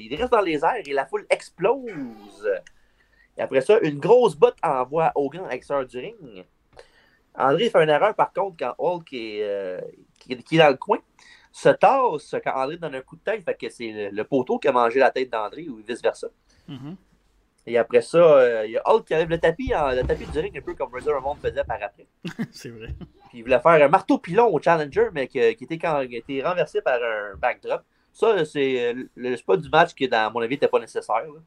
[0.00, 2.48] il reste dans les airs et la foule explose.
[3.38, 6.44] Et après ça, une grosse botte envoie Hogan à l'extérieur du ring.
[7.34, 9.80] André fait une erreur par contre quand Hulk est, euh,
[10.18, 10.98] qui, qui est dans le coin.
[11.50, 14.58] Se tasse quand André donne un coup de tête, fait que c'est le, le poteau
[14.58, 16.28] qui a mangé la tête d'André ou vice-versa.
[16.68, 16.96] Mhm.
[17.66, 20.38] Et après ça, euh, il y a Hulk qui arrive le tapis, le tapis du
[20.40, 22.06] ring, un peu comme Razor Ramon faisait par après.
[22.50, 22.88] c'est vrai.
[23.30, 26.16] Puis il voulait faire un marteau pilon au Challenger, mais que- qui, était, quand, qui
[26.16, 27.82] été renversé par un backdrop.
[28.12, 31.14] Ça, c'est le spot du match qui, dans mon avis, n'était pas nécessaire.
[31.24, 31.40] là.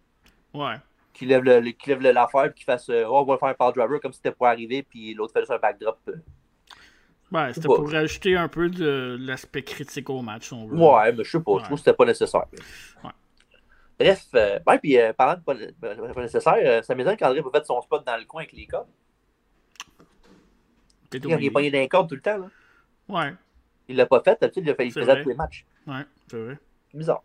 [0.54, 0.76] Ouais.
[1.16, 3.72] Qui lève le, qui lève l'affaire, puis qu'il fasse euh, Oh, on va faire par
[3.74, 5.98] driver comme si c'était pour arriver, puis l'autre fait juste un backdrop.
[6.10, 6.16] euh.
[7.32, 10.78] Ouais, c'était pour rajouter un peu de l'aspect critique au match, on veut.
[10.78, 11.60] Ouais, mais je sais pas, Ouais.
[11.60, 12.46] je trouve que c'était pas nécessaire.
[13.04, 13.10] Ouais.
[13.98, 15.56] Bref, euh, ouais, puis euh, parlant de pas,
[15.96, 18.52] pas- pas nécessaire, euh, ça m'étonne qu'André a fait son spot dans le coin avec
[18.52, 18.88] les cordes.
[21.14, 21.50] Il est obligé.
[21.52, 22.38] pogné d'un corde tout le temps.
[22.38, 22.50] Là.
[23.08, 23.34] Ouais,
[23.88, 25.66] Il l'a pas fait, d'habitude, il, a fait, il faisait tous les matchs.
[25.88, 26.58] ouais, c'est vrai.
[26.94, 27.24] Bizarre.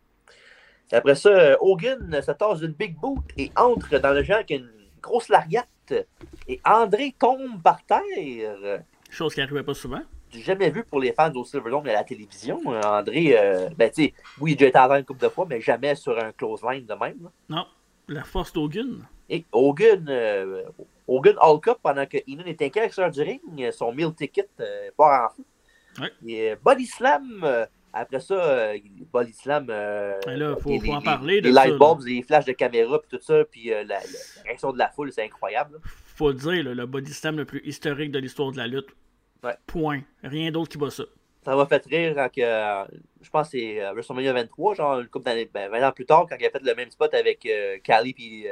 [0.92, 4.36] Et après ça, euh, Hogan se tasse d'une big boot et entre dans le géant
[4.36, 5.68] avec une grosse largate.
[6.48, 8.82] Et André tombe par terre.
[9.08, 10.02] Chose qui arrivait pas souvent.
[10.30, 12.60] J'ai jamais vu pour les fans au Silverdome à la télévision.
[12.66, 15.28] Euh, André, euh, ben tu sais, oui, il a déjà été terre une couple de
[15.28, 17.18] fois, mais jamais sur un close line de même.
[17.22, 17.30] là.
[17.48, 17.66] Non,
[18.08, 19.06] la force d'Hogan.
[19.28, 20.64] Et Hogan, euh,
[21.06, 24.90] Hogan Hulk up pendant que Inan est inquiet l'extérieur du ring, son meal ticket euh,
[24.96, 25.44] part en fou.
[26.00, 26.12] Ouais.
[26.26, 28.78] Et euh, Body Slam, euh, après ça, euh,
[29.12, 29.66] Body Slam.
[29.70, 31.94] euh, là, faut- faut en parler de les ça, light là.
[31.94, 33.98] bulbs, les flashs de caméra, puis tout ça, puis euh, la,
[34.44, 35.74] réaction de la foule, c'est incroyable.
[35.74, 35.78] là.
[36.16, 38.88] Faut le dire, là, le body slam le plus historique de l'histoire de la lutte.
[39.42, 39.54] Ouais.
[39.66, 40.02] Point.
[40.22, 41.04] Rien d'autre qui bat ça.
[41.42, 42.84] Ça m'a fait rire quand que, euh,
[43.22, 46.26] je pense que c'est WrestleMania 23, genre une couple d'années, ben, 20 ans plus tard,
[46.28, 47.48] quand il a fait le même spot avec
[47.82, 48.44] Cali puis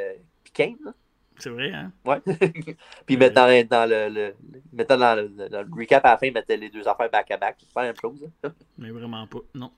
[0.54, 0.94] Kane.
[1.38, 1.92] C'est vrai, hein?
[2.04, 2.20] Ouais.
[3.06, 4.34] puis mettant dans, le, le-
[4.72, 7.56] mettant dans le, le- le recap à la fin, mettait les deux affaires back-à-back.
[7.60, 8.28] C'est pas la même chose.
[8.44, 8.52] hein?
[8.78, 9.38] Mais vraiment pas.
[9.54, 9.70] Non.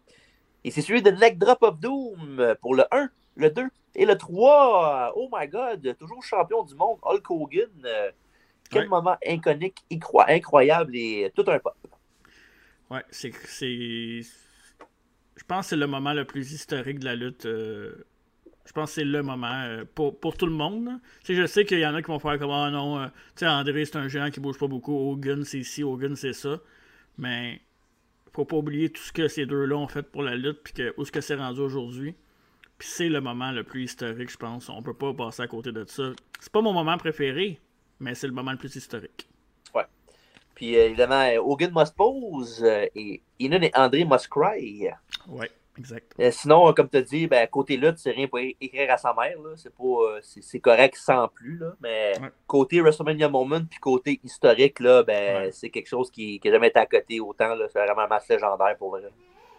[0.64, 3.62] Et c'est celui de Neck Drop of Doom pour le 1, le 2
[3.94, 5.12] et le 3.
[5.16, 7.68] Oh my god, toujours champion du monde, Hulk Hogan.
[8.70, 8.88] Quel Ouais.
[8.88, 11.74] moment inconique, incro- incroyable et tout un pop.
[12.90, 13.32] Ouais, c'est.
[13.46, 14.20] c'est...
[14.22, 17.46] Je pense que c'est le moment le plus historique de la lutte.
[17.46, 18.04] euh,
[18.66, 20.90] Je pense que c'est le moment euh, pour, pour tout le monde.
[21.24, 23.48] je sais qu'il y en a qui vont faire comme Ah non, euh, tu sais,
[23.48, 26.60] André c'est un géant qui bouge pas beaucoup, Hogan c'est ci, Hogan c'est ça.
[27.18, 27.60] Mais
[28.32, 30.94] faut pas oublier tout ce que ces deux-là ont fait pour la lutte, puis que,
[30.96, 32.14] où ce que c'est rendu aujourd'hui.
[32.78, 34.68] Puis c'est le moment le plus historique, je pense.
[34.68, 36.12] On peut pas passer à côté de ça.
[36.38, 37.60] C'est pas mon moment préféré,
[37.98, 39.28] mais c'est le moment le plus historique.
[40.60, 44.88] Puis euh, évidemment, Hogan must pose euh, et Inan et André must cry.
[45.26, 45.50] Ouais.
[45.78, 46.12] Exact.
[46.20, 49.14] Euh, sinon, comme tu as dit, ben, côté lutte, c'est rien pour écrire à sa
[49.14, 49.40] mère.
[49.40, 49.50] là.
[49.56, 50.20] C'est pas, euh,
[50.62, 51.56] correct sans plus.
[51.58, 51.74] Là.
[51.80, 52.28] Mais Ouais.
[52.46, 55.52] côté WrestleMania Moment puis côté historique, là, ben, Ouais.
[55.52, 57.54] c'est quelque chose qui n'a jamais été à côté autant.
[57.72, 59.02] C'est vraiment un match légendaire pour vrai.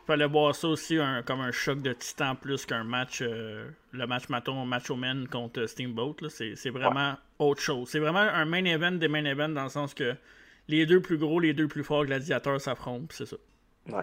[0.08, 4.08] Fallait voir ça aussi un- comme un choc de titan plus qu'un match, euh, le
[4.08, 6.16] match maton, Macho Man contre Steamboat.
[6.30, 7.88] C'est vraiment autre chose.
[7.90, 10.16] C'est vraiment un main event des main events dans le sens que
[10.68, 13.38] les deux plus gros, les deux plus forts gladiateurs s'affrontent, c'est ça.
[13.94, 14.02] Euh,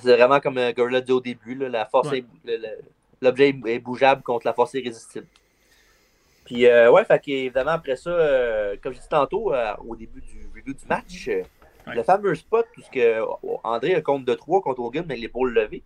[0.00, 1.54] C'est vraiment comme euh, Gorilla dit au début.
[1.54, 2.24] Là, la force Ouais.
[3.22, 5.26] l'objet est- bougeable contre la force irrésistible.
[6.44, 10.20] Puis, euh, ouais, fait qu'évidemment, après ça, euh, comme je dit tantôt, euh, au début
[10.20, 11.42] du review du match, euh,
[11.86, 11.94] Ouais.
[11.96, 13.24] le fameux spot où ce que euh,
[13.64, 15.82] André a compte de 3 contre Hogan avec l'épaule levée,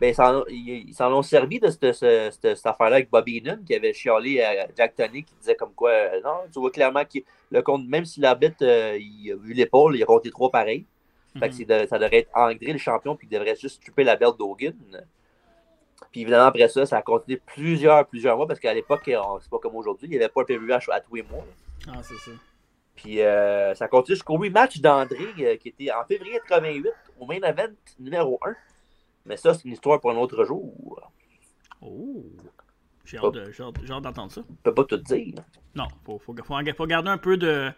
[0.00, 0.12] ben,
[0.50, 3.92] ils s'en- ont servi de cette, ce- cette- cette affaire-là avec Bobby Heenan qui avait
[3.92, 7.20] chialé à Jack Tony qui disait comme quoi, euh, non, tu vois clairement que
[7.50, 10.84] le compte, même si l'arbitre euh, il a vu l'épaule, il a compté 3 pareil.
[11.38, 11.64] Fait que Mhm.
[11.82, 14.74] de- ça devrait être André le champion, puis il devrait juste tuer la belle d'Hogan.
[16.12, 19.58] Puis évidemment, après ça, ça a continué plusieurs, plusieurs mois, parce qu'à l'époque, c'est pas
[19.58, 21.44] comme aujourd'hui, il n'y avait pas le PVU à, à tous les mois.
[21.86, 21.92] là.
[21.96, 22.30] Ah, c'est ça.
[22.94, 27.40] Puis euh, ça continue jusqu'au rematch d'André, euh, qui était en février 88, au main
[27.42, 28.54] event numéro 1.
[29.26, 31.00] Mais ça, c'est une histoire pour un autre jour.
[31.82, 32.24] Oh!
[33.04, 34.42] J'ai hâte de- d'entendre ça.
[34.48, 35.34] Je peux pas tout dire.
[35.74, 37.70] Non, faut, faut, faut, faut garder un peu de,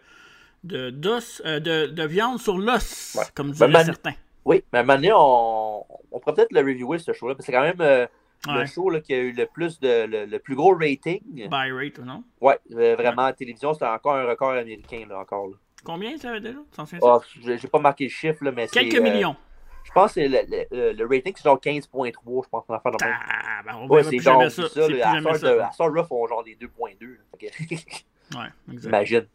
[0.67, 3.23] de, d'os, euh, de, de viande sur l'os, Ouais.
[3.33, 4.13] comme Ben, diraient man- certains.
[4.45, 7.45] Oui, mais à un moment donné, on, on pourrait peut-être le reviewer, ce show-là, parce
[7.45, 8.05] que c'est quand même euh,
[8.47, 8.59] Ouais.
[8.59, 11.19] le show là, qui a eu le plus de le, le plus gros rating.
[11.49, 12.23] Buy rate, non?
[12.39, 15.47] Ouais, euh, vraiment, à la télévision, c'était encore un record américain, là, encore.
[15.47, 15.53] Là.
[15.83, 16.59] Combien ça avait déjà?
[17.03, 18.79] Ah, j'ai pas marqué le chiffre, là, mais c'est.
[18.87, 19.35] Quelques euh, millions.
[19.83, 20.37] Je pense que le,
[20.71, 23.15] le, le- rating, c'est genre 15.3, je pense, qu'on a fait même.
[23.27, 24.67] Ah, ben on Ouais, c'est genre ça.
[24.69, 24.85] ça.
[24.85, 25.83] Plus à jamais Star, de, ça.
[25.83, 27.05] à Ruff, on genre des 2.2.
[27.05, 27.17] là.
[27.39, 28.89] Fait que- Ouais, exact.
[28.89, 29.27] Imagine.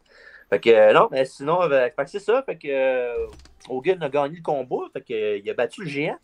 [0.53, 2.43] Fait que euh, non, mais sinon, euh, que c'est ça.
[2.43, 3.27] Fait que euh,
[3.71, 4.85] Hogan a gagné le combat.
[4.93, 6.19] Fait que, il a battu le géant.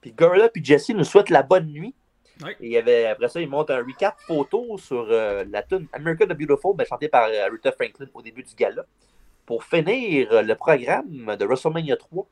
[0.00, 1.94] Puis Gorilla puis Jesse nous souhaitent la bonne nuit.
[2.44, 5.86] Et il y avait, après ça, il monte un recap photo sur euh, la tune
[5.92, 8.84] America the Beautiful, ben, chantée par euh, Aretha Franklin au début du gala,
[9.46, 12.26] pour finir euh, le programme de WrestleMania 3.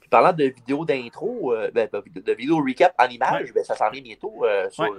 [0.00, 4.02] Puis parlant de vidéo d'intro, ben, de vidéo recap en images, ben, ça s'en vient
[4.02, 4.96] bientôt sur,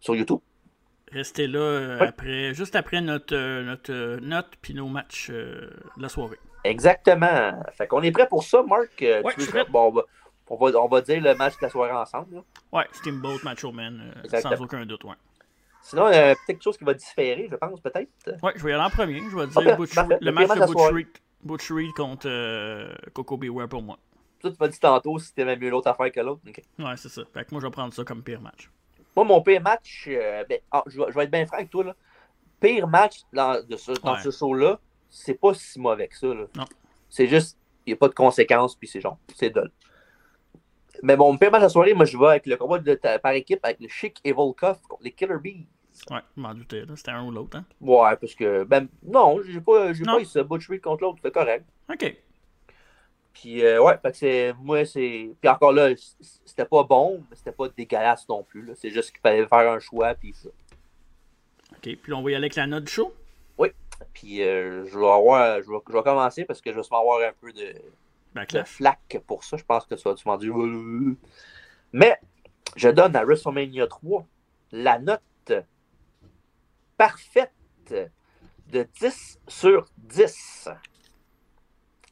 [0.00, 0.40] sur YouTube.
[1.12, 5.70] Restez là euh, après, juste après notre, euh, notre euh, note puis nos matchs euh,
[5.96, 6.38] de la soirée.
[6.64, 7.62] Exactement.
[7.72, 8.90] Fait qu'on est prêt pour ça, Marc?
[9.00, 9.64] Ouais, tu je suis prêt.
[9.68, 9.86] Bon,
[10.48, 12.36] on va, on, va, dire le match de la soirée ensemble.
[12.36, 12.40] là.
[12.72, 15.14] Ouais, Steamboat, Macho Man, euh, sans aucun doute, ouais.
[15.82, 18.10] Sinon, il y a peut-être quelque chose qui va différer, je pense, peut-être.
[18.42, 19.22] Ouais, je vais y aller en premier.
[19.30, 20.14] Je vais dire Butch parfait.
[20.14, 20.92] Reed- le Le match de Butch.
[20.92, 21.08] Reed,
[21.44, 23.96] Butch Reed contre euh, Coco Beware pour moi.
[24.40, 26.40] Toi, tu m'as dit tantôt si t'aimais mieux l'autre affaire que l'autre.
[26.48, 26.60] Ok.
[26.80, 27.22] Ouais, c'est ça.
[27.32, 28.68] Fait que moi, je vais prendre ça comme pire match.
[29.16, 31.70] Moi, mon pire match, euh, ben, ah, je, vais, je vais être bien franc avec
[31.70, 31.84] toi.
[31.84, 31.96] Là.
[32.60, 34.20] Pire match dans, de ce, dans Ouais.
[34.22, 34.78] ce show-là,
[35.08, 36.26] c'est pas si mauvais que ça.
[36.28, 36.44] là.
[36.54, 36.64] Non.
[37.08, 39.70] C'est juste, il n'y a pas de conséquences, puis c'est genre, c'est dole.
[41.02, 43.18] Mais mon pire match de la soirée, moi, je vais avec le combat de, ta-
[43.18, 45.66] par équipe avec le Chic et Volkov contre les Killer Bees.
[46.10, 46.94] Ouais, je m'en doutais, là.
[46.96, 47.64] C'était un ou l'autre, hein.
[47.80, 50.42] Ouais, parce que, ben, non, j'ai pas, j'ai pas eu ça.
[50.42, 51.64] Butch Reed contre l'autre, c'est correct.
[51.90, 52.16] Ok.
[53.36, 55.30] Puis, euh, ouais, fait que c'est, moi, c'est.
[55.38, 55.90] Puis encore là,
[56.46, 58.62] c'était pas bon, mais c'était pas dégueulasse non plus.
[58.62, 58.72] là.
[58.74, 60.48] C'est juste qu'il fallait faire un choix, puis ça.
[61.72, 63.12] Ok, puis là, on va y aller avec la note du show?
[64.12, 67.00] Puis, euh, je vais avoir, je vais, je vais commencer parce que je vais sûrement
[67.00, 67.74] avoir un peu de,
[68.34, 69.56] de flac pour ça.
[69.56, 70.54] Je pense que vas tu m'en dire?
[71.92, 72.18] Mais,
[72.76, 74.26] je donne à WrestleMania 3
[74.72, 75.52] la note
[76.96, 77.52] parfaite
[77.90, 80.68] de 10 sur 10.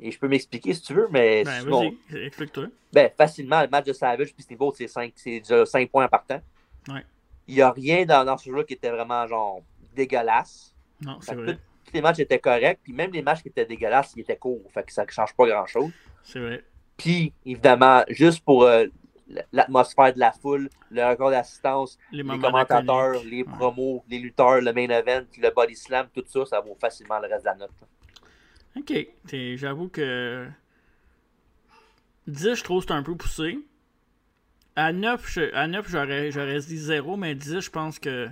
[0.01, 2.67] Et je peux m'expliquer si tu veux, mais Ben, sinon- explique-toi.
[2.93, 6.09] Ben, facilement, le match de Savage puis Steamboat, c'est 5, c'est déjà 5 points en
[6.09, 6.41] partant.
[6.89, 7.05] Ouais.
[7.47, 9.61] Il n'y a rien dans, dans ce jeu qui était vraiment genre
[9.95, 10.75] dégueulasse.
[11.01, 11.59] Non, c'est vrai.
[11.85, 14.63] Tous les matchs étaient corrects, puis même les matchs qui étaient dégueulasses, ils étaient courts.
[14.73, 15.91] Fait que ça ne change pas grand-chose.
[16.23, 16.65] C'est vrai.
[16.97, 18.87] Puis, évidemment, juste pour euh,
[19.53, 23.45] l'atmosphère de la foule, le record d'assistance, Les commentateurs, les Ouais.
[23.59, 27.29] promos, les lutteurs, le main event, le body slam, tout ça, ça vaut facilement le
[27.29, 27.71] reste de la note.
[28.77, 28.93] Ok.
[29.57, 30.47] J'avoue que.
[32.27, 33.59] 10, je trouve que c'est un peu poussé.
[34.77, 38.29] À 9, je- à 9 j'aurais, j'aurais dit 0, mais 10, je pense que.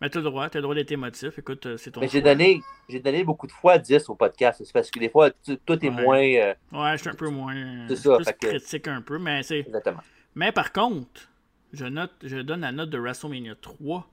[0.00, 1.38] Mais t'as le droit, t'as le droit d'être émotif.
[1.38, 4.62] Écoute, euh, c'est ton Mais j'ai donné, j'ai donné beaucoup de fois 10 au podcast.
[4.64, 6.02] C'est parce que des fois, tu- tout est Ouais.
[6.02, 6.22] moins.
[6.22, 7.54] euh, Ouais, je suis un peu moins.
[7.88, 9.58] C'est je suis ça, plus fait que- critique un peu, mais c'est.
[9.60, 10.00] exactement.
[10.36, 11.28] Mais par contre,
[11.72, 14.08] je note, je donne la note de WrestleMania 3,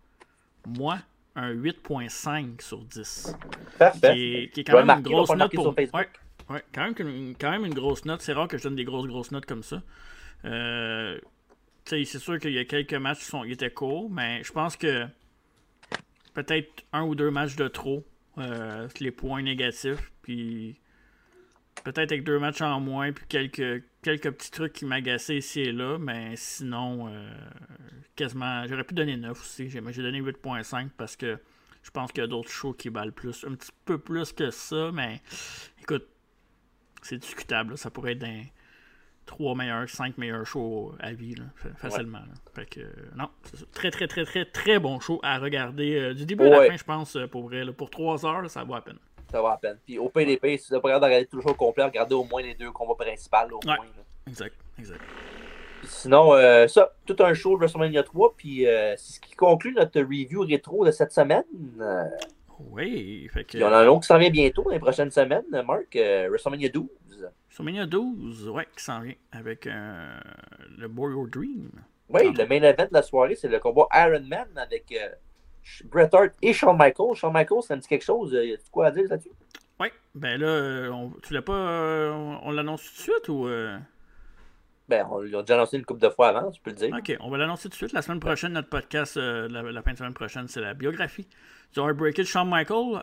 [0.68, 0.98] moi,
[1.36, 3.36] un 8.5 sur 10.
[3.78, 4.14] Parfait.
[4.14, 5.68] Qui est, qui est quand même marquer, grosse note pour.
[5.78, 5.90] Ouais,
[6.50, 8.22] ouais, quand, même, une- quand même une grosse note.
[8.22, 9.82] C'est rare que je donne des grosses, grosses notes comme ça.
[10.46, 11.20] Euh,
[11.86, 14.76] c'est sûr qu'il y a quelques matchs qui sont, ils étaient courts, mais je pense
[14.78, 15.06] que
[16.34, 18.06] peut-être un ou deux matchs de trop,
[18.38, 20.80] euh, les points négatifs, puis
[21.84, 25.72] peut-être avec deux matchs en moins, puis quelques, quelques petits trucs qui m'agaçaient ici et
[25.72, 27.28] là, mais sinon, euh,
[28.16, 28.66] quasiment.
[28.68, 29.68] J'aurais pu donner 9 aussi.
[29.68, 31.40] J'ai donné 8.5 parce que
[31.82, 33.44] je pense qu'il y a d'autres shows qui valent plus.
[33.46, 35.22] Un petit peu plus que ça, mais
[35.82, 36.08] écoute,
[37.02, 37.72] c'est discutable.
[37.72, 37.78] là.
[37.78, 38.44] Ça pourrait être d'un
[39.26, 41.46] 3 meilleurs, 5 meilleurs shows à vie, là,
[41.78, 42.20] facilement.
[42.20, 42.34] là.
[42.54, 46.14] Fait que, euh, non, c'est très, très, très, très, très bon show à regarder euh,
[46.14, 47.66] du début à la fin, je pense, pour vrai.
[47.74, 49.00] Pour 3 heures, ça vaut la peine.
[49.32, 49.78] Ça va à peine.
[49.86, 52.24] Puis au PDP, si vous n'avez pas regardé regarder tout le show complet, regardez au
[52.24, 53.38] moins les deux combats principaux.
[53.52, 53.76] Au Ouais.
[53.78, 54.04] moins, là.
[54.28, 55.02] Exact, exact.
[55.82, 58.34] Puis sinon, euh, ça, tout un show de WrestleMania 3.
[58.38, 61.44] Puis euh, c'est ce qui conclut notre review rétro de cette semaine.
[62.72, 63.52] Oui, fait que.
[63.52, 65.96] puis on a un autre qui s'en vient bientôt dans les prochaines semaines, Marc.
[65.96, 66.88] euh, WrestleMania 12.
[67.50, 70.18] Sur Mania 12, ouais, qui s'en vient avec euh,
[70.78, 71.72] le Boy Your Dream.
[72.10, 75.10] Oui, le main event de la soirée, c'est le combat Iron Man avec euh,
[75.86, 77.16] Bret Hart et Shawn Michaels.
[77.16, 78.34] Shawn Michaels, ça me dit quelque chose.
[78.34, 79.30] Euh, Y a quoi à dire là-dessus?
[79.80, 81.54] Ouais, ben là, euh, on, tu l'as pas.
[81.54, 83.48] euh, on on l'annonce tout de suite ou.
[83.48, 83.78] euh?
[84.88, 86.96] Ben, on l'a déjà annoncé une couple de fois avant, tu peux le dire.
[86.98, 87.94] Ok, on va l'annoncer tout de suite.
[87.94, 91.28] La semaine prochaine, notre podcast, euh, la, la fin de semaine prochaine, c'est la biographie
[91.74, 93.02] du Heartbreaker de Shawn Michael,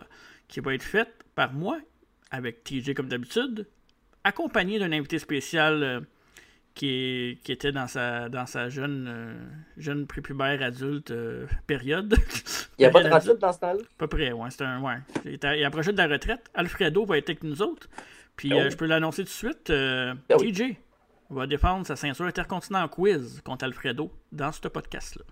[0.48, 1.78] qui va être faite par moi,
[2.30, 3.66] avec TJ comme d'habitude,
[4.22, 6.06] accompagné d'un invité spécial
[6.74, 9.34] qui, était dans sa, dans sa jeune, euh,
[9.76, 12.14] jeune prépubère adulte euh, période.
[12.78, 13.38] Il n'y a pas de adulte.
[13.38, 13.80] 38 dans ce temps-là?
[13.82, 14.32] À peu près.
[14.50, 14.80] C'est un.
[14.82, 14.96] Ouais.
[15.24, 16.50] Il, est à- il approchait de la retraite.
[16.54, 17.88] Alfredo va être avec nous autres.
[18.36, 18.58] Puis Oh.
[18.58, 19.68] euh, je peux l'annoncer tout de suite.
[19.68, 20.52] Ben oui.
[20.52, 20.76] TJ
[21.30, 25.24] va défendre sa ceinture intercontinentale quiz contre Alfredo dans ce podcast-là.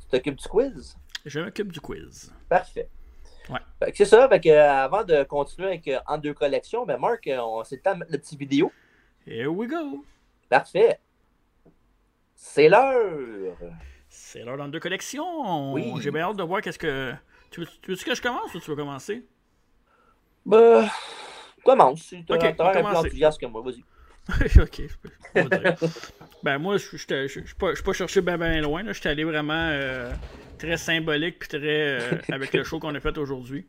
[0.00, 0.96] Tu t'occupes du quiz?
[1.24, 2.32] Je m'occupe du quiz.
[2.48, 2.88] Parfait.
[3.48, 3.90] Ouais.
[3.94, 4.28] C'est ça.
[4.28, 7.62] Fait que, avant de continuer avec En deux collections, ben Marc, on
[7.96, 8.72] mettre le petit vidéo.
[9.26, 10.04] Here we go.
[10.48, 10.98] Parfait.
[12.34, 13.56] C'est l'heure.
[14.08, 15.72] C'est l'heure dans deux collections.
[15.72, 15.92] Oui.
[16.00, 17.12] J'ai bien hâte de voir qu'est-ce que.
[17.50, 19.24] Tu veux, tu veux que je commence ou tu veux commencer?
[20.44, 20.88] Ben,
[21.64, 22.02] commence.
[22.02, 22.98] Si t'as Ok, t'as on l'air un peu commence.
[22.98, 23.84] enthousiaste que moi, vas-y.
[24.60, 25.76] ok, je peux, je peux pas dire.
[26.42, 28.82] Ben moi, je je- je- je suis pas, je suis pas cherché bien ben loin.
[28.86, 30.12] Je suis allé vraiment euh,
[30.58, 33.66] très symbolique puis très euh, avec le show qu'on a fait aujourd'hui.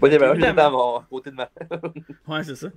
[0.00, 0.62] Pas mal, j'étais Évidemment.
[0.62, 1.50] à mon à côté de ma.
[2.26, 2.68] Ouais, c'est ça.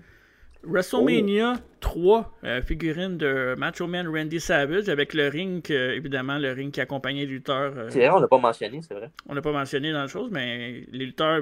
[0.63, 6.71] WrestleMania 3, euh, figurine de Macho Man Randy Savage avec le ring, évidemment, le ring
[6.73, 7.73] qui accompagnait les lutteurs.
[7.77, 9.09] euh, C'est vrai, on l'a pas mentionné, c'est vrai.
[9.27, 11.41] on l'a pas mentionné dans la chose, mais les lutteurs,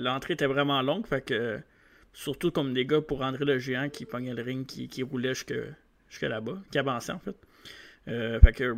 [0.00, 1.58] l'entrée était vraiment longue, fait que
[2.12, 5.34] surtout comme des gars pour André le géant qui pognait le ring, qui, qui roulait
[5.34, 5.54] jusque,
[6.08, 7.36] jusque là-bas, qui avançait en fait.
[8.08, 8.76] Euh, fait que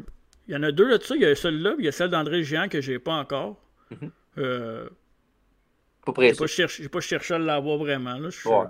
[0.49, 1.93] il y en a deux là de ça, il y a celle-là, il y a
[1.93, 3.63] celle d'André le géant que j'ai pas encore.
[3.91, 4.11] Mhm.
[4.39, 4.89] Euh,
[6.05, 6.67] Pas pressé.
[6.69, 8.15] j'ai pas cherché à l'avoir vraiment.
[8.15, 8.31] Là.
[8.31, 8.65] Je suis- Ouais.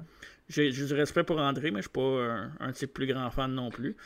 [0.51, 3.48] J'ai du respect pour André, mais je suis pas un, un ses plus grands fans
[3.48, 3.97] non plus.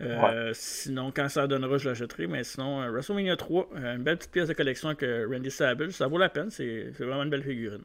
[0.00, 2.26] Euh, Sinon, quand ça donnera, je l'achèterai.
[2.28, 5.90] Mais sinon, euh, WrestleMania 3, euh, une belle petite pièce de collection avec Randy Savage.
[5.90, 6.50] Ça vaut la peine.
[6.50, 7.82] C'est vraiment une belle figurine.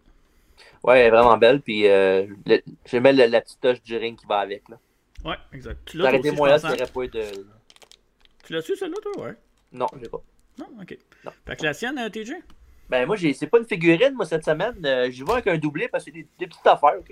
[0.83, 1.59] Ouais, elle est vraiment belle.
[1.61, 2.27] Puis euh,
[2.85, 4.69] j'aimais le- la petite touche du ring qui va avec.
[4.69, 4.77] là.
[5.25, 5.79] Ouais, exact.
[5.85, 6.37] Tu l'as aussi, je
[6.93, 7.21] pas eu de.
[8.45, 9.25] Tu l'as-tu, celle-là, toi?
[9.25, 9.33] Ouais.
[9.71, 10.21] Non, j'ai pas.
[10.59, 10.67] Non?
[10.81, 10.97] OK.
[11.25, 11.31] Non.
[11.47, 12.33] Fait que la sienne, TJ?
[12.89, 14.75] Ben moi, j'ai- c'est pas une figurine, moi, cette semaine.
[15.09, 17.09] J'y vais avec un doublé parce que c'est des, des petites affaires, OK?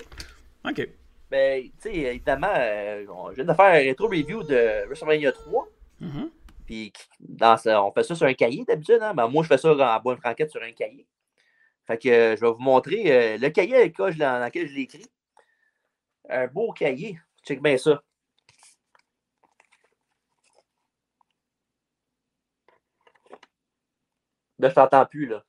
[0.64, 0.88] OK.
[1.30, 5.68] Ben, tu sais, évidemment, euh, je viens de faire un rétro review de WrestleMania 3.
[6.02, 6.30] Mhm.
[6.66, 9.00] Puis dans on fait ça sur un cahier d'habitude.
[9.02, 9.14] Hein?
[9.14, 11.08] Ben, moi, je fais ça en bonne franquette sur un cahier.
[11.88, 14.82] Fait que euh, je vais vous montrer euh, le cahier avec dans lequel je l'ai
[14.82, 15.06] écrit.
[16.30, 17.18] Un beau cahier.
[17.46, 18.04] Check bien ça.
[24.60, 25.44] Là, je t'entends plus, là.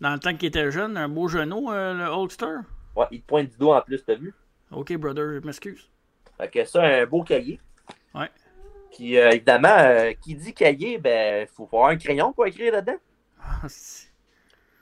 [0.00, 2.58] Dans le temps qu'il était jeune, un beau genou, le Holster.
[2.96, 4.34] Ouais, il te pointe du doigt en plus, t'as vu?
[4.70, 5.88] OK, brother, je m'excuse.
[6.36, 7.60] Fait que ça, un beau cahier.
[8.14, 8.28] Ouais.
[8.92, 12.98] Puis euh, évidemment, euh, qui dit cahier, ben, faut avoir un crayon pour écrire là-dedans.
[13.40, 13.66] Ah,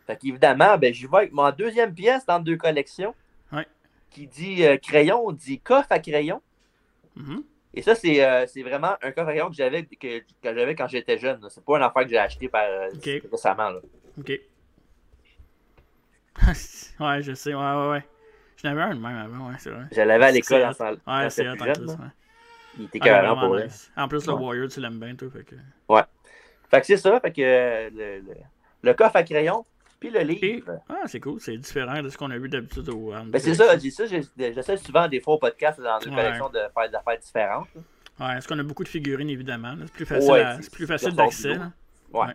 [0.07, 3.15] Fait qu'évidemment, ben, j'y vais avec mon deuxième pièce dans deux collections.
[3.53, 3.67] Ouais.
[4.11, 6.43] Qui dit euh, crayon, dit coffre à crayon.
[7.17, 7.43] Mhm.
[7.75, 10.89] Et ça, c'est euh, c'est vraiment un coffre à crayon que j'avais que, que quand
[10.89, 11.41] j'étais jeune.
[11.49, 12.65] C'est pas une affaire que j'ai acheté par,
[13.31, 13.71] récemment.
[13.71, 13.81] Là.
[14.19, 14.33] OK.
[17.01, 17.55] ouais, je sais.
[17.55, 18.05] Ouais, ouais, ouais.
[18.63, 19.85] J'en avais un de même avant, ouais, c'est vrai.
[19.91, 20.99] Je l'avais à l'école en salle.
[21.07, 21.49] Ouais, c'est.
[21.49, 21.57] Ouais.
[22.79, 23.69] Il était Ah, carrément pour vrai.
[23.97, 24.41] En plus, le Ouais.
[24.41, 25.29] Warrior, tu l'aimes bien, toi.
[25.31, 25.55] Fait que...
[26.71, 27.21] Fait que c'est ça.
[27.21, 27.91] Fait que
[28.83, 29.67] le, coffre à crayon,
[30.01, 30.81] puis le livre.
[30.89, 31.39] Ah, c'est cool.
[31.41, 34.77] C'est différent de ce qu'on a vu d'habitude au Ben, c'est ça, j'ai ça, j'essaie
[34.79, 36.17] souvent des fois au podcast dans deux Ouais.
[36.17, 37.69] collections de faire des affaires différentes.
[38.19, 39.75] Ouais, est-ce qu'on a beaucoup de figurines, évidemment.
[39.81, 41.59] C'est plus facile, Ouais, plus facile d'accès.
[42.13, 42.35] Ouais.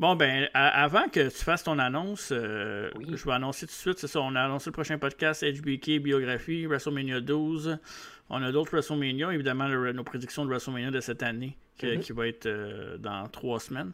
[0.00, 3.04] Bon, ben, avant que tu fasses ton annonce, euh, Oui.
[3.14, 3.98] je vais annoncer tout de suite.
[3.98, 7.76] C'est ça, on a annoncé le prochain podcast HBK Biographie, WrestleMania 12.
[8.30, 12.00] On a d'autres WrestleMania, évidemment, le- nos prédictions de WrestleMania de cette année, qui, Mhm.
[12.00, 13.92] qui va être euh, dans trois semaines.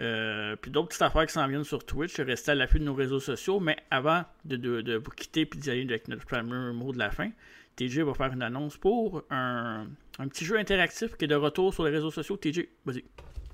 [0.00, 2.18] Euh, puis d'autres petites affaires qui s'en viennent sur Twitch.
[2.20, 3.60] Restez à l'affût de nos réseaux sociaux.
[3.60, 6.98] Mais avant de, de- de vous quitter puis d'y aller avec notre fameux mot de
[6.98, 7.30] la fin,
[7.76, 9.86] TJ va faire une annonce pour un,
[10.18, 12.38] un petit jeu interactif qui est de retour sur les réseaux sociaux.
[12.38, 13.04] TJ, vas-y.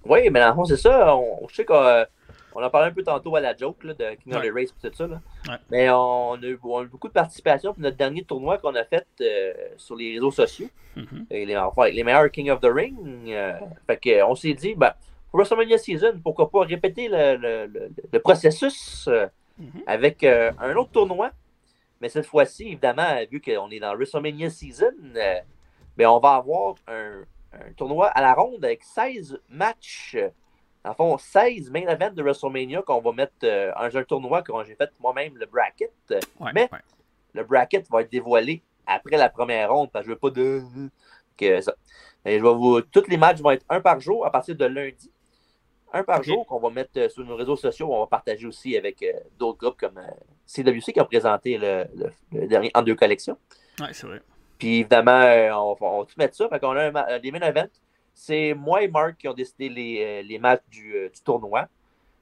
[0.05, 1.15] Oui, mais dans le fond, c'est ça.
[1.17, 2.05] On, je sais qu'on euh,
[2.55, 4.75] on en parlait un peu tantôt à la joke là, de King of the Race
[4.85, 5.07] et tout ça.
[5.07, 5.21] Là.
[5.49, 5.55] Ouais.
[5.71, 7.73] Mais on a, eu, on a eu beaucoup de participation.
[7.75, 11.27] Puis notre dernier tournoi qu'on a fait euh, sur les réseaux sociaux, Mhm.
[11.31, 12.97] et les, enfin, les meilleurs King of the Ring.
[13.29, 13.53] euh,
[13.87, 14.93] fait que, on s'est dit, ben,
[15.31, 19.27] pour WrestleMania Season, pourquoi pas répéter le, le- le- le processus euh,
[19.59, 19.83] Mhm.
[19.87, 21.31] avec un autre tournoi.
[22.01, 27.21] Mais cette fois-ci, évidemment, vu qu'on est dans WrestleMania Season, ben, on va avoir un,
[27.53, 30.17] un tournoi à la ronde avec 16 matchs.
[30.85, 34.53] En fond, 16 main events de WrestleMania qu'on va mettre euh, dans un tournoi que
[34.67, 35.93] j'ai fait moi-même, le bracket.
[36.41, 36.79] Ouais, Mais- ouais.
[37.35, 40.63] Le bracket va être dévoilé après la première ronde, parce que je veux pas de.
[41.37, 41.75] Que ça.
[42.25, 42.81] Et je vais vous...
[42.83, 45.11] Tous les matchs vont être un par jour à partir de lundi.
[45.93, 47.89] Un par jour qu'on va mettre euh, sur nos réseaux sociaux.
[47.93, 50.07] On va partager aussi avec euh, d'autres groupes comme euh,
[50.47, 53.37] CWC qui ont présenté le, le- le dernier en deux collections.
[53.81, 54.21] Ouais, c'est vrai.
[54.61, 56.49] Puis évidemment, euh, on, on va tout mettre ça.
[56.49, 57.71] Fait qu'on a un euh, des main events.
[58.15, 61.67] C'est moi et Mark qui ont décidé les, euh, les matchs du, du tournoi.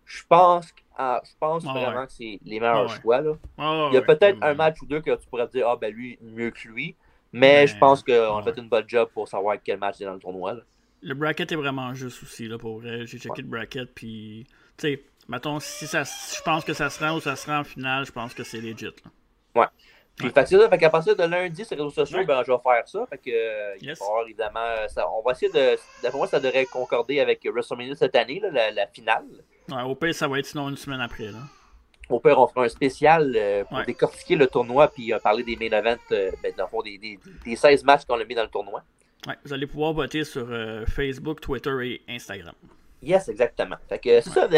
[0.07, 2.07] Je pense, ah, je pense Ah vraiment ouais.
[2.07, 3.01] que c'est les meilleurs Ah ouais.
[3.03, 3.21] choix.
[3.21, 3.33] Là.
[3.59, 4.47] Il y a ouais, peut-être ouais.
[4.47, 6.95] un match ou deux que tu pourrais te dire, ah ben lui, mieux que lui.
[7.33, 8.43] Mais Mais- je pense qu'on a ouais.
[8.45, 10.55] fait une bonne job pour savoir quel match est dans le tournoi.
[10.55, 10.61] là.
[11.03, 13.07] Le bracket est vraiment juste aussi, là, pour vrai.
[13.07, 13.43] J'ai checké Ouais.
[13.43, 14.47] le bracket, puis,
[14.79, 17.59] tu sais, mettons, si ça, je pense que ça se rend ou ça se rend
[17.61, 19.11] en finale, je pense que c'est legit, là.
[20.19, 22.25] Puis fait que ça, fait qu'à partir de lundi, sur les réseaux sociaux, Ouais.
[22.25, 23.07] ben, je vais faire ça.
[23.09, 24.03] Fait que, euh, il va y Yes.
[24.03, 25.79] avoir, évidemment, ça- on va essayer de.
[26.03, 29.25] D'après moi, ça devrait concorder avec WrestleMania cette année, là, la, la finale.
[29.71, 31.39] Ouais, au pire, ça va être sinon une semaine après, là.
[32.11, 33.85] Au pire, on fera un spécial euh, pour Ouais.
[33.85, 36.97] décortiquer le tournoi puis euh, parler des main events, euh, ben, dans le fond, des,
[36.99, 38.83] des, des 16 matchs qu'on a mis dans le tournoi.
[39.27, 40.47] Ouais, vous allez pouvoir voter sur
[40.89, 42.55] Facebook, Twitter et Instagram.
[43.03, 43.77] Yes, exactement.
[43.89, 44.49] Fait que c'est ça,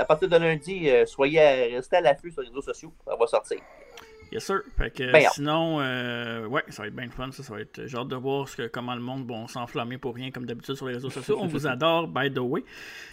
[0.00, 1.40] à partir de lundi, soyez
[1.74, 2.92] restez à l'affût sur les réseaux sociaux.
[3.06, 3.58] Ça va sortir.
[4.30, 4.60] Yes, sir.
[4.76, 7.30] Fait que Ben, sinon, euh, ouais, ça va être bien fun.
[7.32, 7.86] Ça, ça va être.
[7.86, 10.74] J'ai hâte de voir ce que, comment le monde va s'enflammer pour rien, comme d'habitude
[10.74, 11.38] sur les réseaux sociaux.
[11.40, 12.62] On vous adore, by the way.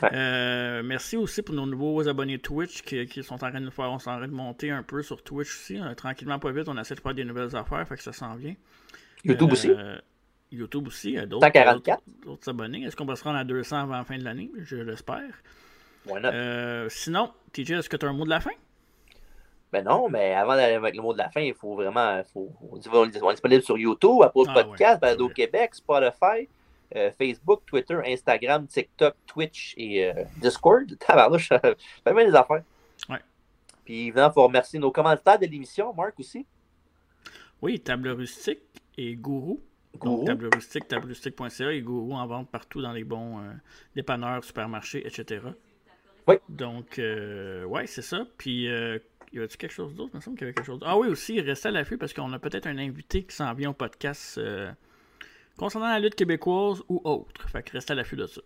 [0.02, 0.10] Ouais.
[0.14, 3.92] Euh, merci aussi pour nos nouveaux abonnés Twitch qui, qui sont en train de faire.
[3.92, 5.80] On s'en en train de monter un peu sur Twitch aussi.
[5.80, 7.88] Euh, tranquillement, pas vite, on essaie de faire des nouvelles affaires.
[7.88, 8.56] Fait que ça s'en vient.
[9.24, 9.72] YouTube Euh, aussi?
[10.52, 11.14] YouTube aussi.
[11.28, 12.02] D'autres, 144.
[12.06, 12.84] d'autres- d'autres abonnés.
[12.84, 14.52] Est-ce qu'on va se rendre à 200 avant la fin de l'année?
[14.58, 15.22] Je l'espère.
[16.08, 18.52] Euh, sinon, TJ, est-ce que tu as un mot de la fin?
[19.76, 22.24] Ben non, mais avant d'aller avec le mot de la fin, il faut vraiment.
[22.34, 25.34] Faut, on, dit, on est disponible sur YouTube, Apple Ah Podcast, ouais, Balado c'est vrai.
[25.34, 26.48] Québec, Spotify,
[26.96, 30.98] euh, Facebook, Twitter, Instagram, TikTok, Twitch et euh, Discord.
[31.00, 31.76] Tabarnouche, fait
[32.06, 32.64] bien des affaires.
[33.10, 33.20] Ouais.
[33.84, 36.46] Puis évidemment, il faut remercier nos commentaires de l'émission, Marc aussi.
[37.62, 38.62] Oui, Table Rustique
[38.98, 39.60] et Gourou.
[39.98, 40.20] Gourou.
[40.20, 43.52] Donc, table rustique, tablerustique.ca et Gourou en vente partout dans les bons euh,
[43.94, 45.42] dépanneurs, supermarchés, etc.
[46.30, 46.36] Oui.
[46.48, 48.26] Donc, euh, ouais, c'est ça.
[48.38, 48.70] Puis,
[49.36, 50.12] y avait-tu quelque chose d'autre?
[50.14, 50.92] Il me semble qu'il y avait quelque chose d'autre.
[50.92, 53.72] Ah oui, aussi, restez à l'affût parce qu'on a peut-être un invité qui s'en vient
[53.72, 54.72] au podcast euh,
[55.58, 57.50] concernant la lutte québécoise ou autre.
[57.50, 58.42] Fait que restez à l'affût de ça.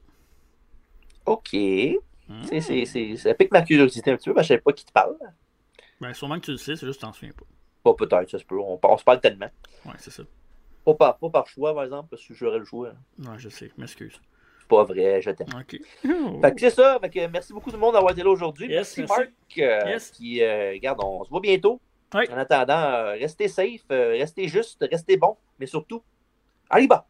[1.26, 1.50] OK.
[1.52, 4.74] C'est, c'est, c'est, ça pique ma curiosité un petit peu, que je ne sais pas
[4.74, 5.18] qui te parle.
[6.00, 7.46] Ben, sûrement que tu le sais, c'est juste que t'en souviens pas.
[7.84, 8.60] Pas peut-être, ça se peut.
[8.60, 9.50] On, on se parle tellement.
[9.86, 10.24] Ouais, c'est ça.
[10.86, 12.94] Pas par, pas par choix, par exemple, parce que j'aurais le choix.
[13.20, 13.72] Ouais, je sais.
[13.78, 14.20] M'excuse.
[14.70, 15.48] Pas vrai, je t'aime.
[15.60, 15.78] Ok.
[16.42, 16.98] Fait que c'est ça.
[17.02, 18.68] Fait que merci beaucoup tout le monde d'avoir été là aujourd'hui.
[18.68, 19.14] Yes, merci, merci.
[19.20, 19.32] Marc.
[19.58, 20.12] euh, Yes.
[20.12, 21.82] Qui, euh, regarde, on se voit bientôt.
[22.14, 26.02] En attendant, euh, restez safe, euh, restez juste, restez bon, mais surtout,
[26.70, 27.06] allez bas.